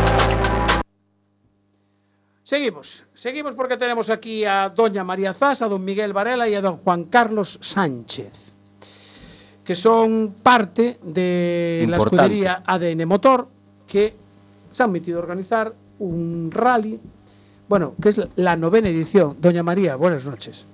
Seguimos, 2.55 3.05
seguimos 3.13 3.53
porque 3.53 3.77
tenemos 3.77 4.09
aquí 4.09 4.43
a 4.43 4.67
doña 4.67 5.05
María 5.05 5.31
Zas, 5.33 5.61
a 5.61 5.69
don 5.69 5.85
Miguel 5.85 6.11
Varela 6.11 6.49
y 6.49 6.53
a 6.53 6.59
don 6.59 6.75
Juan 6.75 7.05
Carlos 7.05 7.57
Sánchez, 7.61 8.51
que 9.63 9.73
son 9.73 10.35
parte 10.43 10.97
de 11.01 11.85
la 11.87 11.95
escudería 11.95 12.61
ADN 12.65 13.05
Motor, 13.07 13.47
que 13.87 14.13
se 14.69 14.83
han 14.83 14.91
metido 14.91 15.19
a 15.19 15.21
organizar 15.21 15.71
un 15.99 16.51
rally, 16.51 16.99
bueno, 17.69 17.93
que 18.01 18.09
es 18.09 18.19
la- 18.35 18.57
novena 18.57 18.89
edición. 18.89 19.37
Doña 19.39 19.63
María, 19.63 19.95
buenas 19.95 20.25
noches. 20.25 20.65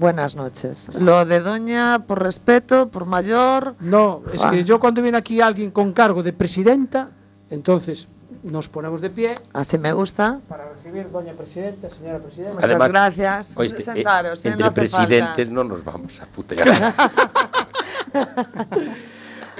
Buenas 0.00 0.34
noches. 0.34 0.88
Lo 0.98 1.26
de 1.26 1.40
doña, 1.40 1.98
por 2.06 2.22
respeto, 2.22 2.88
por 2.88 3.04
mayor. 3.04 3.74
No, 3.80 4.22
es 4.32 4.42
Ah. 4.44 4.50
que 4.50 4.64
yo 4.64 4.80
cuando 4.80 5.02
viene 5.02 5.18
aquí 5.18 5.42
alguien 5.42 5.72
con 5.72 5.92
cargo 5.92 6.22
de 6.22 6.32
presidenta, 6.32 7.10
entonces 7.50 8.08
nos 8.42 8.68
ponemos 8.68 9.00
de 9.00 9.10
pie 9.10 9.34
Así 9.52 9.78
me 9.78 9.92
gusta. 9.92 10.40
para 10.48 10.68
recibir 10.68 11.10
doña 11.10 11.32
presidenta, 11.32 11.88
señora 11.90 12.18
presidenta. 12.18 12.54
Muchas 12.54 12.70
Además, 12.70 12.88
gracias. 12.88 13.56
Oíste, 13.56 13.80
eh, 13.82 13.84
Sentaros, 13.84 14.44
¿eh? 14.44 14.48
entre 14.50 14.66
no 14.66 14.72
presidentes 14.72 15.46
falta. 15.48 15.52
no 15.54 15.64
nos 15.64 15.84
vamos 15.84 16.20
a 16.20 16.26
putear. 16.26 16.68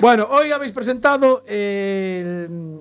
Bueno, 0.01 0.29
hoy 0.31 0.53
habéis 0.53 0.71
presentado 0.71 1.43
el, 1.47 2.81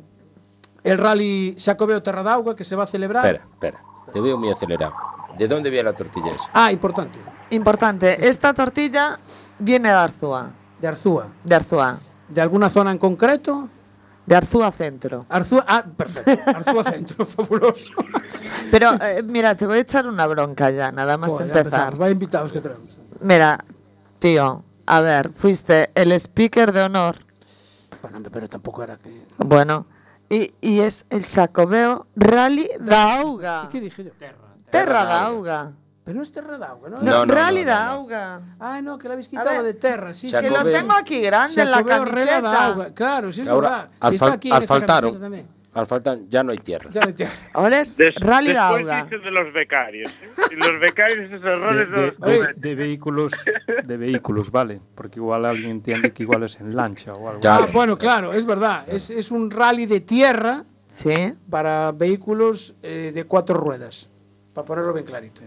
el 0.84 0.98
rally 1.00 1.56
Xacobeo 1.58 2.04
Terra 2.04 2.22
da 2.22 2.34
Auga 2.36 2.56
que 2.56 2.64
se 2.64 2.76
va 2.76 2.84
a 2.84 2.88
celebrar. 2.88 3.26
espera, 3.26 3.44
espera, 3.54 3.80
te 4.14 4.22
veo 4.22 4.38
muy 4.38 4.52
acelerado. 4.52 4.94
¿De 5.36 5.48
dónde 5.48 5.70
viene 5.72 5.86
la 5.90 5.94
tortilla 5.94 6.30
esa? 6.30 6.50
Ah, 6.54 6.72
importante, 6.72 7.18
Importante, 7.50 8.28
esta 8.28 8.54
tortilla 8.54 9.18
viene 9.58 9.90
de 9.90 9.96
Arzúa. 9.96 10.50
de 10.80 10.88
Arzúa. 10.88 11.26
De 11.44 11.56
Arzúa. 11.56 11.98
¿De 12.28 12.40
alguna 12.42 12.70
zona 12.70 12.92
en 12.92 12.98
concreto? 13.00 13.68
De 14.28 14.36
Arzúa 14.36 14.72
Centro. 14.74 15.26
Arzúa, 15.30 15.64
ah, 15.66 15.86
perfecto. 15.96 16.44
Arzúa 16.50 16.84
Centro, 16.84 17.26
fabuloso. 17.26 17.94
Pero 18.70 18.92
eh, 19.02 19.24
mira, 19.24 19.56
te 19.56 19.66
voy 19.66 19.78
a 19.78 19.82
echar 19.82 20.06
una 20.06 20.28
bronca 20.28 20.70
ya, 20.70 20.92
nada 20.92 21.16
más 21.16 21.32
Joder, 21.32 21.48
empezar. 21.48 21.96
Vaya 21.96 22.12
invitados 22.12 22.52
que 22.52 22.60
tenemos. 22.60 22.98
Mira, 23.22 23.64
tío, 24.20 24.64
a 24.86 25.00
ver, 25.00 25.30
fuiste 25.30 25.92
el 25.96 26.12
speaker 26.12 26.74
de 26.74 26.82
honor. 26.84 27.16
Bueno, 28.02 28.20
pero 28.30 28.50
tampoco 28.50 28.84
era 28.84 28.98
que. 28.98 29.24
Bueno, 29.38 29.86
y, 30.30 30.52
y 30.60 30.82
es 30.82 31.06
el 31.10 31.24
Sacobeo 31.24 32.06
Rally 32.18 32.70
da 32.82 33.22
Auga. 33.22 33.70
¿Qué 33.72 33.80
dije 33.80 34.04
yo? 34.04 34.12
Terra 34.70 35.06
da 35.06 35.26
Auga. 35.28 35.72
Pero 36.08 36.18
no 36.20 36.24
es 36.24 36.32
Terra 36.32 36.58
da 36.58 36.68
Auga, 36.70 36.90
¿no? 36.90 36.98
No, 37.00 37.04
No, 37.04 37.26
no, 37.26 37.34
Rally 37.36 37.66
no, 37.66 37.70
no, 37.72 37.76
da 37.78 37.86
no. 37.86 37.92
Auga. 37.92 38.42
Ah, 38.62 38.82
no, 38.82 38.98
que 38.98 39.10
la 39.10 39.16
habéis 39.16 39.28
A 39.28 39.30
quitado 39.30 39.50
ver, 39.50 39.64
de 39.64 39.74
Terra, 39.74 40.14
sí, 40.14 40.32
Que 40.32 40.38
sí. 40.40 40.50
lo 40.50 40.64
tengo 40.64 40.94
aquí 40.94 41.20
grande 41.20 41.62
en 41.62 41.70
la 41.70 41.84
camiseta. 41.84 42.92
Claro, 42.94 43.32
sí 43.34 43.42
es 43.42 43.48
Ahora, 43.50 43.70
verdad. 43.70 44.14
está 44.14 44.26
fal- 44.26 44.32
aquí 44.34 44.48
en 44.48 44.54
al 44.56 44.64
esta 44.64 44.74
faltaron, 44.74 45.02
camiseta 45.12 45.26
también. 45.26 45.48
al 45.74 45.86
faltan, 45.86 46.30
ya 46.30 46.44
no 46.44 46.52
hay 46.54 46.60
tierra. 46.60 46.90
Ya 46.94 47.02
no 47.02 47.08
hay 47.08 47.14
Terra. 47.14 47.32
Ahora 47.54 47.82
es 47.82 47.98
Des- 47.98 48.16
Rally 48.16 48.54
da 48.54 48.74
después 48.78 49.22
de 49.22 49.32
los 49.32 49.54
becarios. 49.54 50.12
¿eh? 50.14 50.30
Y 50.52 50.56
los 50.56 50.80
becarios, 50.80 51.20
esos 51.30 51.42
de, 51.42 51.50
errores 51.52 51.92
de- 51.92 51.98
los 52.18 52.48
de- 52.48 52.54
de 52.56 52.76
vehículos 52.76 53.32
de 53.84 53.98
vehículos 53.98 54.50
vale 54.50 54.80
porque 54.96 55.20
igual 55.20 55.44
alguien 55.46 55.72
entiende 55.72 56.12
que 56.12 56.24
igual 56.24 56.42
es 56.44 56.58
en 56.62 56.74
lancha 56.74 57.14
o 57.16 57.28
algo 57.28 57.42
Claro. 57.42 57.66
Ah, 57.68 57.72
bueno, 57.74 57.98
claro, 57.98 58.32
es 58.34 58.46
verdad. 58.46 58.86
Es, 58.88 59.10
es 59.10 59.30
un 59.30 59.52
rally 59.52 59.86
de 59.86 60.00
tierra 60.00 60.64
Sí. 60.88 61.34
para 61.50 61.92
vehículos 61.92 62.76
eh, 62.82 63.12
de 63.14 63.26
cuatro 63.26 63.58
ruedas. 63.58 64.08
Para 64.54 64.66
ponerlo 64.66 64.94
bien 64.94 65.06
clarito. 65.06 65.42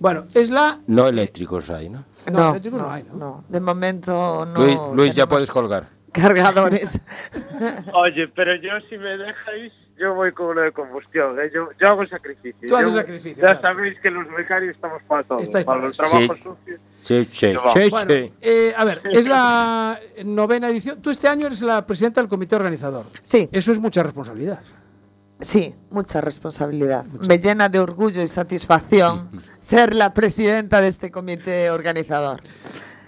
Bueno, 0.00 0.24
es 0.34 0.50
la. 0.50 0.78
No 0.88 1.06
eléctricos 1.06 1.70
hay, 1.70 1.88
¿no? 1.90 2.02
No, 2.32 2.38
No, 2.38 2.50
eléctricos 2.50 2.80
no 2.82 2.90
hay, 2.90 3.04
¿no? 3.04 3.14
no. 3.14 3.44
De 3.48 3.60
momento 3.60 4.46
no. 4.46 4.64
Luis, 4.64 4.78
Luis, 4.94 5.14
ya 5.14 5.26
puedes 5.28 5.50
colgar. 5.50 5.84
Cargadores. 6.12 6.98
Oye, 7.92 8.26
pero 8.28 8.54
yo 8.56 8.70
si 8.88 8.98
me 8.98 9.16
dejáis, 9.16 9.72
yo 9.96 10.14
voy 10.14 10.32
con 10.32 10.48
uno 10.48 10.62
de 10.62 10.72
combustión. 10.72 11.38
¿eh? 11.38 11.50
Yo, 11.54 11.68
yo 11.78 11.88
hago 11.88 12.02
el 12.02 12.08
sacrificio. 12.08 12.66
Tú 12.66 12.76
haces 12.76 12.94
sacrificio, 12.94 13.42
Ya 13.42 13.60
claro. 13.60 13.76
sabéis 13.76 14.00
que 14.00 14.10
los 14.10 14.26
becarios 14.34 14.74
estamos 14.74 15.02
para 15.04 15.22
todo. 15.22 15.38
Estáis 15.40 15.64
para 15.64 15.80
los 15.82 15.96
trabajos 15.96 16.36
Sí. 16.38 16.42
sucios. 16.42 16.80
Sí, 16.92 17.24
sí, 17.30 17.52
Vamos. 17.54 17.72
sí, 17.74 17.88
Bueno, 17.90 18.10
sí. 18.12 18.34
eh, 18.40 18.74
a 18.76 18.84
ver, 18.84 19.02
es 19.12 19.26
la 19.28 20.00
novena 20.24 20.68
edición. 20.70 21.00
Tú 21.00 21.10
este 21.10 21.28
año 21.28 21.46
eres 21.46 21.60
la 21.62 21.86
presidenta 21.86 22.20
del 22.22 22.28
comité 22.28 22.56
organizador. 22.56 23.04
Sí, 23.22 23.48
Eso 23.52 23.70
es 23.70 23.78
mucha 23.78 24.02
responsabilidad. 24.02 24.58
Sí, 25.40 25.74
mucha 25.90 26.20
responsabilidad. 26.20 27.04
Me 27.28 27.38
llena 27.38 27.68
de 27.68 27.78
orgullo 27.78 28.22
y 28.22 28.26
satisfacción 28.28 29.28
ser 29.60 29.94
la 29.94 30.12
presidenta 30.14 30.80
de 30.80 30.88
este 30.88 31.10
comité 31.10 31.70
organizador. 31.70 32.40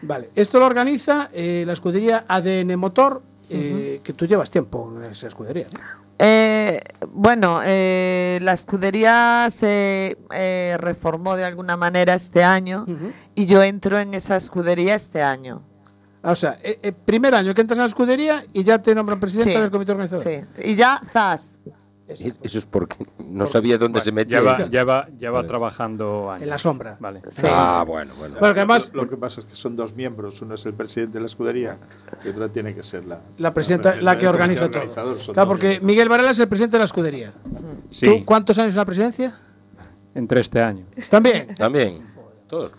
Vale, 0.02 0.30
esto 0.34 0.58
lo 0.58 0.66
organiza 0.66 1.28
eh, 1.32 1.62
la 1.66 1.72
escudería 1.74 2.24
ADN 2.26 2.76
Motor, 2.76 3.22
eh, 3.50 4.00
que 4.02 4.12
tú 4.12 4.26
llevas 4.26 4.50
tiempo 4.50 4.92
en 4.96 5.10
esa 5.10 5.28
escudería. 5.28 5.66
¿no? 5.72 6.02
Eh, 6.18 6.80
bueno, 7.08 7.60
eh, 7.64 8.38
la 8.42 8.52
escudería 8.52 9.48
se 9.50 10.16
eh, 10.30 10.76
reformó 10.78 11.36
de 11.36 11.44
alguna 11.44 11.76
manera 11.76 12.14
este 12.14 12.44
año 12.44 12.86
y 13.34 13.46
yo 13.46 13.62
entro 13.62 13.98
en 13.98 14.14
esa 14.14 14.36
escudería 14.36 14.94
este 14.94 15.22
año. 15.22 15.62
Ah, 16.22 16.30
O 16.30 16.34
sea, 16.36 16.58
eh, 16.62 16.78
eh, 16.82 16.92
primer 16.92 17.34
año 17.34 17.52
que 17.54 17.60
entras 17.62 17.78
en 17.78 17.82
la 17.82 17.88
escudería 17.88 18.44
y 18.52 18.62
ya 18.62 18.78
te 18.80 18.94
nombran 18.94 19.18
presidenta 19.18 19.52
Sí, 19.52 19.58
del 19.60 19.70
comité 19.72 19.92
organizador. 19.92 20.24
Sí. 20.24 20.40
Y 20.64 20.76
ya, 20.76 21.00
zas. 21.12 21.58
Eso 22.08 22.58
es 22.58 22.66
porque 22.66 22.96
no 23.26 23.46
sabía 23.46 23.78
dónde 23.78 24.00
se 24.00 24.12
metía. 24.12 24.40
Lleva, 24.40 24.66
lleva, 24.66 25.08
lleva 25.18 25.46
trabajando 25.46 26.30
años. 26.30 26.42
En 26.42 26.50
la 26.50 26.58
sombra. 26.58 26.96
Vale. 27.00 27.22
Sí. 27.28 27.46
Ah, 27.50 27.84
bueno, 27.86 28.12
bueno. 28.18 28.36
Bueno, 28.38 28.52
que 28.54 28.60
además 28.60 28.90
Lo, 28.92 29.02
lo 29.04 29.08
que 29.08 29.16
pasa 29.16 29.40
es 29.40 29.46
que 29.46 29.54
son 29.54 29.76
dos 29.76 29.94
miembros, 29.94 30.42
uno 30.42 30.54
es 30.56 30.66
el 30.66 30.74
presidente 30.74 31.14
de 31.14 31.20
la 31.20 31.26
escudería 31.26 31.76
y 32.24 32.28
otro 32.28 32.50
tiene 32.50 32.74
que 32.74 32.82
ser 32.82 33.04
la, 33.06 33.18
la 33.38 33.54
presidenta, 33.54 33.96
la 33.96 34.14
que 34.14 34.20
del 34.26 34.28
organiza 34.28 34.68
comité 34.68 34.88
todo. 34.94 35.14
Claro, 35.32 35.48
porque 35.48 35.66
miembros. 35.68 35.86
Miguel 35.86 36.08
Varela 36.08 36.30
es 36.32 36.38
el 36.40 36.48
presidente 36.48 36.72
de 36.76 36.78
la 36.80 36.84
escudería. 36.84 37.32
Sí, 37.90 38.06
¿Tú 38.06 38.24
cuántos 38.24 38.58
años 38.58 38.74
en 38.74 38.78
la 38.78 38.84
presidencia? 38.84 39.34
entre 40.14 40.40
este 40.40 40.60
año. 40.60 40.84
También. 41.08 41.54
También. 41.54 42.02
Todos. 42.48 42.72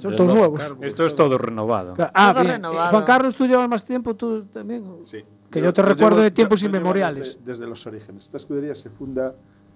Son 0.00 0.16
todos 0.16 0.34
nuevos. 0.34 0.72
Esto 0.80 1.04
es 1.06 1.14
todo 1.14 1.36
renovado. 1.38 1.94
Claro. 1.94 2.10
Ah, 2.14 2.32
Todo 2.32 2.42
bien. 2.42 2.54
renovado. 2.54 2.90
Juan 2.90 3.04
Carlos, 3.04 3.34
tú 3.36 3.46
llevas 3.46 3.68
más 3.68 3.84
tiempo, 3.84 4.14
tú 4.14 4.44
también. 4.44 4.84
Sí. 5.04 5.22
Que 5.50 5.60
yo 5.60 5.72
te 5.72 5.82
recuerdo 5.82 6.16
llevo- 6.18 6.24
de 6.24 6.30
tiempos 6.30 6.60
yo- 6.60 6.68
inmemoriales. 6.68 7.36
Desde, 7.38 7.44
desde 7.52 7.66
los 7.66 7.86
orígenes. 7.86 8.24
Esta 8.24 8.36
escudería 8.36 8.74
se 8.74 8.88
funda 8.90 9.34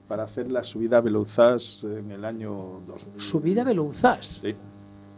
para 0.08 0.22
hacer 0.24 0.50
la 0.52 0.62
subida 0.62 0.98
a 0.98 1.00
Beleuzás 1.00 1.80
en 1.84 2.10
el 2.12 2.24
año 2.24 2.52
2000. 2.86 3.20
Subida 3.20 3.64
Belouzás. 3.64 4.40
Sí. 4.42 4.54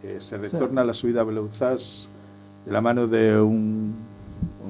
Eh, 0.03 0.17
se 0.21 0.37
retorna 0.39 0.85
la 0.85 0.95
subida 0.95 1.23
a 1.23 1.25
Beleuzás 1.25 2.09
de 2.65 2.73
la 2.73 2.81
mano 2.81 3.07
de 3.07 3.41
un, 3.41 3.95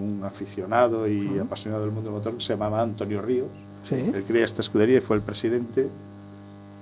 un 0.00 0.24
aficionado 0.24 1.06
y 1.06 1.38
apasionado 1.38 1.82
del 1.84 1.92
mundo 1.92 2.10
del 2.10 2.18
motor 2.18 2.34
que 2.34 2.40
se 2.42 2.54
llamaba 2.54 2.80
Antonio 2.82 3.20
Ríos. 3.22 3.48
Sí. 3.88 3.94
Él 3.96 4.24
crea 4.26 4.44
esta 4.44 4.62
escudería 4.62 4.98
y 4.98 5.00
fue 5.00 5.16
el 5.16 5.22
presidente 5.22 5.88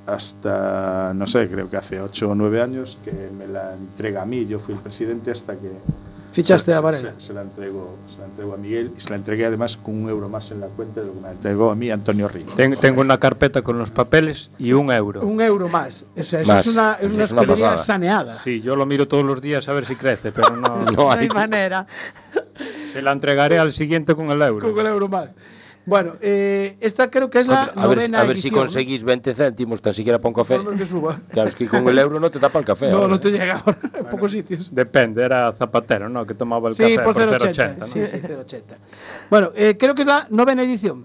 hasta, 0.07 1.13
no 1.15 1.27
sé, 1.27 1.49
creo 1.49 1.69
que 1.69 1.77
hace 1.77 2.01
8 2.01 2.31
o 2.31 2.35
9 2.35 2.61
años 2.61 2.99
que 3.05 3.13
me 3.37 3.47
la 3.47 3.75
entrega 3.75 4.23
a 4.23 4.27
mí. 4.27 4.47
Yo 4.47 4.59
fui 4.59 4.75
el 4.75 4.81
presidente 4.81 5.31
hasta 5.31 5.57
que 5.59 5.71
Fichaste 6.35 6.73
se, 6.73 6.77
a 6.79 6.81
Varela. 6.81 7.15
Se, 7.15 7.21
se 7.21 7.33
la 7.33 7.43
entrego, 7.43 7.97
se 8.13 8.19
la 8.19 8.25
entrego 8.27 8.55
a 8.55 8.57
Miguel 8.57 8.91
y 8.97 9.01
se 9.01 9.11
la 9.11 9.17
entregué 9.17 9.47
además 9.47 9.77
con 9.77 10.03
un 10.03 10.09
euro 10.11 10.29
más 10.29 10.51
en 10.51 10.61
la 10.61 10.67
cuenta 10.67 11.01
de 11.01 11.07
lo 11.07 11.15
que 11.15 11.21
me 11.21 11.31
entregó 11.31 11.71
a 11.71 11.75
mí 11.75 11.91
Antonio 11.91 12.29
Ríos. 12.29 12.55
Ten- 12.57 12.77
tengo 12.77 13.01
una 13.01 13.19
carpeta 13.19 13.63
con 13.63 13.79
los 13.79 13.91
papeles 13.91 14.51
y 14.59 14.73
un 14.73 14.91
euro. 14.93 15.23
Un 15.23 15.41
euro 15.41 15.69
más. 15.69 16.05
O 16.17 16.23
sea, 16.23 16.41
eso 16.41 16.53
Más. 16.53 16.67
es 16.67 16.73
una, 16.75 16.95
es 17.01 17.13
una 17.33 17.43
una 17.55 17.79
saneada. 17.79 18.37
Sí, 18.39 18.61
yo 18.61 18.75
lo 18.77 18.85
miro 18.85 19.07
todos 19.09 19.25
los 19.25 19.41
días 19.41 19.69
a 19.69 19.73
ver 19.73 19.85
si 19.87 19.95
crece, 19.97 20.33
pero 20.33 20.57
no. 20.57 20.85
No 20.91 21.11
hay 21.13 21.29
manera. 21.29 21.87
Se 22.93 23.01
la 23.03 23.13
entregaré 23.13 23.59
al 23.59 23.73
siguiente 23.73 24.15
con 24.15 24.31
el 24.31 24.41
euro. 24.43 24.71
Con 24.73 24.79
el 24.81 24.93
euro 24.93 25.09
más. 25.09 25.29
Bueno, 25.87 26.15
eh, 26.23 26.77
esta 26.81 27.11
creo 27.11 27.29
que 27.29 27.41
es 27.41 27.47
la 27.47 27.65
a 27.65 27.87
ver, 27.87 27.99
novena 27.99 28.21
a 28.21 28.25
ver 28.25 28.37
si 28.39 28.49
edición, 28.49 28.55
¿no? 28.55 28.61
conseguís 28.63 29.05
20 29.05 29.35
céntimos 29.35 29.83
tan 29.83 29.93
siquiera 29.93 30.19
para 30.19 30.29
un 30.31 30.35
café. 30.35 30.59
Que 30.79 30.87
suba. 30.87 31.21
Claro, 31.31 31.49
es 31.51 31.55
que 31.55 31.69
con 31.69 31.87
el 31.89 31.99
euro 31.99 32.19
no 32.19 32.31
te 32.31 32.39
tapa 32.39 32.59
el 32.59 32.65
café. 32.65 32.91
No, 32.91 32.97
ahora. 32.99 33.09
no 33.09 33.21
te 33.21 33.31
llega 33.31 33.59
ahora. 33.59 33.79
En 33.95 34.07
pocos 34.07 34.33
sitios. 34.33 34.75
Depende, 34.75 35.23
era 35.23 35.53
Zapatero, 35.53 36.09
¿no? 36.09 36.27
Que 36.27 36.33
tomaba 36.35 36.69
el 36.71 36.75
Sí, 36.75 36.83
café 36.83 36.99
por 37.01 37.15
por 37.15 37.23
0,80. 37.23 37.55
0,80. 37.55 37.79
¿no? 37.79 37.87
Sí, 37.87 38.07
sí, 38.07 38.17
0,80. 38.17 38.61
Bueno, 39.29 39.51
eh, 39.55 39.77
creo 39.79 39.95
que 39.95 40.03
es 40.03 40.09
la 40.09 40.27
novena 40.31 40.63
edición. 40.63 41.05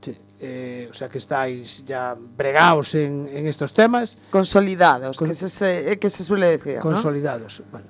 Sí. 0.00 0.16
Eh, 0.40 0.88
o 0.90 0.94
sea 0.94 1.08
que 1.08 1.18
estáis 1.18 1.84
ya 1.86 2.16
bregados 2.36 2.94
en, 2.94 3.28
en 3.32 3.46
estos 3.48 3.72
temas. 3.72 4.18
Consolidados, 4.30 5.18
que, 5.18 5.34
se, 5.34 5.48
se- 5.48 5.98
que 5.98 6.10
se 6.10 6.22
suele 6.22 6.46
decir. 6.46 6.76
¿no? 6.76 6.80
Consolidados. 6.82 7.62
Bueno, 7.72 7.86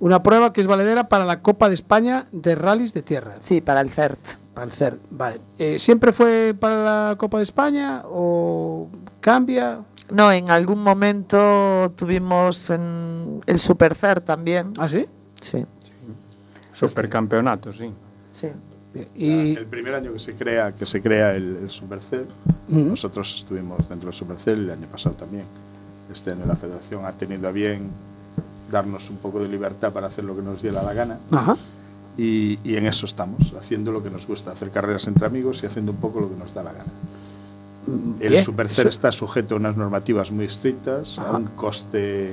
una 0.00 0.22
prueba 0.22 0.52
que 0.52 0.60
es 0.60 0.66
valedera 0.66 1.08
para 1.08 1.24
la 1.24 1.40
Copa 1.40 1.68
de 1.68 1.74
España 1.74 2.26
de 2.32 2.54
rallies 2.54 2.92
de 2.94 3.02
tierra. 3.02 3.34
Sí, 3.40 3.60
para 3.60 3.80
el 3.80 3.90
CERT. 3.90 4.18
Para 4.54 4.66
el 4.66 4.72
CERT, 4.72 5.00
vale. 5.10 5.40
Eh, 5.58 5.78
¿Siempre 5.78 6.12
fue 6.12 6.54
para 6.58 7.10
la 7.10 7.16
Copa 7.16 7.38
de 7.38 7.44
España 7.44 8.02
o 8.04 8.88
cambia? 9.20 9.78
No, 10.10 10.30
en 10.30 10.50
algún 10.50 10.82
momento 10.82 11.92
tuvimos 11.96 12.70
en 12.70 13.42
el 13.46 13.58
Super 13.58 13.94
CERT 13.94 14.24
también. 14.24 14.72
¿Ah, 14.78 14.88
sí? 14.88 15.06
Sí. 15.40 15.64
Supercampeonato, 16.72 17.72
sí. 17.72 17.90
Sí. 18.32 18.48
Y 19.14 19.56
el 19.56 19.66
primer 19.66 19.94
año 19.94 20.12
que 20.12 20.18
se 20.18 20.34
crea 20.34 20.72
que 20.72 20.86
se 20.86 21.02
crea 21.02 21.34
el, 21.34 21.56
el 21.62 21.70
Supercell, 21.70 22.26
nosotros 22.68 23.34
estuvimos 23.36 23.88
dentro 23.88 24.06
del 24.06 24.14
Supercell 24.14 24.64
el 24.64 24.70
año 24.70 24.86
pasado 24.86 25.14
también. 25.16 25.44
Este 26.10 26.32
año 26.32 26.46
la 26.46 26.56
Federación 26.56 27.04
ha 27.04 27.12
tenido 27.12 27.48
a 27.48 27.52
bien 27.52 27.90
darnos 28.70 29.10
un 29.10 29.16
poco 29.16 29.40
de 29.40 29.48
libertad 29.48 29.92
para 29.92 30.06
hacer 30.08 30.24
lo 30.24 30.34
que 30.36 30.42
nos 30.42 30.62
diera 30.62 30.82
la 30.82 30.92
gana. 30.92 31.18
Ajá. 31.30 31.56
Y, 32.18 32.58
y 32.64 32.76
en 32.76 32.86
eso 32.86 33.04
estamos, 33.06 33.52
haciendo 33.58 33.92
lo 33.92 34.02
que 34.02 34.10
nos 34.10 34.26
gusta, 34.26 34.50
hacer 34.52 34.70
carreras 34.70 35.06
entre 35.06 35.26
amigos 35.26 35.60
y 35.62 35.66
haciendo 35.66 35.92
un 35.92 35.98
poco 35.98 36.20
lo 36.20 36.30
que 36.30 36.36
nos 36.36 36.54
da 36.54 36.62
la 36.62 36.72
gana. 36.72 36.84
El 38.20 38.34
eso- 38.34 38.52
está 38.88 39.12
sujeto 39.12 39.54
a 39.54 39.58
unas 39.58 39.76
normativas 39.76 40.30
muy 40.32 40.46
estrictas, 40.46 41.18
a 41.18 41.32
un 41.36 41.44
coste 41.54 42.32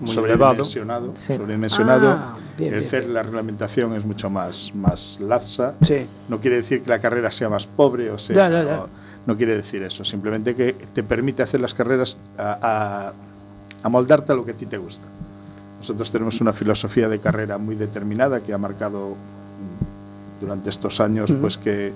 Muy 0.00 0.14
sobredimensionado. 0.14 1.04
elevado. 1.06 1.14
Sí. 1.16 1.36
sobredimensionado. 1.36 2.08
Ah, 2.10 2.34
bien, 2.58 2.74
el 2.74 2.80
bien, 2.80 2.90
CER, 2.90 3.06
la 3.08 3.22
reglamentación 3.24 3.94
es 3.94 4.04
mucho 4.04 4.30
más, 4.30 4.70
más 4.74 5.18
laxa. 5.20 5.74
Sí. 5.82 6.06
No 6.28 6.38
quiere 6.38 6.56
decir 6.58 6.82
que 6.82 6.90
la 6.90 7.00
carrera 7.00 7.30
sea 7.32 7.48
más 7.48 7.66
pobre 7.66 8.10
o 8.10 8.18
sea. 8.18 8.36
Ya, 8.36 8.48
ya, 8.50 8.64
ya. 8.64 8.76
No, 8.76 8.86
no 9.26 9.36
quiere 9.36 9.56
decir 9.56 9.82
eso. 9.82 10.04
Simplemente 10.04 10.54
que 10.54 10.74
te 10.74 11.02
permite 11.02 11.42
hacer 11.42 11.58
las 11.60 11.74
carreras 11.74 12.16
a, 12.38 12.58
a, 13.08 13.12
a 13.82 13.88
moldarte 13.88 14.30
a 14.32 14.34
lo 14.36 14.44
que 14.44 14.52
a 14.52 14.54
ti 14.56 14.66
te 14.66 14.78
gusta. 14.78 15.06
Nosotros 15.84 16.10
tenemos 16.10 16.40
una 16.40 16.54
filosofía 16.54 17.10
de 17.10 17.18
carrera 17.18 17.58
muy 17.58 17.74
determinada 17.74 18.40
que 18.40 18.54
ha 18.54 18.58
marcado 18.58 19.10
mm, 19.10 20.40
durante 20.40 20.70
estos 20.70 20.98
años, 20.98 21.28
Ujú. 21.30 21.40
pues 21.42 21.58
que 21.58 21.92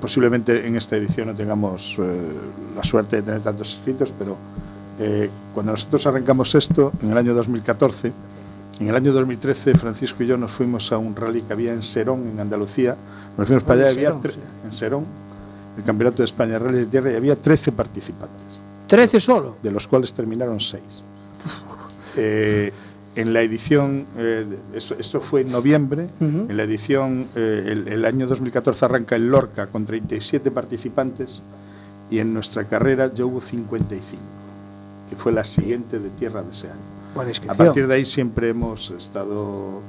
posiblemente 0.00 0.64
en 0.64 0.76
esta 0.76 0.94
edición 0.94 1.26
no 1.26 1.34
tengamos 1.34 1.96
eh, 1.98 2.32
la 2.76 2.84
suerte 2.84 3.16
de 3.16 3.22
tener 3.22 3.40
tantos 3.40 3.74
inscritos, 3.74 4.12
pero 4.16 4.36
eh, 5.00 5.28
cuando 5.52 5.72
nosotros 5.72 6.06
arrancamos 6.06 6.54
esto, 6.54 6.92
en 7.02 7.10
el 7.10 7.18
año 7.18 7.34
2014, 7.34 8.12
en 8.78 8.88
el 8.88 8.94
año 8.94 9.12
2013 9.12 9.74
Francisco 9.76 10.22
y 10.22 10.28
yo 10.28 10.36
nos 10.36 10.52
fuimos 10.52 10.92
a 10.92 10.98
un 10.98 11.16
rally 11.16 11.42
que 11.42 11.52
había 11.52 11.72
en 11.72 11.82
Serón, 11.82 12.28
en 12.28 12.38
Andalucía. 12.38 12.94
Nos 13.36 13.44
fuimos 13.48 13.64
para 13.64 13.80
allá, 13.80 13.90
había 13.90 14.04
Serón, 14.10 14.22
tre- 14.22 14.30
sí. 14.34 14.38
en 14.66 14.72
Serón, 14.72 15.04
el 15.76 15.82
Campeonato 15.82 16.18
de 16.18 16.26
España 16.26 16.52
de 16.52 16.58
Rally 16.60 16.78
de 16.78 16.86
Tierra, 16.86 17.10
y 17.10 17.16
había 17.16 17.34
13 17.34 17.72
participantes, 17.72 18.44
13 18.86 19.18
solo. 19.18 19.56
de 19.64 19.72
los 19.72 19.88
cuales 19.88 20.14
terminaron 20.14 20.60
6. 20.60 20.80
Eh, 22.16 22.72
en 23.16 23.32
la 23.32 23.42
edición, 23.42 24.06
eh, 24.16 24.46
esto 24.74 25.20
fue 25.20 25.40
en 25.40 25.50
noviembre, 25.50 26.06
en 26.20 26.56
la 26.56 26.62
edición, 26.62 27.26
eh, 27.34 27.64
el, 27.66 27.88
el 27.88 28.04
año 28.04 28.26
2014 28.28 28.84
arranca 28.84 29.16
el 29.16 29.28
Lorca 29.28 29.66
con 29.66 29.84
37 29.84 30.50
participantes 30.52 31.42
y 32.08 32.18
en 32.20 32.32
nuestra 32.32 32.64
carrera 32.64 33.12
ya 33.12 33.24
hubo 33.24 33.40
55, 33.40 34.22
que 35.08 35.16
fue 35.16 35.32
la 35.32 35.42
siguiente 35.44 35.98
de 35.98 36.10
tierra 36.10 36.42
de 36.42 36.50
ese 36.50 36.68
año. 36.68 36.76
A 37.50 37.54
partir 37.66 37.86
de 37.88 37.94
ahí 37.94 38.04
siempre 38.04 38.50
hemos 38.50 38.90
estado... 38.90 39.80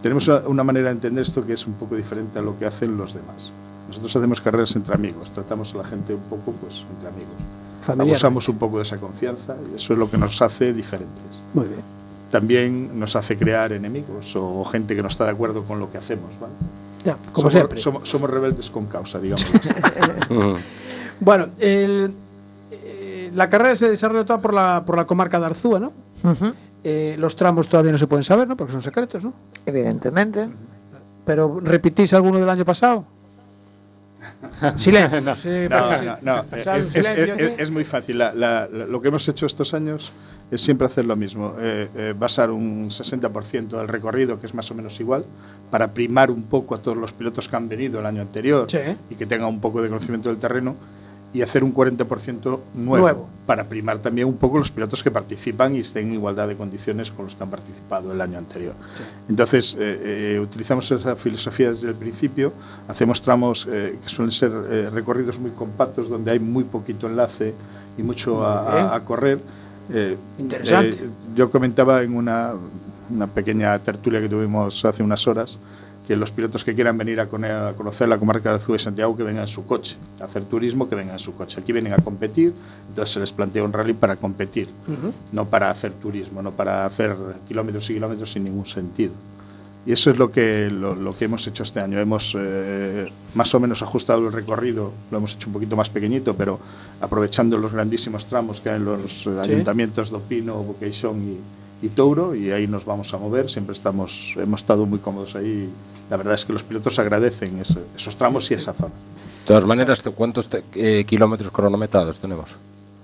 Tenemos 0.00 0.26
una- 0.28 0.48
una 0.48 0.64
manera 0.64 0.88
de 0.88 0.94
entender 0.94 1.22
esto 1.22 1.44
que 1.44 1.52
es 1.54 1.66
un 1.66 1.74
poco 1.74 1.96
diferente 1.96 2.38
a 2.38 2.42
lo 2.42 2.56
que 2.58 2.66
hacen 2.66 2.96
los 2.96 3.14
demás. 3.14 3.50
Nosotros 3.88 4.14
hacemos 4.16 4.40
carreras 4.40 4.74
entre 4.76 4.94
amigos, 4.94 5.32
tratamos 5.32 5.74
a 5.74 5.78
la 5.78 5.84
gente 5.84 6.14
un 6.14 6.22
poco 6.22 6.52
pues 6.52 6.84
entre 6.92 7.08
amigos. 7.08 7.34
Familiar. 7.82 8.14
Abusamos 8.14 8.48
un 8.48 8.58
poco 8.58 8.76
de 8.78 8.84
esa 8.84 8.96
confianza 8.96 9.56
y 9.72 9.76
eso 9.76 9.92
es 9.92 9.98
lo 9.98 10.08
que 10.10 10.16
nos 10.18 10.40
hace 10.40 10.72
diferentes. 10.72 11.22
Muy 11.54 11.66
bien. 11.66 11.80
También 12.32 12.98
nos 12.98 13.14
hace 13.14 13.36
crear 13.36 13.70
enemigos 13.72 14.34
o 14.34 14.64
gente 14.64 14.96
que 14.96 15.02
no 15.02 15.08
está 15.08 15.24
de 15.26 15.30
acuerdo 15.30 15.62
con 15.62 15.78
lo 15.78 15.88
que 15.92 15.98
hacemos. 15.98 16.30
¿vale? 16.40 16.52
Ya, 17.04 17.14
como 17.32 17.50
somos, 17.50 17.52
siempre. 17.52 17.78
Somos, 17.78 18.08
somos 18.08 18.28
rebeldes 18.30 18.68
con 18.70 18.86
causa, 18.86 19.20
digamos. 19.20 19.44
Bueno, 21.20 21.46
el- 21.60 22.12
eh, 22.72 23.30
la 23.34 23.48
carrera 23.48 23.74
se 23.76 23.88
desarrolla 23.88 24.24
toda 24.26 24.40
por 24.40 24.52
la, 24.54 24.82
por 24.84 24.96
la 24.96 25.04
comarca 25.06 25.38
de 25.38 25.46
Arzúa, 25.46 25.78
¿no? 25.78 25.92
Eh, 26.82 27.14
los 27.18 27.36
tramos 27.36 27.68
todavía 27.68 27.92
no 27.92 27.98
se 27.98 28.08
pueden 28.08 28.24
saber, 28.24 28.48
¿no? 28.48 28.56
Porque 28.56 28.72
son 28.72 28.82
secretos, 28.82 29.22
¿no? 29.22 29.32
Evidentemente. 29.66 30.48
Pero 31.24 31.60
repitís 31.60 32.12
alguno 32.14 32.40
del 32.40 32.48
año 32.48 32.64
pasado. 32.64 33.04
Silencio. 34.76 35.20
No. 35.20 35.36
Sí, 35.36 35.48
No, 35.70 35.90
no, 35.90 35.94
sí. 35.94 36.04
no, 36.22 36.44
es, 37.58 37.70
muy 37.70 37.84
fácil. 37.84 38.18
La- 38.18 38.32
la- 38.34 38.66
la- 38.72 38.86
lo 38.86 39.00
que 39.00 39.08
hemos 39.08 39.28
hecho 39.28 39.46
estos 39.46 39.74
años 39.74 40.12
es 40.52 40.60
siempre 40.60 40.86
hacer 40.86 41.06
lo 41.06 41.16
mismo. 41.16 41.54
eh, 41.58 41.88
eh, 41.96 42.14
basar 42.16 42.50
un 42.50 42.90
60% 42.90 43.68
del 43.78 43.88
recorrido, 43.88 44.38
que 44.38 44.46
es 44.46 44.54
más 44.54 44.70
o 44.70 44.74
menos 44.74 45.00
igual, 45.00 45.24
para 45.70 45.88
primar 45.92 46.30
un 46.30 46.42
poco 46.44 46.74
a 46.74 46.78
todos 46.78 46.96
los 46.96 47.12
pilotos 47.12 47.48
que 47.48 47.56
han 47.56 47.68
venido 47.68 47.98
el 48.00 48.06
año 48.06 48.20
anterior 48.20 48.66
Sí. 48.70 48.78
y 49.10 49.14
que 49.14 49.26
tengan 49.26 49.48
un 49.48 49.60
poco 49.60 49.80
de 49.82 49.88
conocimiento 49.88 50.28
del 50.28 50.38
terreno, 50.38 50.76
y 51.34 51.40
hacer 51.40 51.64
un 51.64 51.72
40% 51.72 52.60
nuevo, 52.74 52.98
Nuevo. 53.06 53.28
para 53.46 53.64
primar 53.64 53.98
también 54.00 54.28
un 54.28 54.36
poco 54.36 54.58
los 54.58 54.70
pilotos 54.70 55.02
que 55.02 55.10
participan 55.10 55.74
y 55.74 55.78
estén 55.78 56.08
en 56.08 56.12
igualdad 56.12 56.46
de 56.46 56.56
condiciones 56.56 57.10
con 57.10 57.24
los 57.24 57.34
que 57.34 57.42
han 57.42 57.48
participado 57.48 58.12
el 58.12 58.20
año 58.20 58.36
anterior. 58.36 58.74
Entonces, 59.30 59.74
eh, 59.78 60.38
utilizamos 60.42 60.90
esa 60.90 61.16
filosofía 61.16 61.70
desde 61.70 61.88
el 61.88 61.94
principio, 61.94 62.52
hacemos 62.86 63.22
tramos 63.22 63.64
que 63.64 63.96
suelen 64.08 64.30
ser 64.32 64.52
recorridos 64.92 65.38
muy 65.38 65.52
compactos, 65.52 66.10
donde 66.10 66.32
hay 66.32 66.38
muy 66.38 66.64
poquito 66.64 67.06
enlace 67.06 67.54
y 67.96 68.02
mucho 68.02 68.46
a 68.46 69.00
correr. 69.06 69.38
Eh, 69.90 70.16
Interesante. 70.38 70.96
eh, 70.96 71.08
yo 71.34 71.50
comentaba 71.50 72.02
en 72.02 72.14
una, 72.14 72.52
una 73.10 73.26
pequeña 73.26 73.78
tertulia 73.78 74.20
que 74.20 74.28
tuvimos 74.28 74.84
hace 74.84 75.02
unas 75.02 75.26
horas 75.26 75.58
que 76.06 76.16
los 76.16 76.32
pilotos 76.32 76.64
que 76.64 76.74
quieran 76.74 76.98
venir 76.98 77.20
a, 77.20 77.26
conocer 77.26 78.08
la 78.08 78.18
comarca 78.18 78.48
de 78.48 78.56
Arzúa 78.56 78.76
y 78.76 78.78
Santiago 78.78 79.16
que 79.16 79.22
vengan 79.22 79.42
en 79.42 79.48
su 79.48 79.66
coche, 79.66 79.96
a 80.20 80.24
hacer 80.24 80.42
turismo 80.44 80.88
que 80.88 80.96
vengan 80.96 81.14
en 81.14 81.20
su 81.20 81.34
coche. 81.34 81.60
Aquí 81.60 81.72
vienen 81.72 81.92
a 81.92 81.96
competir, 81.98 82.52
entonces 82.88 83.14
se 83.14 83.20
les 83.20 83.32
plantea 83.32 83.62
un 83.62 83.72
rally 83.72 83.92
para 83.92 84.16
competir, 84.16 84.68
no 85.30 85.44
para 85.46 85.70
hacer 85.70 85.92
turismo, 85.92 86.42
no 86.42 86.50
para 86.50 86.84
hacer 86.84 87.14
kilómetros 87.46 87.88
y 87.90 87.94
kilómetros 87.94 88.32
sin 88.32 88.44
ningún 88.44 88.66
sentido. 88.66 89.12
Y 89.84 89.92
eso 89.92 90.10
es 90.10 90.16
lo 90.18 90.30
que, 90.30 90.70
lo, 90.70 90.94
lo 90.94 91.12
que 91.12 91.24
hemos 91.24 91.44
hecho 91.48 91.64
este 91.64 91.80
año. 91.80 91.98
Hemos 91.98 92.36
eh, 92.38 93.10
más 93.34 93.52
o 93.54 93.58
menos 93.60 93.82
ajustado 93.82 94.26
el 94.28 94.32
recorrido, 94.32 94.92
lo 95.10 95.18
hemos 95.18 95.34
hecho 95.34 95.48
un 95.48 95.54
poquito 95.54 95.74
más 95.76 95.90
pequeñito, 95.90 96.34
pero 96.36 96.58
aprovechando 97.00 97.58
los 97.58 97.72
grandísimos 97.72 98.26
tramos 98.26 98.60
que 98.60 98.70
hay 98.70 98.76
en 98.76 98.84
los 98.84 99.26
eh, 99.26 99.30
ayuntamientos 99.40 100.10
de 100.10 100.16
Opino, 100.18 100.54
Vocation 100.62 101.20
y, 101.82 101.86
y 101.86 101.88
Touro, 101.88 102.34
y 102.36 102.52
ahí 102.52 102.68
nos 102.68 102.84
vamos 102.84 103.12
a 103.12 103.18
mover. 103.18 103.50
Siempre 103.50 103.72
estamos, 103.72 104.34
hemos 104.36 104.60
estado 104.60 104.86
muy 104.86 105.00
cómodos 105.00 105.34
ahí. 105.34 105.68
La 106.10 106.16
verdad 106.16 106.34
es 106.34 106.44
que 106.44 106.52
los 106.52 106.62
pilotos 106.62 106.98
agradecen 107.00 107.58
ese- 107.58 107.80
esos 107.96 108.14
tramos 108.16 108.48
y 108.52 108.54
esa 108.54 108.72
zona. 108.74 108.90
De 108.94 109.46
todas 109.46 109.66
maneras, 109.66 110.00
¿cuántos 110.14 110.46
te- 110.48 110.62
eh, 110.76 111.04
kilómetros 111.04 111.50
cronometrados 111.50 112.20
tenemos? 112.20 112.56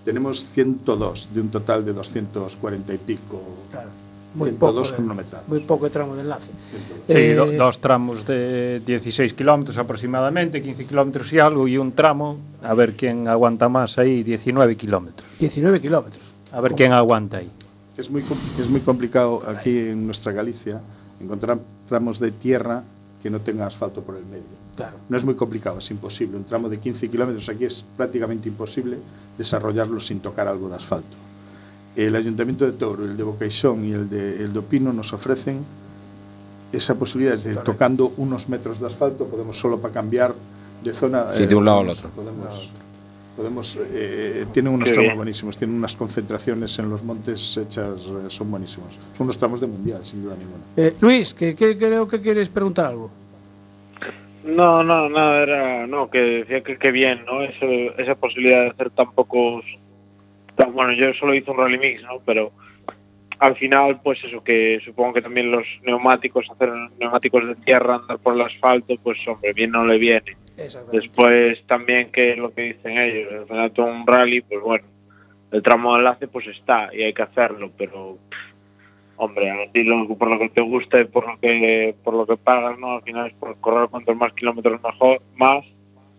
Tenemos 0.04 0.44
102 0.44 1.28
de 1.34 1.40
un 1.40 1.48
total 1.48 1.84
de 1.84 1.92
240 1.92 2.94
y 2.94 2.98
pico. 2.98 3.42
Claro. 3.72 3.88
Muy 4.34 4.50
102 4.50 4.92
poco, 4.92 5.02
muy 5.48 5.60
poco 5.60 5.84
de 5.86 5.90
tramo 5.90 6.14
de 6.14 6.20
enlace. 6.22 6.50
Sí, 7.06 7.12
Eh, 7.14 7.34
do- 7.34 7.50
dos 7.52 7.78
tramos 7.80 8.26
de 8.26 8.80
16 8.84 9.32
kilómetros 9.34 9.78
aproximadamente, 9.78 10.60
15 10.62 10.86
kilómetros 10.86 11.32
y 11.32 11.38
algo, 11.38 11.66
y 11.66 11.78
un 11.78 11.92
tramo, 11.92 12.36
a 12.62 12.74
ver 12.74 12.94
quién 12.94 13.26
aguanta 13.26 13.68
más 13.68 13.98
ahí, 13.98 14.22
19 14.22 14.76
kilómetros. 14.76 15.26
19 15.40 15.80
kilómetros. 15.80 16.34
A 16.52 16.60
ver 16.60 16.74
quién 16.74 16.92
aguanta 16.92 17.38
ahí. 17.38 17.50
es 17.96 18.10
muy, 18.10 18.22
es 18.60 18.68
muy 18.70 18.80
complicado 18.80 19.42
aquí 19.48 19.76
en 19.76 20.06
nuestra 20.06 20.30
Galicia 20.32 20.80
encontrar 21.20 21.58
tramos 21.88 22.20
de 22.20 22.30
tierra 22.30 22.84
que 23.22 23.28
no 23.30 23.40
tengan 23.40 23.66
asfalto 23.66 24.02
por 24.02 24.14
el 24.16 24.24
medio. 24.26 24.44
Claro. 24.76 24.96
No 25.08 25.16
es 25.16 25.24
muy 25.24 25.34
complicado, 25.34 25.78
es 25.78 25.90
imposible. 25.90 26.36
Un 26.36 26.44
tramo 26.44 26.68
de 26.68 26.78
15 26.78 27.08
kilómetros 27.08 27.48
aquí 27.48 27.64
es 27.64 27.84
prácticamente 27.96 28.48
imposible 28.48 28.98
desarrollarlo 29.36 29.98
sin 29.98 30.20
tocar 30.20 30.46
algo 30.46 30.68
de 30.68 30.76
asfalto. 30.76 31.16
El 31.96 32.14
Ayuntamiento 32.14 32.64
de 32.64 32.72
Toro, 32.72 33.04
el 33.04 33.16
de 33.16 33.22
Bocaixón 33.24 33.84
y 33.84 33.92
el 33.92 34.08
de, 34.08 34.44
el 34.44 34.52
de 34.52 34.58
Opino 34.60 34.92
nos 34.92 35.12
ofrecen 35.12 35.64
esa 36.72 36.96
posibilidad, 36.98 37.34
es 37.34 37.44
decir, 37.44 37.60
tocando 37.62 38.12
unos 38.18 38.48
metros 38.48 38.78
de 38.80 38.86
asfalto 38.86 39.26
podemos 39.26 39.56
solo 39.58 39.80
para 39.80 39.94
cambiar 39.94 40.34
de 40.84 40.92
zona. 40.94 41.32
Sí, 41.32 41.44
eh, 41.44 41.46
de 41.46 41.54
un 41.54 41.64
lado 41.64 41.80
al 41.80 41.86
podemos- 41.86 41.98
otro. 42.04 42.10
Podemos, 42.14 42.70
podemos, 43.36 43.78
eh, 43.92 44.46
tienen 44.52 44.74
unos 44.74 44.88
Qué 44.88 44.92
tramos 44.94 45.08
bien. 45.08 45.16
buenísimos, 45.16 45.56
tienen 45.56 45.76
unas 45.76 45.96
concentraciones 45.96 46.78
en 46.78 46.90
los 46.90 47.02
montes 47.02 47.56
hechas, 47.56 47.98
eh, 48.00 48.26
son 48.28 48.50
buenísimos. 48.50 48.90
Son 49.16 49.24
unos 49.26 49.38
tramos 49.38 49.60
de 49.60 49.66
mundial, 49.66 50.04
sin 50.04 50.22
duda 50.22 50.34
ninguna. 50.38 50.62
Eh, 50.76 50.94
Luis, 51.00 51.34
que, 51.34 51.54
que- 51.56 51.76
creo 51.78 52.06
que 52.06 52.20
quieres 52.20 52.48
preguntar 52.48 52.86
algo. 52.86 53.10
No, 54.44 54.82
no, 54.84 55.08
nada, 55.08 55.42
era, 55.42 55.86
no, 55.86 56.08
que 56.10 56.18
decía 56.18 56.62
que 56.62 56.78
qué 56.78 56.90
bien, 56.92 57.24
¿no? 57.26 57.42
Eso, 57.42 57.66
esa 57.98 58.14
posibilidad 58.14 58.62
de 58.64 58.70
hacer 58.70 58.90
tan 58.90 59.10
pocos, 59.12 59.64
bueno, 60.66 60.92
yo 60.92 61.12
solo 61.14 61.34
hice 61.34 61.50
un 61.50 61.58
rally 61.58 61.78
mix, 61.78 62.02
¿no? 62.02 62.18
Pero 62.26 62.50
al 63.38 63.54
final, 63.56 64.00
pues 64.02 64.22
eso, 64.24 64.42
que 64.42 64.80
supongo 64.84 65.14
que 65.14 65.22
también 65.22 65.50
los 65.50 65.64
neumáticos, 65.84 66.50
hacer 66.50 66.70
neumáticos 66.98 67.46
de 67.46 67.54
tierra, 67.54 67.96
andar 67.96 68.18
por 68.18 68.34
el 68.34 68.40
asfalto, 68.40 68.94
pues 69.02 69.18
hombre, 69.28 69.52
bien 69.52 69.70
no 69.70 69.84
le 69.84 69.98
viene. 69.98 70.36
Después 70.92 71.64
también 71.66 72.10
que 72.10 72.34
lo 72.34 72.52
que 72.52 72.62
dicen 72.74 72.98
ellos, 72.98 73.32
al 73.32 73.46
final 73.46 73.70
todo 73.70 73.86
un 73.86 74.06
rally, 74.06 74.40
pues 74.40 74.60
bueno, 74.60 74.84
el 75.52 75.62
tramo 75.62 75.92
de 75.92 75.98
enlace 76.00 76.26
pues 76.26 76.46
está 76.48 76.90
y 76.92 77.02
hay 77.04 77.12
que 77.12 77.22
hacerlo, 77.22 77.70
pero 77.78 78.18
hombre, 79.16 79.50
a 79.50 79.70
ti 79.70 79.84
lo- 79.84 80.08
por 80.16 80.28
lo 80.30 80.38
que 80.38 80.48
te 80.48 80.60
gusta 80.60 81.00
y 81.00 81.04
por 81.04 81.26
lo 81.26 81.38
que 81.38 81.94
por 82.02 82.14
lo 82.14 82.26
que 82.26 82.36
pagas, 82.36 82.78
¿no? 82.78 82.92
Al 82.96 83.02
final 83.02 83.28
es 83.28 83.34
por 83.34 83.58
correr 83.60 83.88
cuantos 83.88 84.16
más 84.16 84.32
kilómetros 84.32 84.82
mejor, 84.82 85.20
más 85.36 85.64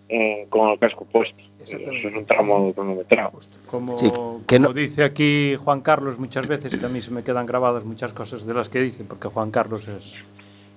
eh, 0.09 0.47
con 0.49 0.69
el 0.69 0.79
casco 0.79 1.05
puesto. 1.05 1.37
Eso 1.63 1.77
es 1.77 2.15
un 2.15 2.25
tramo 2.25 2.73
cronometrado. 2.73 3.33
Como, 3.67 3.97
Sí, 3.99 4.09
que 4.47 4.57
como 4.57 4.69
no- 4.69 4.73
dice 4.73 5.03
aquí 5.03 5.55
Juan 5.57 5.81
Carlos 5.81 6.17
muchas 6.17 6.47
veces, 6.47 6.75
que 6.77 6.85
a 6.85 6.89
mí 6.89 7.01
se 7.01 7.11
me 7.11 7.21
quedan 7.23 7.45
grabadas 7.45 7.83
muchas 7.85 8.11
cosas 8.13 8.45
de 8.45 8.53
las 8.53 8.69
que 8.69 8.81
dice, 8.81 9.03
porque 9.03 9.27
Juan 9.27 9.51
Carlos 9.51 9.87
es 9.87 10.23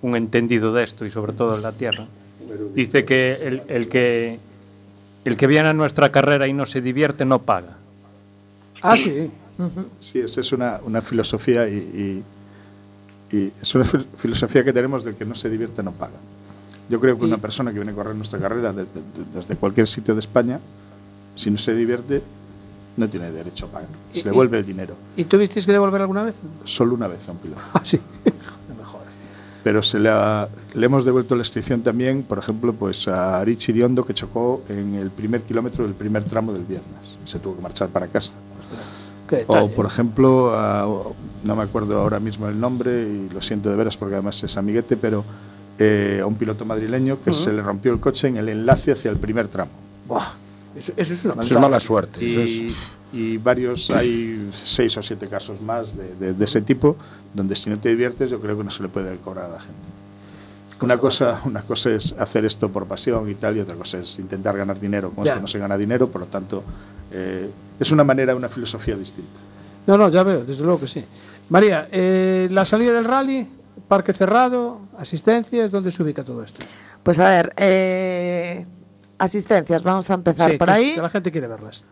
un 0.03 0.17
entendido 0.17 0.73
de 0.75 0.83
esto 0.85 1.07
y 1.07 1.11
sobre 1.11 1.33
todo 1.33 1.57
en 1.57 1.63
la 1.63 1.73
tierra. 1.73 2.07
Dice 2.75 3.05
que 3.05 3.33
el, 3.43 3.63
el 3.69 3.89
que 3.89 4.39
el 5.25 5.37
que 5.37 5.47
viene 5.47 5.69
a 5.69 5.73
nuestra 5.73 6.11
carrera 6.11 6.49
y 6.49 6.53
no 6.53 6.67
se 6.67 6.81
divierte 6.81 7.25
no 7.25 7.39
paga. 7.39 7.77
Ah, 8.83 8.97
sí. 8.97 9.31
Sí, 10.01 10.19
esa 10.19 10.41
es 10.41 10.51
una, 10.53 10.81
una 10.85 11.01
filosofía 11.01 11.69
y, 11.69 11.75
y- 13.31 13.37
y 13.37 13.53
es 13.63 13.75
una 13.77 13.85
fil- 13.85 14.05
filosofía 14.17 14.65
que 14.65 14.73
tenemos 14.73 15.05
de 15.05 15.15
que 15.15 15.25
no 15.25 15.37
se 15.37 15.49
divierte 15.49 15.83
no 15.85 15.93
paga. 15.93 16.19
Yo 16.89 17.01
creo 17.01 17.19
que 17.19 17.25
una 17.25 17.39
persona 17.39 17.71
que 17.73 17.79
viene 17.79 17.93
a 17.93 17.95
correr 17.95 18.15
nuestra 18.17 18.39
carrera 18.39 18.73
de- 18.73 18.85
de- 18.85 18.91
de- 18.91 19.25
desde 19.35 19.57
cualquier 19.57 19.87
sitio 19.87 20.15
de 20.15 20.21
España, 20.21 20.61
si 21.35 21.51
no 21.51 21.59
se 21.59 21.75
divierte, 21.75 22.23
no 22.97 23.09
tiene 23.09 23.31
derecho 23.31 23.67
a 23.67 23.69
pagar. 23.69 23.89
Se 24.13 24.25
le 24.25 24.31
vuelve 24.33 24.59
el 24.59 24.65
dinero. 24.67 24.95
¿Y 25.17 25.25
tuviste 25.25 25.61
que 25.63 25.73
devolver 25.73 26.01
alguna 26.03 26.23
vez? 26.25 26.35
Solo 26.65 26.95
una 26.95 27.09
vez 27.09 27.27
a 27.29 27.33
un 27.33 27.39
piloto. 27.39 27.61
Ah, 27.73 27.81
sí. 27.85 27.99
No 28.69 28.75
me 28.77 28.85
jodas. 28.85 29.07
Pero 29.65 29.81
se 29.83 29.99
le, 29.99 30.11
ha- 30.11 30.49
le 30.75 30.87
hemos 30.87 31.05
devuelto 31.07 31.35
la 31.35 31.41
inscripción 31.41 31.81
también, 31.83 32.25
por 32.25 32.39
ejemplo, 32.39 32.75
pues 32.75 33.09
a 33.09 33.39
Arich 33.41 33.69
Iriondo, 33.71 34.05
que 34.05 34.13
chocó 34.13 34.63
en 34.69 34.95
el 34.97 35.11
primer 35.11 35.41
kilómetro 35.43 35.85
del 35.85 35.95
primer 35.95 36.25
tramo 36.25 36.53
del 36.53 36.65
viernes. 36.65 37.17
Se 37.25 37.39
tuvo 37.39 37.57
que 37.57 37.63
marchar 37.63 37.89
para 37.89 38.09
casa. 38.09 38.33
O, 39.47 39.71
por 39.71 39.87
ejemplo, 39.87 40.53
a- 40.55 40.85
no 41.45 41.57
me 41.57 41.63
acuerdo 41.63 41.99
ahora 41.99 42.21
mismo 42.21 42.49
el 42.49 42.61
nombre 42.61 43.09
y 43.09 43.31
lo 43.33 43.41
siento 43.41 43.71
de 43.71 43.77
veras 43.77 43.97
porque 43.97 44.17
además 44.17 44.43
es 44.45 44.57
amiguete, 44.59 44.97
pero 44.99 45.25
eh, 45.79 46.21
a 46.23 46.27
un 46.27 46.35
piloto 46.37 46.65
madrileño 46.65 47.23
que 47.23 47.31
Ujú. 47.31 47.39
se 47.45 47.53
le 47.53 47.63
rompió 47.63 47.93
el 47.93 48.01
coche 48.01 48.29
en 48.29 48.37
el 48.37 48.49
enlace 48.49 48.93
hacia 48.93 49.11
el 49.11 49.17
primer 49.17 49.49
tramo. 49.49 49.71
Buah, 50.07 50.33
eso, 50.77 50.93
eso 50.97 51.15
es 51.15 51.25
una 51.25 51.43
Eso 51.43 51.55
es 51.55 51.61
mala 51.61 51.81
suerte. 51.81 52.25
Y, 52.25 52.33
eso 52.33 52.41
es- 52.43 52.75
y 53.15 53.37
varios, 53.37 53.91
hay 53.91 54.51
seis 54.55 54.97
o 54.97 55.03
siete 55.03 55.27
casos 55.29 55.61
más 55.61 55.97
de, 55.97 56.15
de- 56.15 56.33
de 56.35 56.45
ese 56.45 56.63
tipo, 56.63 56.97
donde 57.35 57.55
si 57.57 57.69
no 57.71 57.79
te 57.79 57.89
diviertes 57.91 58.31
yo 58.31 58.41
creo 58.41 58.57
que 58.57 58.65
no 58.65 58.71
se 58.71 58.83
le 58.83 58.89
puede 58.89 59.17
cobrar 59.19 59.47
a 59.47 59.55
la 59.55 59.61
gente. 59.61 59.81
Una 60.81 60.99
cosa, 60.99 61.41
una 61.45 61.63
cosa 61.63 61.91
es 61.91 62.13
hacer 62.19 62.45
esto 62.45 62.69
por 62.69 62.87
pasión 62.87 63.31
y 63.31 63.35
tal, 63.35 63.57
y 63.57 63.61
otra 63.61 63.77
cosa 63.77 63.99
es 63.99 64.19
intentar 64.19 64.57
ganar 64.57 64.81
dinero. 64.81 65.11
Con 65.11 65.25
Ya. 65.25 65.33
esto 65.33 65.41
no 65.43 65.47
se 65.47 65.59
gana 65.61 65.77
dinero, 65.79 66.09
por 66.09 66.23
lo 66.23 66.27
tanto, 66.27 66.65
eh, 67.13 67.49
es 67.79 67.91
una 67.93 68.03
manera, 68.03 68.35
una 68.35 68.49
filosofía 68.49 68.97
distinta. 68.97 69.39
No, 69.87 69.97
no, 69.97 70.09
ya 70.09 70.23
veo, 70.25 70.45
desde 70.45 70.63
luego 70.65 70.81
que 70.81 70.89
sí. 70.89 71.05
María, 71.51 71.87
eh, 71.93 72.49
la 72.51 72.65
salida 72.65 72.93
del 72.95 73.05
rally, 73.05 73.47
parque 73.89 74.13
cerrado, 74.13 74.81
asistencias, 74.99 75.71
¿dónde 75.71 75.91
se 75.91 76.03
ubica 76.03 76.23
todo 76.25 76.43
esto? 76.43 76.61
Pues 77.03 77.19
a 77.19 77.29
ver, 77.29 77.53
eh, 77.57 78.65
asistencias, 79.19 79.83
vamos 79.83 80.11
a 80.11 80.15
empezar 80.15 80.51
Sí, 80.51 80.57
por 80.57 80.69
que, 80.69 80.73
es- 80.75 80.79
ahí. 80.79 80.95
que 80.95 81.03
la 81.03 81.11
gente 81.11 81.31
quiere 81.33 81.47
verlas. 81.49 81.85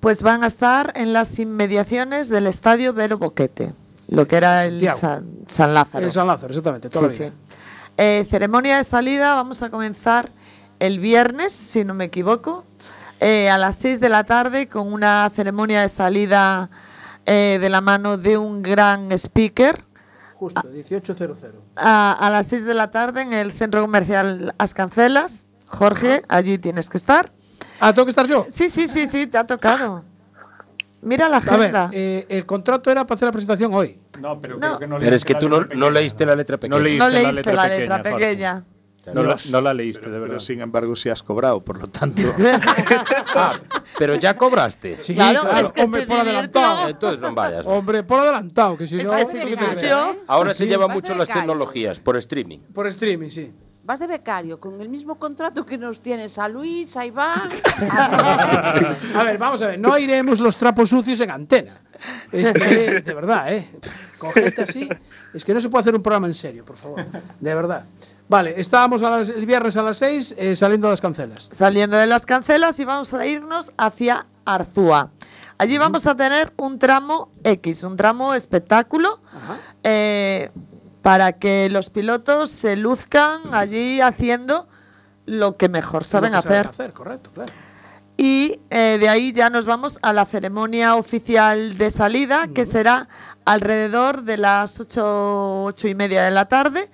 Pues 0.00 0.22
van 0.22 0.44
a 0.44 0.46
estar 0.46 0.92
en 0.96 1.12
las 1.12 1.38
inmediaciones 1.38 2.28
del 2.28 2.46
estadio 2.46 2.92
Vero 2.92 3.18
Boquete, 3.18 3.72
lo 4.08 4.26
que 4.26 4.36
era 4.36 4.62
el 4.62 4.72
Santiago. 4.80 4.96
San, 4.98 5.26
San 5.48 5.74
Lázaro. 5.74 6.04
El 6.06 6.12
San 6.12 6.26
Lázaro, 6.26 6.48
exactamente, 6.48 6.88
toda 6.88 7.08
Sí, 7.08 7.20
la 7.22 7.28
vida. 7.30 7.36
sí. 7.48 7.54
Eh, 7.96 8.26
ceremonia 8.28 8.76
de 8.78 8.84
salida 8.84 9.34
vamos 9.34 9.62
a 9.62 9.70
comenzar 9.70 10.28
el 10.80 10.98
viernes, 10.98 11.52
si 11.52 11.84
no 11.84 11.94
me 11.94 12.06
equivoco, 12.06 12.64
eh, 13.20 13.48
a 13.48 13.56
las 13.56 13.76
6 13.76 14.00
de 14.00 14.08
la 14.08 14.24
tarde 14.24 14.68
con 14.68 14.92
una 14.92 15.30
ceremonia 15.30 15.80
de 15.82 15.88
salida 15.88 16.68
eh, 17.26 17.58
de 17.60 17.68
la 17.70 17.80
mano 17.80 18.18
de 18.18 18.36
un 18.36 18.60
gran 18.60 19.10
speaker. 19.12 19.82
Justo, 20.44 20.62
18.00. 20.62 21.50
A, 21.76 22.12
a 22.12 22.30
las 22.30 22.46
6 22.48 22.64
de 22.64 22.74
la 22.74 22.90
tarde 22.90 23.22
en 23.22 23.32
el 23.32 23.50
centro 23.52 23.80
comercial 23.80 24.54
Ascancelas. 24.58 25.46
Jorge, 25.66 26.22
allí 26.28 26.58
tienes 26.58 26.90
que 26.90 26.98
estar. 26.98 27.30
Ah, 27.80 27.92
¿tengo 27.94 28.06
que 28.06 28.10
estar 28.10 28.26
yo? 28.26 28.44
Sí, 28.48 28.68
sí, 28.68 28.86
sí, 28.88 29.06
sí, 29.06 29.26
te 29.26 29.38
ha 29.38 29.44
tocado. 29.44 30.04
Mira 31.02 31.28
la 31.28 31.38
A 31.38 31.40
ver, 31.40 31.50
agenda. 31.60 31.90
eh, 31.92 32.26
el 32.28 32.46
contrato 32.46 32.90
era 32.90 33.04
para 33.06 33.16
hacer 33.16 33.26
la 33.26 33.32
presentación 33.32 33.74
hoy. 33.74 33.98
No, 34.20 34.38
pero 34.40 34.58
No. 34.58 34.78
Pero 34.78 35.16
es 35.16 35.24
que 35.24 35.34
tú 35.34 35.48
no, 35.48 35.64
no 35.74 35.90
leíste 35.90 36.24
la 36.26 36.36
letra 36.36 36.56
pequeña. 36.56 36.76
No 36.76 36.82
leíste, 36.82 36.98
no 37.04 37.10
la 37.10 37.20
leíste 37.20 37.34
letra 37.36 37.52
la 37.54 37.62
pequeña. 37.64 37.80
letra 37.96 38.10
Jorge. 38.10 38.26
pequeña. 38.26 38.62
No 39.12 39.22
la, 39.22 39.36
no 39.50 39.60
la 39.60 39.74
leíste, 39.74 40.06
de 40.06 40.10
Pero 40.12 40.22
verdad. 40.22 40.38
sin 40.38 40.60
embargo, 40.60 40.96
si 40.96 41.08
has 41.10 41.22
cobrado, 41.22 41.60
por 41.62 41.78
lo 41.78 41.88
tanto. 41.88 42.22
Ah, 43.36 43.54
pero 43.98 44.14
ya 44.14 44.36
cobraste. 44.36 45.02
Sí, 45.02 45.12
Claro, 45.14 45.40
es 45.50 45.72
que 45.72 45.82
hombre, 45.82 46.06
por 46.06 46.20
adelantado. 46.20 46.88
Entonces 46.88 47.20
no 47.20 47.34
vayas. 47.34 47.66
Hombre, 47.66 48.02
por 48.04 48.20
adelantado, 48.20 48.76
que 48.76 48.86
si 48.86 48.96
no. 48.96 49.10
Ahora 50.26 50.54
se 50.54 50.64
Sí. 50.64 50.68
lleva 50.70 50.86
Vas 50.86 50.94
mucho 50.94 51.14
las 51.14 51.28
tecnologías 51.28 51.98
por 52.00 52.16
streaming. 52.16 52.58
Por 52.72 52.86
streaming, 52.86 53.30
sí. 53.30 53.50
Vas 53.84 54.00
de 54.00 54.06
becario 54.06 54.58
con 54.58 54.80
el 54.80 54.88
mismo 54.88 55.16
contrato 55.16 55.66
que 55.66 55.76
nos 55.76 56.00
tienes 56.00 56.38
a 56.38 56.48
Luis, 56.48 56.96
a 56.96 57.04
Iván. 57.04 57.50
A 59.14 59.22
ver, 59.24 59.36
vamos 59.38 59.60
a 59.62 59.66
ver, 59.68 59.78
no 59.78 59.98
iremos 59.98 60.40
los 60.40 60.56
trapos 60.56 60.88
sucios 60.88 61.20
en 61.20 61.30
antena. 61.30 61.80
Es 62.32 62.52
que, 62.52 63.02
de 63.04 63.14
verdad, 63.14 63.52
¿eh? 63.52 63.68
Con 64.32 64.42
gente 64.42 64.62
así, 64.62 64.88
es 65.32 65.44
que 65.44 65.54
no 65.54 65.60
se 65.60 65.68
puede 65.68 65.82
hacer 65.82 65.94
un 65.94 66.02
programa 66.02 66.26
en 66.26 66.34
serio, 66.34 66.64
por 66.64 66.76
favor. 66.76 67.04
De 67.40 67.54
verdad. 67.54 67.84
Vale, 68.28 68.54
estábamos 68.58 69.02
a 69.02 69.10
las- 69.10 69.28
el 69.28 69.44
viernes 69.46 69.76
a 69.76 69.82
las 69.82 69.98
6 69.98 70.34
eh, 70.38 70.56
saliendo 70.56 70.86
de 70.86 70.92
las 70.92 71.00
cancelas. 71.00 71.48
saliendo 71.52 71.96
de 71.96 72.06
las 72.06 72.24
cancelas 72.24 72.78
y 72.80 72.84
vamos 72.84 73.12
a 73.14 73.26
irnos 73.26 73.72
hacia 73.76 74.24
Arzúa. 74.46 75.10
Allí 75.58 75.78
vamos 75.78 76.06
a 76.06 76.16
tener 76.16 76.52
un 76.56 76.78
tramo 76.78 77.28
X, 77.44 77.82
un 77.84 77.96
tramo 77.96 78.34
espectáculo, 78.34 79.20
eh, 79.82 80.50
para 81.02 81.32
que 81.32 81.68
los 81.70 81.90
pilotos 81.90 82.50
se 82.50 82.76
luzcan 82.76 83.42
allí 83.52 84.00
haciendo 84.00 84.66
lo 85.26 85.56
que 85.56 85.68
mejor 85.68 86.04
saben 86.04 86.32
Lo 86.32 86.40
que 86.42 86.48
hacer. 86.48 86.66
hacer, 86.66 86.92
correcto, 86.92 87.30
claro. 87.34 87.52
Y 88.16 88.58
eh, 88.70 88.96
de 89.00 89.08
ahí 89.08 89.32
ya 89.32 89.50
nos 89.50 89.66
vamos 89.66 89.98
a 90.02 90.12
la 90.12 90.24
ceremonia 90.24 90.94
oficial 90.96 91.76
de 91.76 91.90
salida, 91.90 92.46
que 92.54 92.64
será 92.64 93.08
alrededor 93.44 94.22
de 94.22 94.36
las 94.38 94.80
ocho, 94.80 95.64
ocho 95.64 95.88
y 95.88 95.94
media 95.94 96.22
de 96.24 96.30
la 96.30 96.46
tarde 96.46 96.88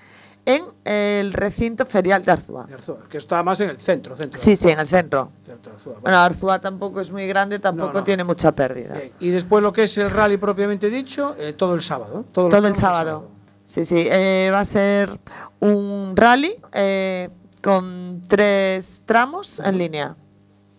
en 0.46 0.64
el 0.84 1.32
recinto 1.32 1.84
ferial 1.86 2.24
de 2.24 2.32
Arzúa. 2.32 2.64
De 2.66 2.74
Arzúa, 2.74 2.98
que 3.08 3.18
está 3.18 3.42
más 3.42 3.60
en 3.60 3.70
el 3.70 3.78
centro, 3.78 4.16
centro. 4.16 4.38
Sí, 4.38 4.56
sí, 4.56 4.70
en 4.70 4.80
el 4.80 4.88
centro. 4.88 5.30
Arzúa, 5.48 5.92
vale. 5.92 6.02
Bueno, 6.02 6.18
Arzúa 6.18 6.60
tampoco 6.60 7.00
es 7.00 7.12
muy 7.12 7.26
grande, 7.26 7.58
tampoco 7.58 7.92
No, 7.92 7.98
no. 8.00 8.04
tiene 8.04 8.24
mucha 8.24 8.50
pérdida. 8.52 8.94
Bien, 8.94 9.12
Y 9.20 9.28
después 9.30 9.62
lo 9.62 9.72
que 9.72 9.84
es 9.84 9.96
el 9.98 10.10
rally 10.10 10.38
propiamente 10.38 10.88
dicho, 10.90 11.36
eh, 11.38 11.52
todo 11.52 11.74
el 11.74 11.82
sábado. 11.82 12.24
Todo 12.32 12.66
el 12.66 12.74
sábado. 12.74 13.28
Sí, 13.64 13.84
sí, 13.84 14.06
eh, 14.10 14.50
va 14.52 14.60
a 14.60 14.64
ser 14.64 15.16
un 15.60 16.14
rally 16.16 16.54
eh, 16.72 17.28
con 17.62 18.22
tres 18.26 19.02
tramos 19.06 19.60
en 19.60 19.78
línea. 19.78 20.16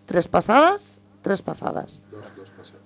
Tres 0.07 0.27
pasadas, 0.27 0.99
tres 1.21 1.41
pasadas. 1.41 2.01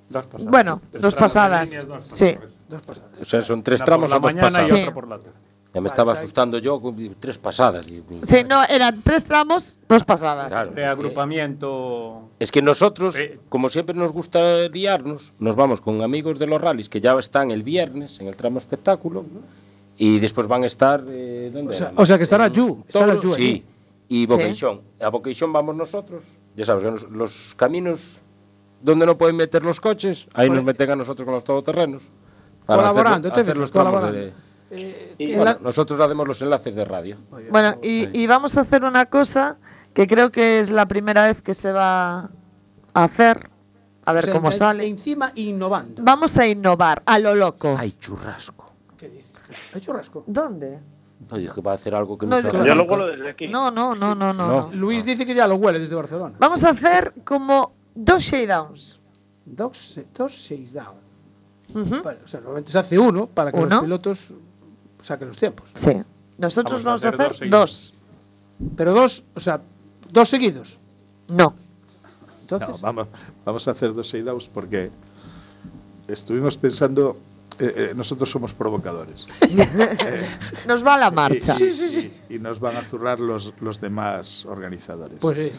Dos 0.09 0.25
pasadas. 0.27 0.51
Bueno, 0.51 0.81
dos 0.93 1.15
pasadas. 1.15 1.69
líneas, 1.71 1.87
dos 1.87 2.03
Sí. 2.05 2.37
Dos 2.69 2.81
pasadas. 2.81 3.11
O 3.21 3.25
sea, 3.25 3.41
son 3.41 3.61
tres 3.63 3.79
Una 3.81 3.85
tramos 3.85 4.11
por 4.11 4.17
o 4.17 4.21
la 4.21 4.27
dos 4.27 4.33
mañana 4.35 4.47
y 4.47 4.51
pasadas. 4.51 4.69
Sí. 4.69 4.81
otra 4.81 4.93
por 4.93 5.07
la 5.07 5.17
tarde. 5.17 5.31
Ya 5.73 5.81
me 5.81 5.87
estaba 5.89 6.13
asustando 6.13 6.57
yo 6.59 6.79
con 6.81 6.95
tres 7.19 7.37
pasadas. 7.37 7.85
y- 7.89 8.01
Sí, 8.23 8.45
no, 8.47 8.63
eran 8.69 9.01
tres 9.03 9.25
tramos, 9.25 9.77
dos 9.89 10.05
pasadas. 10.05 10.47
Claro. 10.47 10.71
Reagrupamiento. 10.73 12.29
Es 12.39 12.51
que 12.51 12.61
nosotros, 12.61 13.15
como 13.49 13.69
siempre 13.69 13.95
nos 13.95 14.11
gusta 14.11 14.67
liarnos, 14.69 15.33
nos 15.39 15.55
vamos 15.55 15.81
con 15.81 16.01
amigos 16.01 16.39
de 16.39 16.47
los 16.47 16.61
rallies 16.61 16.89
que 16.89 17.01
ya 17.01 17.17
están 17.19 17.51
el 17.51 17.63
viernes 17.63 18.19
en 18.19 18.27
el 18.27 18.35
tramo 18.35 18.57
espectáculo 18.57 19.25
y 19.97 20.19
después 20.19 20.47
van 20.47 20.63
a 20.63 20.67
estar. 20.67 21.03
Eh, 21.07 21.49
¿dónde 21.53 21.71
O 21.71 21.73
sea, 21.73 21.91
o 21.95 22.05
sea 22.05 22.17
que 22.17 22.23
estará 22.23 22.47
Yu, 22.47 22.83
estará 22.87 23.19
Yu. 23.19 23.33
Sí, 23.35 23.63
y 24.07 24.21
Sí. 24.21 24.25
Boqueixón. 24.27 24.81
A 25.01 25.09
Boqueixón 25.09 25.51
vamos 25.51 25.75
nosotros. 25.75 26.23
Ya 26.55 26.65
sabes, 26.65 26.83
los, 26.83 27.09
los 27.11 27.53
caminos 27.57 28.19
donde 28.81 29.05
no 29.05 29.17
pueden 29.17 29.35
meter 29.35 29.63
los 29.63 29.79
coches, 29.81 30.27
ahí 30.33 30.47
Cole- 30.47 30.57
nos 30.57 30.65
meten 30.65 30.91
a 30.91 30.95
nosotros 30.95 31.25
con 31.25 31.33
los 31.33 31.43
todoterrenos. 31.43 32.03
Colaborando, 32.65 33.29
hacer, 33.29 33.41
hacer 33.41 33.57
los 33.57 33.71
tramos 33.71 33.91
colaborando. 33.93 34.19
de- 34.25 34.33
Eh, 34.71 35.15
y 35.19 35.27
bueno, 35.35 35.43
la- 35.45 35.57
nosotros 35.61 35.99
hacemos 35.99 36.27
los 36.27 36.41
enlaces 36.41 36.73
de 36.75 36.83
radio. 36.85 37.17
Bueno, 37.51 37.75
y, 37.83 38.09
y 38.19 38.25
vamos 38.27 38.57
a 38.57 38.61
hacer 38.61 38.83
una 38.83 39.05
cosa 39.05 39.57
que 39.93 40.07
creo 40.07 40.31
que 40.31 40.59
es 40.59 40.71
la 40.71 40.87
primera 40.87 41.25
vez 41.27 41.41
que 41.41 41.53
se 41.53 41.71
va 41.71 42.19
a 42.21 43.03
hacer. 43.03 43.47
A 44.07 44.13
ver 44.13 44.23
o 44.23 44.25
sea, 44.25 44.33
cómo 44.33 44.47
en- 44.47 44.51
sale. 44.57 44.87
Encima 44.87 45.31
innovando. 45.35 46.01
Vamos 46.03 46.37
a 46.37 46.47
innovar 46.47 47.01
a 47.05 47.19
lo 47.19 47.35
loco. 47.35 47.75
Hay 47.77 47.91
churrasco. 47.93 48.71
¿Qué 48.97 49.07
dices? 49.09 49.33
¿Hay 49.73 49.81
churrasco? 49.81 50.23
¿Dónde? 50.27 50.79
Oye, 51.31 51.49
que 51.53 51.61
va 51.61 51.71
a 51.71 51.75
hacer 51.75 51.95
algo 51.95 52.17
que 52.17 52.25
No, 52.25 52.41
no. 52.41 52.65
Yo 52.65 52.75
lo 52.75 52.83
huelo 52.83 53.07
desde 53.07 53.29
aquí. 53.29 53.47
No, 53.47 53.71
no, 53.71 53.95
no, 53.95 54.13
no, 54.13 54.33
no, 54.33 54.47
no. 54.47 54.69
Luis 54.73 55.05
dice 55.05 55.25
que 55.25 55.33
ya 55.33 55.47
lo 55.47 55.55
huele 55.55 55.79
desde 55.79 55.95
Barcelona. 55.95 56.35
Vamos 56.39 56.63
a 56.63 56.71
hacer 56.71 57.13
como 57.23 57.71
dos 57.93 58.21
shakedowns. 58.23 58.99
Dos, 59.45 59.99
dos 60.17 60.35
seis 60.35 60.73
Vale, 62.03 62.19
o 62.23 62.27
sea, 62.27 62.39
normalmente 62.39 62.71
se 62.71 62.79
hace 62.79 62.97
uno 62.97 63.27
para 63.27 63.51
que 63.51 63.57
Uno. 63.59 63.67
los 63.75 63.83
pilotos 63.83 64.19
saquen 65.03 65.27
los 65.27 65.37
tiempos. 65.37 65.69
Sí. 65.73 65.91
Nosotros 66.37 66.83
vamos, 66.83 67.03
a 67.05 67.09
hacer, 67.09 67.49
dos. 67.49 67.93
Pero 68.77 68.93
dos, 68.93 69.23
o 69.35 69.39
sea, 69.39 69.59
dos 70.11 70.29
seguidos. 70.29 70.77
No. 71.27 71.53
Entonces, 72.41 72.69
No, 72.69 72.77
vamos, 72.79 73.07
vamos 73.43 73.67
a 73.67 73.71
hacer 73.71 73.93
dos 73.93 74.07
shakedowns 74.07 74.47
porque 74.47 74.89
estuvimos 76.07 76.57
pensando, 76.57 77.17
eh, 77.59 77.73
eh, 77.75 77.93
nosotros 77.95 78.29
somos 78.29 78.53
provocadores. 78.53 79.25
Nos 80.67 80.85
va 80.85 80.97
la 80.97 81.07
Y, 81.07 81.11
marcha. 81.11 81.55
y- 81.59 82.35
y 82.35 82.39
nos 82.39 82.59
van 82.59 82.77
a 82.77 82.81
zurrar 82.83 83.19
los, 83.19 83.53
los 83.61 83.81
demás 83.81 84.45
organizadores. 84.45 85.17
Pues 85.19 85.37
sí. 85.37 85.51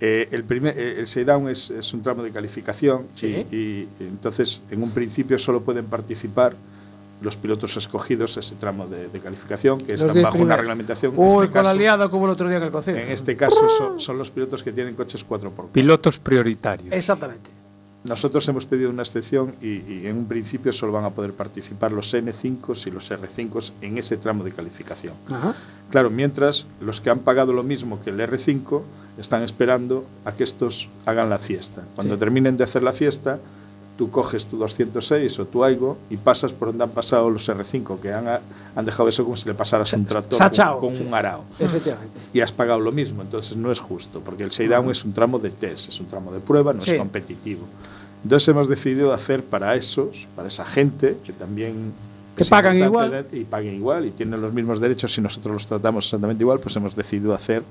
Eh, 0.00 0.28
el, 0.32 0.44
primer, 0.44 0.78
eh, 0.78 0.98
el 0.98 1.04
shakedown 1.06 1.48
es, 1.48 1.70
es 1.70 1.92
un 1.92 2.00
tramo 2.00 2.22
de 2.22 2.30
calificación 2.30 3.06
y- 3.20 3.26
y, 3.26 3.36
y 3.54 3.88
entonces 4.00 4.62
en 4.70 4.82
un 4.82 4.90
principio 4.92 5.38
solo 5.38 5.60
pueden 5.62 5.84
participar 5.84 6.54
los 7.20 7.36
pilotos 7.36 7.76
escogidos 7.76 8.38
ese 8.38 8.54
tramo 8.54 8.86
de, 8.86 9.08
de 9.08 9.20
calificación 9.20 9.76
que 9.78 9.92
Los 9.92 10.00
están 10.04 10.22
bajo 10.22 10.38
una 10.38 10.56
reglamentación. 10.56 11.12
En 11.12 11.18
Uy, 11.20 11.26
este 11.26 11.36
con 11.36 11.46
la 11.48 11.50
caso- 11.64 11.76
liada 11.76 12.08
como 12.08 12.24
el 12.24 12.30
otro 12.30 12.48
día 12.48 12.56
en 12.56 12.62
el 12.62 12.72
en 12.96 13.08
este 13.12 13.36
caso 13.36 13.68
son, 13.68 14.00
son 14.00 14.16
los 14.16 14.30
pilotos 14.30 14.62
que 14.62 14.72
tienen 14.72 14.94
coches 14.94 15.26
4x4. 15.28 15.68
Pilotos 15.70 16.18
prioritarios. 16.18 16.90
Exactamente. 16.94 17.50
Nosotros 18.04 18.48
hemos 18.48 18.64
pedido 18.64 18.88
una 18.90 19.02
excepción 19.02 19.54
y, 19.60 19.68
y 19.92 20.06
en 20.06 20.16
un 20.16 20.26
principio 20.26 20.72
solo 20.72 20.92
van 20.92 21.04
a 21.04 21.10
poder 21.10 21.32
participar 21.34 21.92
los 21.92 22.14
N5 22.14 22.86
y 22.86 22.90
los 22.90 23.10
R5 23.10 23.72
en 23.82 23.98
ese 23.98 24.16
tramo 24.16 24.42
de 24.42 24.52
calificación. 24.52 25.12
Ajá. 25.30 25.54
Claro, 25.90 26.08
mientras 26.08 26.66
los 26.80 27.00
que 27.00 27.10
han 27.10 27.18
pagado 27.18 27.52
lo 27.52 27.62
mismo 27.62 28.00
que 28.02 28.10
el 28.10 28.18
R5 28.20 28.80
están 29.18 29.42
esperando 29.42 30.06
a 30.24 30.32
que 30.32 30.44
estos 30.44 30.88
hagan 31.04 31.28
la 31.28 31.38
fiesta. 31.38 31.82
Cuando 31.94 32.14
Sí. 32.14 32.20
terminen 32.20 32.56
de 32.56 32.64
hacer 32.64 32.82
la 32.82 32.92
fiesta, 32.92 33.38
tú 34.00 34.10
coges 34.10 34.46
tu 34.46 34.56
206 34.56 35.40
o 35.40 35.44
tu 35.44 35.62
Aigo 35.62 35.98
y 36.08 36.16
pasas 36.16 36.54
por 36.54 36.68
donde 36.68 36.84
han 36.84 36.90
pasado 36.90 37.28
los 37.28 37.46
R5, 37.50 38.00
que 38.00 38.10
han, 38.10 38.26
han 38.74 38.84
dejado 38.86 39.10
eso 39.10 39.24
como 39.24 39.36
si 39.36 39.44
le 39.46 39.52
pasaras 39.52 39.92
un 39.92 40.06
tractor 40.06 40.80
con, 40.80 40.96
un 41.06 41.12
arao. 41.12 41.44
Efectivamente. 41.58 42.18
Y 42.32 42.40
has 42.40 42.50
pagado 42.50 42.80
lo 42.80 42.92
mismo, 42.92 43.20
entonces 43.20 43.58
no 43.58 43.70
es 43.70 43.78
justo, 43.78 44.22
porque 44.24 44.42
el 44.42 44.48
shakedown 44.48 44.90
es 44.90 45.04
un 45.04 45.12
tramo 45.12 45.38
de 45.38 45.50
test, 45.50 45.90
es 45.90 46.00
un 46.00 46.06
tramo 46.06 46.32
de 46.32 46.40
prueba, 46.40 46.72
no 46.72 46.80
Sí. 46.80 46.92
es 46.92 46.96
competitivo. 46.96 47.60
Entonces 48.24 48.48
hemos 48.48 48.70
decidido 48.70 49.12
hacer 49.12 49.44
para 49.44 49.74
esos, 49.74 50.26
para 50.34 50.48
esa 50.48 50.64
gente, 50.64 51.18
que 51.22 51.34
también 51.34 51.92
Que 52.34 52.46
pagan 52.46 52.78
igual. 52.78 53.26
y 53.32 53.44
paguen 53.44 53.74
igual 53.74 54.06
y 54.06 54.12
tienen 54.12 54.40
los 54.40 54.54
mismos 54.54 54.80
derechos 54.80 55.18
y 55.18 55.20
nosotros 55.20 55.52
los 55.52 55.66
tratamos 55.66 56.06
exactamente 56.06 56.42
igual, 56.42 56.58
pues 56.58 56.74
hemos 56.74 56.96
decidido 56.96 57.34
hacer 57.34 57.62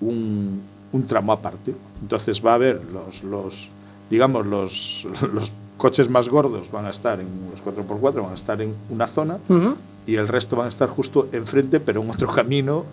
un, 0.00 0.62
un 0.92 1.06
tramo 1.06 1.30
aparte. 1.30 1.74
Entonces 2.00 2.42
va 2.42 2.52
a 2.52 2.54
haber 2.54 2.82
los, 2.86 3.22
los 3.22 3.68
digamos, 4.12 4.46
los, 4.46 5.06
los 5.32 5.52
coches 5.78 6.08
más 6.10 6.28
gordos 6.28 6.70
van 6.70 6.84
a 6.86 6.90
estar 6.90 7.18
en 7.18 7.26
los 7.50 7.64
4x4, 7.64 8.22
van 8.22 8.32
a 8.32 8.34
estar 8.34 8.60
en 8.60 8.74
una 8.90 9.06
zona 9.06 9.38
Ujú. 9.48 9.74
y 10.06 10.16
el 10.16 10.28
resto 10.28 10.54
van 10.56 10.66
a 10.66 10.68
estar 10.68 10.88
justo 10.88 11.28
enfrente, 11.32 11.80
pero 11.80 12.02
en 12.02 12.10
otro 12.10 12.28
camino 12.30 12.84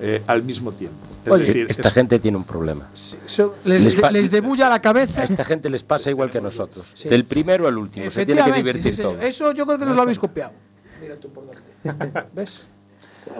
eh, 0.00 0.22
al 0.26 0.42
mismo 0.42 0.72
tiempo. 0.72 0.98
Es 1.24 1.32
Oye, 1.32 1.44
decir, 1.46 1.66
esta 1.70 1.88
es- 1.88 1.94
gente 1.94 2.18
tiene 2.18 2.36
un 2.36 2.44
problema. 2.44 2.86
Eso 3.26 3.54
les, 3.64 3.84
Les 3.86 3.96
pa- 3.96 4.10
les 4.10 4.30
debulla 4.30 4.68
la 4.68 4.74
A 4.76 4.80
cabeza. 4.80 5.24
esta 5.24 5.44
gente 5.44 5.70
les 5.70 5.82
pasa 5.82 6.10
igual 6.10 6.30
que 6.30 6.38
a 6.38 6.42
nosotros. 6.42 6.86
Sí. 6.94 7.08
Del 7.08 7.24
primero 7.24 7.66
al 7.66 7.78
último. 7.78 8.10
Se 8.10 8.26
tiene 8.26 8.44
que 8.44 8.52
divertir 8.52 8.94
sí, 8.94 9.00
todo. 9.02 9.18
Eso 9.20 9.52
yo 9.52 9.64
creo 9.66 9.78
que 9.78 9.86
nos 9.86 9.96
lo 9.96 10.02
habéis 10.02 10.18
copiado. 10.18 10.52
Mira 11.00 11.16
tú 11.16 11.30
por 11.30 11.44
dónde. 11.46 12.22
¿Ves? 12.34 12.68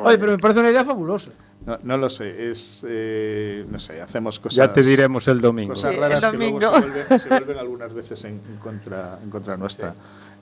Oye, 0.02 0.16
pero 0.18 0.32
me 0.32 0.38
parece 0.38 0.60
una 0.60 0.70
idea 0.70 0.84
fabulosa. 0.84 1.30
No, 1.66 1.78
no 1.82 1.96
lo 1.96 2.08
sé, 2.08 2.50
es. 2.50 2.84
eh, 2.88 3.66
no 3.68 3.78
sé, 3.78 4.00
hacemos 4.00 4.38
cosas. 4.38 4.56
Ya 4.56 4.72
te 4.72 4.82
diremos 4.82 5.26
el 5.28 5.40
domingo. 5.40 5.74
Cosas 5.74 5.92
Sí, 5.94 6.00
raras 6.00 6.26
que 6.28 6.36
luego 6.36 6.60
se 6.60 6.68
vuelven, 6.80 7.18
se 7.20 7.28
vuelven 7.28 7.58
algunas 7.58 7.92
veces 7.92 8.24
en, 8.24 8.34
en 8.34 8.56
contra, 8.62 9.18
en 9.22 9.30
contra 9.30 9.56
nuestra. 9.56 9.92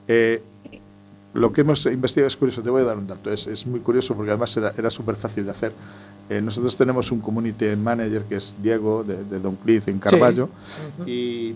Eh, 0.07 0.41
lo 1.33 1.51
que 1.51 1.61
hemos 1.61 1.85
investigado 1.87 2.27
es 2.27 2.37
curioso, 2.37 2.61
te 2.61 2.69
voy 2.69 2.83
a 2.83 2.85
dar 2.85 2.97
un 2.97 3.07
dato, 3.07 3.29
es, 3.31 3.47
es 3.47 3.65
muy 3.65 3.81
curioso 3.81 4.15
porque 4.15 4.31
además 4.31 4.55
era, 4.55 4.71
era 4.77 4.89
súper 4.89 5.15
fácil 5.15 5.43
de 5.45 5.51
hacer. 5.51 5.71
Eh, 6.29 6.41
nosotros 6.41 6.77
tenemos 6.77 7.11
un 7.11 7.19
community 7.21 7.75
manager 7.75 8.23
que 8.23 8.35
es 8.37 8.55
Diego 8.61 9.03
de, 9.03 9.23
de 9.25 9.39
Don 9.39 9.55
Cleed 9.57 9.83
en 9.89 9.99
Carballo 9.99 10.47
y, 11.05 11.55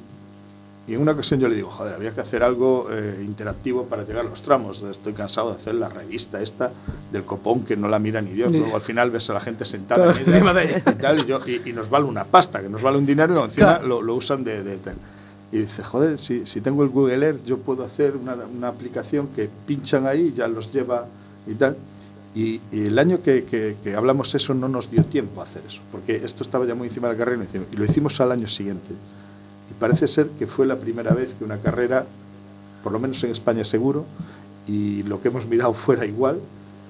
y 0.90 0.96
en 0.96 1.02
una 1.02 1.12
ocasión 1.12 1.40
yo 1.40 1.48
le 1.48 1.56
digo, 1.56 1.70
joder, 1.70 1.94
había 1.94 2.12
que 2.12 2.22
hacer 2.22 2.42
algo 2.44 2.88
eh, 2.92 3.22
interactivo 3.24 3.86
para 3.86 4.04
llegar 4.04 4.26
a 4.26 4.30
los 4.30 4.42
tramos. 4.42 4.82
Estoy 4.84 5.14
cansado 5.14 5.52
de 5.52 5.58
hacer 5.58 5.76
la 5.76 5.88
revista 5.90 6.42
esta 6.42 6.72
del 7.12 7.24
copón 7.24 7.64
que 7.64 7.78
no 7.78 7.88
la 7.88 8.00
mira 8.00 8.22
ni 8.22 8.32
Dios. 8.32 8.52
Luego 8.52 8.76
al 8.76 8.82
final 8.82 9.12
ves 9.12 9.30
a 9.30 9.34
la 9.34 9.40
gente 9.40 9.64
sentada 9.66 10.12
en 10.12 10.30
ella 10.30 10.84
y, 10.86 10.92
tal, 10.96 11.20
y 11.20 11.26
yo- 11.26 11.42
y- 11.46 11.70
y 11.70 11.74
nos 11.74 11.90
vale 11.90 12.06
una 12.06 12.26
pasta, 12.26 12.62
que 12.62 12.70
nos 12.70 12.82
vale 12.82 12.98
un 12.98 13.06
dinero 13.06 13.40
y 13.40 13.44
encima 13.44 13.68
Claro. 13.76 13.88
lo, 13.88 14.02
lo 14.02 14.16
usan 14.16 14.44
de, 14.44 14.64
de. 14.64 14.78
Y 15.52 15.58
dice, 15.60 15.84
joder, 15.84 16.20
si, 16.20 16.46
si 16.46 16.62
tengo 16.62 16.84
el 16.84 16.90
Google 16.90 17.26
Earth, 17.26 17.44
yo 17.46 17.58
puedo 17.58 17.84
hacer 17.84 18.16
una, 18.16 18.36
una 18.36 18.68
aplicación 18.68 19.28
que 19.36 19.50
pinchan 19.66 20.06
ahí 20.06 20.32
ya 20.36 20.48
los 20.48 20.72
lleva 20.72 21.06
y 21.48 21.54
tal. 21.56 21.76
Y, 22.36 22.62
y 22.72 22.86
el 22.86 23.00
año 23.00 23.22
que, 23.24 23.44
que- 23.46 23.76
que 23.84 23.96
hablamos 23.96 24.36
eso 24.36 24.54
no 24.54 24.68
nos 24.68 24.92
dio 24.92 25.04
tiempo 25.04 25.42
a 25.42 25.46
hacer 25.46 25.64
eso, 25.68 25.82
porque 25.92 26.16
esto 26.18 26.44
estaba 26.44 26.66
ya 26.66 26.76
muy 26.76 26.88
encima 26.88 27.08
de 27.08 27.14
la 27.16 27.18
carrera 27.18 27.38
y 27.38 27.40
lo 27.40 27.46
hicimos- 27.50 27.68
y 27.72 27.76
lo 27.78 27.86
hicimos 27.86 28.22
al 28.22 28.32
año 28.32 28.48
siguiente. 28.48 28.92
Parece 29.80 30.08
ser 30.08 30.28
que 30.38 30.46
fue 30.48 30.66
la 30.66 30.78
primera 30.78 31.14
vez 31.14 31.34
que 31.36 31.44
una 31.44 31.58
carrera, 31.58 32.06
por 32.84 32.92
lo 32.92 33.00
menos 33.00 33.24
en 33.24 33.32
España 33.32 33.64
seguro, 33.64 34.06
y 34.68 35.04
lo 35.04 35.22
que 35.22 35.30
hemos 35.30 35.46
mirado 35.48 35.74
fuera 35.74 36.06
igual, 36.06 36.40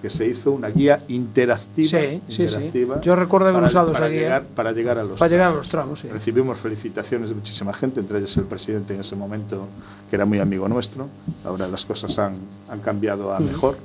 que 0.01 0.09
se 0.09 0.25
hizo 0.25 0.51
una 0.51 0.69
guía 0.69 1.03
interactiva. 1.09 1.87
Sí, 1.99 2.21
sí, 2.29 2.35
sí. 2.35 2.43
interactiva 2.43 3.01
Yo 3.01 3.15
recuerdo 3.17 3.47
haber 3.47 3.55
para- 3.61 3.67
usado 3.67 3.91
para 3.91 4.07
esa 4.07 4.13
guía. 4.15 4.43
para 4.55 4.71
llegar 4.71 4.97
a 4.97 5.03
los 5.03 5.19
Para 5.19 5.29
llegar 5.29 5.51
a 5.51 5.55
los 5.55 5.67
tramos, 5.67 5.99
sí. 5.99 6.07
Recibimos 6.07 6.57
felicitaciones 6.57 7.29
de 7.29 7.35
muchísima 7.35 7.73
gente, 7.73 7.99
entre 7.99 8.19
ellos 8.19 8.35
el 8.37 8.45
presidente 8.45 8.93
en 8.95 9.01
ese 9.01 9.15
momento, 9.17 9.67
que 10.09 10.15
era 10.15 10.25
muy 10.25 10.39
amigo 10.39 10.67
nuestro. 10.69 11.07
Ahora 11.43 11.67
las 11.67 11.83
cosas 11.85 12.17
han, 12.17 12.33
han 12.69 12.79
cambiado 12.79 13.33
a 13.33 13.39
mejor. 13.41 13.77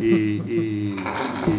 Y, 0.00 0.04
y- 0.04 0.96
y 0.96 1.58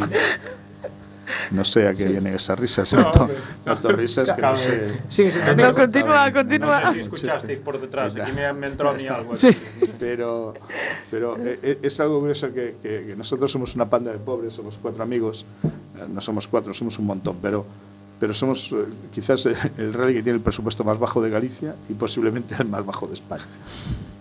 no 1.52 1.64
sé 1.64 1.88
a 1.88 1.94
qué 1.94 2.06
vienen 2.06 2.34
esas 2.36 2.58
risas. 2.60 2.92
No, 2.94 3.04
Noto, 3.04 3.22
hombre. 3.22 3.38
noto 3.66 3.92
risas 3.92 4.32
que 4.32 4.42
no 4.42 4.58
sé. 4.58 5.00
Sigue 5.10 5.32
siendo 5.32 5.56
No, 5.56 5.74
continúa, 5.76 6.32
continúa. 6.34 6.80
No 6.82 6.88
sé 6.90 6.94
si 6.96 7.00
escuchasteis 7.02 7.60
por 7.60 7.80
detrás, 7.80 8.16
aquí 8.16 8.32
me, 8.34 8.52
me 8.54 8.68
entró 8.68 8.90
a 8.90 8.94
mí 8.94 9.08
algo. 9.08 9.36
Sí. 9.36 9.50
Pero, 10.00 10.54
pero 11.12 11.38
eh, 11.38 11.60
eh, 11.62 11.80
es 11.84 12.00
algo 12.00 12.20
curioso 12.20 12.54
que, 12.54 12.76
que- 12.82 13.06
que 13.08 13.16
nosotros 13.16 13.52
somos 13.52 13.76
una 13.76 13.90
panda 13.90 14.12
de 14.12 14.18
pobres, 14.20 14.54
somos 14.54 14.78
cuatro 14.82 15.04
amigos, 15.04 15.46
eh, 15.64 16.06
no 16.10 16.22
somos 16.22 16.48
cuatro, 16.48 16.74
somos 16.74 16.98
un 17.00 17.06
montón, 17.06 17.38
pero, 17.42 17.66
pero 18.20 18.34
somos 18.34 18.72
eh, 18.74 18.86
quizás 19.14 19.46
el 19.46 19.94
rally 19.94 20.14
que 20.16 20.24
tiene 20.24 20.38
el 20.38 20.44
presupuesto 20.44 20.84
más 20.84 21.00
bajo 21.00 21.22
de 21.22 21.30
Galicia 21.30 21.76
y 21.90 21.94
posiblemente 21.94 22.56
el 22.60 22.68
más 22.70 22.86
bajo 22.86 23.08
de 23.08 23.14
España. 23.16 23.44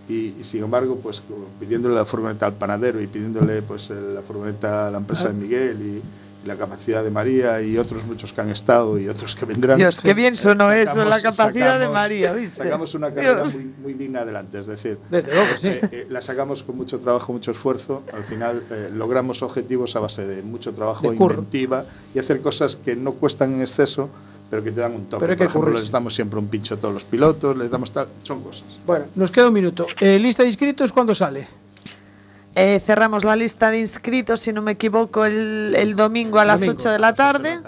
Y, 0.09 0.35
y 0.39 0.45
sin 0.45 0.63
embargo, 0.63 0.99
pues 1.03 1.21
pidiéndole 1.59 1.95
la 1.97 2.05
furgoneta 2.05 2.47
al 2.47 2.53
panadero 2.53 3.01
y 3.03 3.09
pidiéndole 3.09 3.61
pues 3.63 3.91
la 3.91 4.23
furgoneta 4.23 4.87
a 4.87 4.91
la 4.93 4.99
empresa 4.99 5.29
de 5.29 5.35
Miguel 5.35 5.77
y, 5.83 5.97
y 5.97 6.03
la 6.47 6.57
capacidad 6.57 7.03
de 7.03 7.11
María 7.11 7.61
y 7.61 7.77
otros 7.79 8.05
muchos 8.07 8.33
que 8.33 8.41
han 8.41 8.51
estado 8.51 8.99
y 8.99 9.09
otros 9.09 9.35
que 9.35 9.45
vendrán. 9.45 9.77
Dios, 9.77 10.01
qué 10.01 10.15
bien 10.15 10.37
sonó 10.37 10.73
Eh, 10.73 10.83
eso, 10.83 11.05
la 11.05 11.21
capacidad 11.21 11.79
de 11.79 11.85
sacamos- 11.87 11.93
María, 11.93 12.33
¿viste? 12.33 12.63
Sacamos 12.63 12.95
una 12.95 13.11
carrera 13.13 13.45
muy, 13.45 13.73
muy 13.83 13.93
digna 13.95 14.21
adelante, 14.21 14.59
es 14.61 14.67
decir, 14.67 14.99
Desde 15.11 15.33
luego, 15.35 15.57
sí. 15.57 15.69
eh, 15.69 15.81
eh, 15.93 16.07
la 16.11 16.21
sacamos 16.23 16.63
con 16.63 16.77
mucho 16.77 16.99
trabajo, 17.01 17.33
mucho 17.33 17.51
esfuerzo. 17.51 18.03
Al 18.15 18.25
final 18.25 18.63
eh, 18.71 18.91
logramos 18.95 19.43
objetivos 19.43 19.95
a 19.97 20.01
base 20.01 20.27
de 20.27 20.43
mucho 20.43 20.73
trabajo, 20.73 21.11
De 21.11 21.17
inventiva 21.17 21.85
y 22.15 22.19
hacer 22.19 22.41
cosas 22.41 22.77
que 22.77 22.97
no 22.97 23.13
cuestan 23.13 23.53
en 23.55 23.61
exceso, 23.61 24.09
pero 24.49 24.63
que 24.63 24.71
te 24.71 24.81
dan 24.81 24.95
un 24.95 25.07
toque. 25.07 25.27
Pero 25.27 25.37
Por 25.37 25.47
ejemplo, 25.47 25.71
les 25.73 25.91
damos 25.91 26.15
siempre 26.15 26.39
un 26.39 26.47
pincho 26.49 26.75
a 26.75 26.79
todos 26.79 26.95
los 26.95 27.05
pilotos, 27.05 27.57
les 27.57 27.71
damos 27.71 27.91
tal, 27.91 28.07
son 28.23 28.43
cosas. 28.43 28.65
Bueno, 28.87 29.07
nos 29.17 29.31
queda 29.31 29.49
un 29.49 29.55
minuto. 29.55 29.87
Eh, 30.01 30.19
lista 30.21 30.43
de 30.45 30.49
inscritos, 30.51 30.93
¿cuándo 30.93 31.15
sale? 31.15 31.49
Eh, 32.59 32.81
cerramos 32.81 33.23
la 33.25 33.37
lista 33.37 33.71
de 33.71 33.79
inscritos, 33.81 34.41
si 34.41 34.51
no 34.53 34.63
me 34.63 34.73
equivoco, 34.73 35.27
el, 35.27 35.75
el 35.77 35.95
domingo 35.95 36.39
a 36.39 36.45
las 36.47 36.61
Domingo, 36.61 36.79
8 36.81 36.91
de 36.91 36.99
la 36.99 37.13
tarde. 37.15 37.61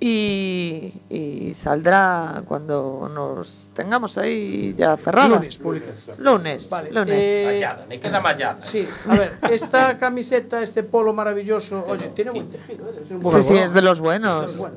Y, 0.00 0.92
y 1.10 1.52
saldrá 1.54 2.42
cuando 2.46 3.10
nos 3.12 3.68
tengamos 3.74 4.16
ahí 4.16 4.72
ya 4.78 4.96
cerrada. 4.96 5.28
Lunes, 5.28 5.58
publicas. 5.58 6.08
Lunes, 6.18 6.70
Vale, 6.70 6.92
lunes. 6.92 7.24
eh, 7.24 7.42
Mallada, 7.44 7.84
me 7.88 7.98
queda 8.00 8.20
mallada. 8.20 8.62
Sí, 8.62 8.86
a 9.10 9.14
ver, 9.16 9.32
esta 9.50 9.98
camiseta, 9.98 10.62
este 10.62 10.84
polo 10.84 11.12
maravilloso, 11.12 11.84
oye, 11.88 12.10
tiene 12.14 12.30
buen 12.30 12.48
tejido, 12.48 12.88
¿eh? 12.88 13.14
Un 13.14 13.24
Sí, 13.26 13.42
sí, 13.42 13.54
es 13.56 13.72
de 13.72 13.82
los 13.82 13.98
buenos. 14.00 14.68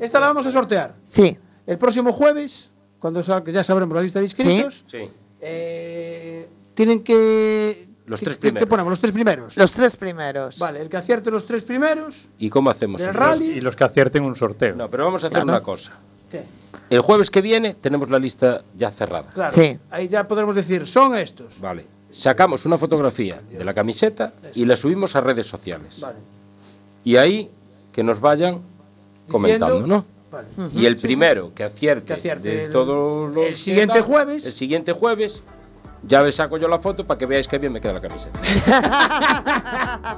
Esta 0.00 0.20
la 0.20 0.26
vamos 0.28 0.46
a 0.46 0.50
sortear. 0.50 0.92
Sí. 1.04 1.36
El 1.66 1.78
próximo 1.78 2.12
jueves, 2.12 2.68
cuando 3.00 3.22
sal- 3.22 3.42
ya 3.50 3.64
sabremos 3.64 3.96
la 3.96 4.02
lista 4.02 4.18
de 4.20 4.26
inscritos, 4.26 4.84
Sí. 4.86 5.08
eh, 5.40 6.46
tienen 6.74 7.02
que. 7.02 7.88
Los 8.06 8.20
tres 8.20 8.36
primeros. 8.36 8.64
que 8.64 8.70
ponemos? 8.70 8.90
Los 8.90 9.00
tres 9.00 9.12
primeros. 9.12 9.56
Los 9.56 9.72
tres 9.72 9.96
primeros. 9.96 10.58
Vale, 10.58 10.80
el 10.80 10.88
que 10.88 10.96
acierte 10.96 11.30
los 11.30 11.44
tres 11.44 11.62
primeros. 11.62 12.28
¿Y 12.38 12.48
cómo 12.50 12.70
hacemos? 12.70 13.00
Del 13.00 13.10
eso? 13.10 13.18
rally. 13.18 13.46
Y 13.50 13.60
los 13.60 13.74
que 13.74 13.84
acierten 13.84 14.22
un 14.24 14.34
sorteo. 14.36 14.74
No, 14.76 14.88
pero 14.88 15.04
vamos 15.04 15.24
a 15.24 15.26
hacer 15.26 15.42
Claro. 15.42 15.48
una 15.58 15.60
cosa. 15.60 15.92
¿Qué? 16.30 16.42
El 16.88 17.00
jueves 17.00 17.30
que 17.30 17.40
viene 17.40 17.74
tenemos 17.74 18.08
la 18.10 18.18
lista 18.18 18.62
ya 18.76 18.90
cerrada. 18.92 19.30
Claro. 19.34 19.50
Sí. 19.52 19.76
Ahí 19.90 20.06
ya 20.08 20.26
podremos 20.28 20.54
decir, 20.54 20.86
son 20.86 21.16
estos. 21.16 21.60
Vale. 21.60 21.84
Sacamos 22.10 22.64
una 22.64 22.78
fotografía 22.78 23.40
de 23.50 23.64
la 23.64 23.74
camiseta 23.74 24.32
y 24.54 24.64
la 24.64 24.76
subimos 24.76 25.16
a 25.16 25.20
redes 25.20 25.46
sociales. 25.48 25.98
Vale. 26.00 26.18
Y 27.04 27.16
ahí 27.16 27.50
que 27.92 28.04
nos 28.04 28.20
vayan 28.20 28.60
comentando, 29.28 29.86
¿no? 29.86 30.04
Vale. 30.30 30.46
Y 30.74 30.86
el 30.86 30.96
primero 30.96 31.52
que 31.54 31.64
acierte, 31.64 32.06
Que 32.06 32.12
acierte 32.14 32.48
de 32.48 32.64
el- 32.66 32.72
todos 32.72 33.32
los 33.34 33.46
el 33.46 33.56
siguiente 33.56 34.00
jueves. 34.00 34.46
El 34.46 34.52
siguiente 34.52 34.92
jueves 34.92 35.42
ya 36.06 36.22
le 36.22 36.30
saco 36.32 36.56
yo 36.58 36.68
la 36.68 36.78
foto 36.78 37.04
para 37.06 37.18
que 37.18 37.26
veáis 37.26 37.48
que 37.48 37.58
bien 37.58 37.72
me 37.72 37.80
queda 37.80 37.94
la 37.94 38.00
camiseta. 38.00 38.38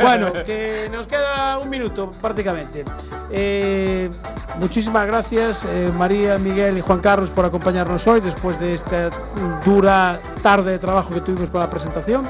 Bueno, 0.00 0.32
que 0.46 0.88
nos 0.90 1.06
queda 1.06 1.58
un 1.58 1.68
minuto 1.68 2.10
prácticamente. 2.22 2.84
Eh, 3.30 4.08
muchísimas 4.60 5.06
gracias 5.06 5.64
eh, 5.68 5.90
María, 5.98 6.38
Miguel 6.38 6.78
y 6.78 6.80
Juan 6.80 7.00
Carlos 7.00 7.30
por 7.30 7.44
acompañarnos 7.44 8.06
hoy 8.06 8.20
después 8.20 8.58
de 8.60 8.74
esta 8.74 9.10
dura 9.64 10.18
tarde 10.42 10.72
de 10.72 10.78
trabajo 10.78 11.10
que 11.12 11.20
tuvimos 11.20 11.50
con 11.50 11.60
la 11.60 11.68
presentación. 11.68 12.26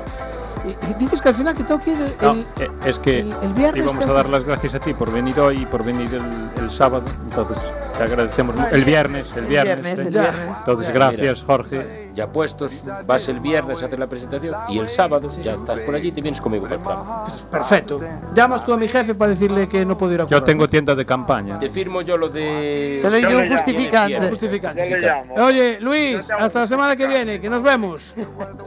Y, 0.66 0.94
dices 1.02 1.22
que 1.22 1.28
al 1.28 1.34
final 1.34 1.54
que 1.56 1.62
tengo 1.62 1.80
que 1.80 1.92
ir 1.92 2.00
el, 2.00 2.12
No, 2.20 2.32
el- 2.32 2.46
eh, 2.58 2.70
es 2.84 2.98
que 2.98 3.20
el- 3.20 3.32
el 3.42 3.52
viernes 3.54 3.84
íbamos 3.84 4.06
a 4.06 4.12
dar 4.12 4.28
las 4.28 4.44
gracias 4.44 4.74
a 4.74 4.80
ti 4.80 4.92
por 4.92 5.12
venir 5.12 5.38
hoy 5.38 5.62
y 5.62 5.66
por 5.66 5.84
venir 5.84 6.12
el, 6.14 6.62
el 6.62 6.70
sábado. 6.70 7.04
Entonces, 7.24 7.62
te 7.96 8.02
agradecemos. 8.02 8.56
El 8.72 8.84
viernes, 8.84 9.32
el 9.36 9.44
El 9.44 9.48
viernes. 9.50 9.82
viernes, 9.84 9.98
¿eh? 10.00 10.08
el 10.08 10.10
viernes. 10.10 10.58
Entonces, 10.58 10.92
gracias, 10.92 11.42
Jorge. 11.44 12.07
Ya 12.18 12.26
puestos, 12.26 12.72
vas 13.06 13.28
el 13.28 13.38
viernes 13.38 13.80
a 13.80 13.86
hacer 13.86 13.96
la 13.96 14.08
presentación 14.08 14.52
y 14.68 14.80
el 14.80 14.88
sábado 14.88 15.28
ya 15.40 15.52
estás 15.54 15.78
por 15.78 15.94
allí 15.94 16.08
y 16.08 16.10
te 16.10 16.20
vienes 16.20 16.40
conmigo 16.40 16.64
para 16.64 16.74
el 16.74 16.80
programa. 16.80 17.26
Perfecto. 17.48 18.00
Llamas 18.34 18.64
tú 18.66 18.72
a 18.72 18.76
mi 18.76 18.88
jefe 18.88 19.14
para 19.14 19.30
decirle 19.30 19.68
que 19.68 19.84
no 19.84 19.96
puedo 19.96 20.14
ir 20.14 20.20
a 20.22 20.24
Yo 20.24 20.28
currar. 20.30 20.42
tengo 20.42 20.68
tienda 20.68 20.96
de 20.96 21.04
campaña. 21.04 21.60
Te 21.60 21.70
firmo 21.70 22.02
yo 22.02 22.16
lo 22.16 22.28
de. 22.28 22.98
Te 23.02 23.08
doy 23.08 23.22
Yo 23.22 23.30
yo 23.30 23.38
un 23.38 23.48
justificante. 23.48 24.28
Justificante. 24.30 24.90
Yo 24.90 24.96
le 24.96 25.06
llamo. 25.06 25.34
Oye, 25.44 25.78
Luis, 25.80 26.28
hasta 26.32 26.58
la 26.58 26.66
semana 26.66 26.96
que 26.96 27.06
viene, 27.06 27.38
que 27.38 27.48
nos 27.48 27.62
vemos. 27.62 28.12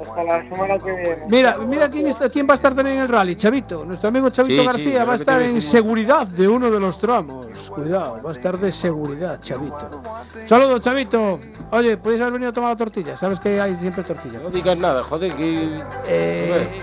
Hasta 0.02 0.24
la 0.24 0.44
semana 0.44 0.78
que 0.80 0.92
viene. 0.94 1.18
Mira, 1.28 1.58
mira 1.68 1.90
quién, 1.90 2.08
está, 2.08 2.30
quién 2.30 2.48
va 2.48 2.54
a 2.54 2.56
estar 2.56 2.74
también 2.74 2.96
en 3.00 3.04
el 3.04 3.10
rally, 3.10 3.36
Chavito. 3.36 3.84
Nuestro 3.84 4.08
amigo 4.08 4.30
Chavito 4.30 4.62
Sí, 4.62 4.66
García 4.66 5.04
va 5.04 5.12
a 5.12 5.16
estar 5.18 5.42
en 5.42 5.62
seguridad 5.62 6.26
de 6.26 6.48
uno 6.48 6.72
de 6.72 6.80
los 6.80 6.98
tramos. 6.98 7.70
Cuidado, 7.70 8.22
va 8.24 8.30
a 8.30 8.34
estar 8.34 8.58
de 8.58 8.72
seguridad, 8.72 9.42
Chavito. 9.42 10.02
Saludos, 10.46 10.80
Chavito. 10.80 11.38
Oye, 11.72 11.98
podéis 11.98 12.22
haber 12.22 12.34
venido 12.34 12.50
a 12.52 12.54
tomar 12.54 12.70
la 12.72 12.78
tortilla. 12.78 13.18
Sabes 13.18 13.41
que 13.42 13.60
hay 13.60 13.76
siempre 13.76 14.04
tortilla. 14.04 14.40
No 14.44 14.50
digas 14.50 14.78
nada, 14.78 15.04
joder, 15.04 15.34
que. 15.34 15.80
Eh, 16.08 16.82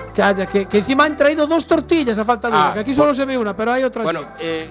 que, 0.52 0.66
que 0.66 0.78
encima 0.78 1.04
han 1.04 1.16
traído 1.16 1.46
dos 1.46 1.66
tortillas 1.66 2.18
a 2.18 2.24
falta 2.24 2.48
de 2.48 2.54
una. 2.54 2.68
Ah, 2.70 2.72
Que 2.74 2.80
aquí 2.80 2.94
solo 2.94 3.14
se 3.14 3.24
ve 3.24 3.38
una, 3.38 3.54
pero 3.54 3.72
hay 3.72 3.84
otra. 3.84 4.02
Bueno, 4.02 4.20
eh, 4.40 4.68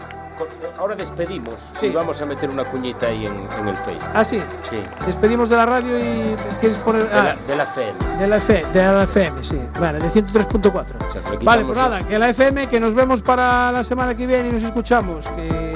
ahora 0.78 0.96
despedimos 0.96 1.56
Sí. 1.72 1.88
y 1.88 1.90
vamos 1.92 2.22
a 2.22 2.26
meter 2.26 2.50
una 2.50 2.64
cuñita 2.66 3.08
ahí 3.08 3.26
en, 3.26 3.34
en 3.34 3.68
el 3.70 3.76
Facebook. 3.78 4.10
Ah, 4.14 4.24
sí. 4.24 4.42
Sí. 4.70 4.78
Despedimos 5.06 5.50
de 5.50 5.56
la 5.56 5.66
radio 5.66 5.98
y 5.98 6.36
quieres 6.60 6.78
poner. 6.80 7.04
De 7.04 7.16
ah, 7.16 7.24
la, 7.24 7.36
de 7.36 7.56
la 7.56 7.64
FM. 7.64 8.18
De 8.20 8.28
la, 8.28 8.38
F, 8.38 8.66
de 8.74 8.84
la 8.84 9.04
FM, 9.04 9.44
sí. 9.44 9.60
Vale, 9.80 10.00
de 10.00 10.08
103.4. 10.10 10.86
sea, 11.12 11.32
le 11.32 11.38
Vale, 11.46 11.66
pues 11.66 11.78
el- 11.78 11.84
nada, 11.84 12.00
que 12.02 12.20
la 12.20 12.30
FM, 12.30 12.68
que 12.68 12.80
nos 12.80 12.94
vemos 12.94 13.22
para 13.22 13.72
la 13.72 13.84
semana 13.84 14.14
que 14.16 14.28
viene 14.28 14.50
y 14.50 14.52
nos 14.52 14.64
escuchamos. 14.64 15.26
Que, 15.30 15.74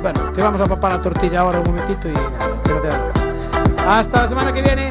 bueno, 0.00 0.32
que 0.32 0.40
vamos 0.42 0.60
a 0.60 0.64
papar 0.66 0.92
la 0.94 1.02
tortilla 1.02 1.40
ahora 1.40 1.58
un 1.60 1.64
momentito 1.66 2.08
y 2.08 2.12
nada, 2.12 2.30
que 2.64 2.70
no 2.70 2.82
más. 2.84 3.21
Hasta 3.86 4.20
la 4.22 4.26
semana 4.26 4.52
que 4.52 4.62
viene. 4.62 4.88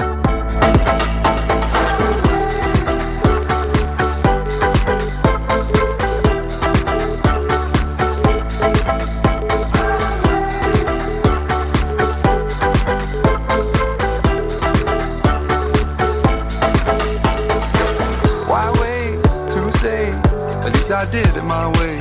I 21.01 21.05
did 21.05 21.25
it 21.35 21.43
my 21.43 21.67
way. 21.79 21.97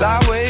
Lie 0.00 0.26
way 0.30 0.47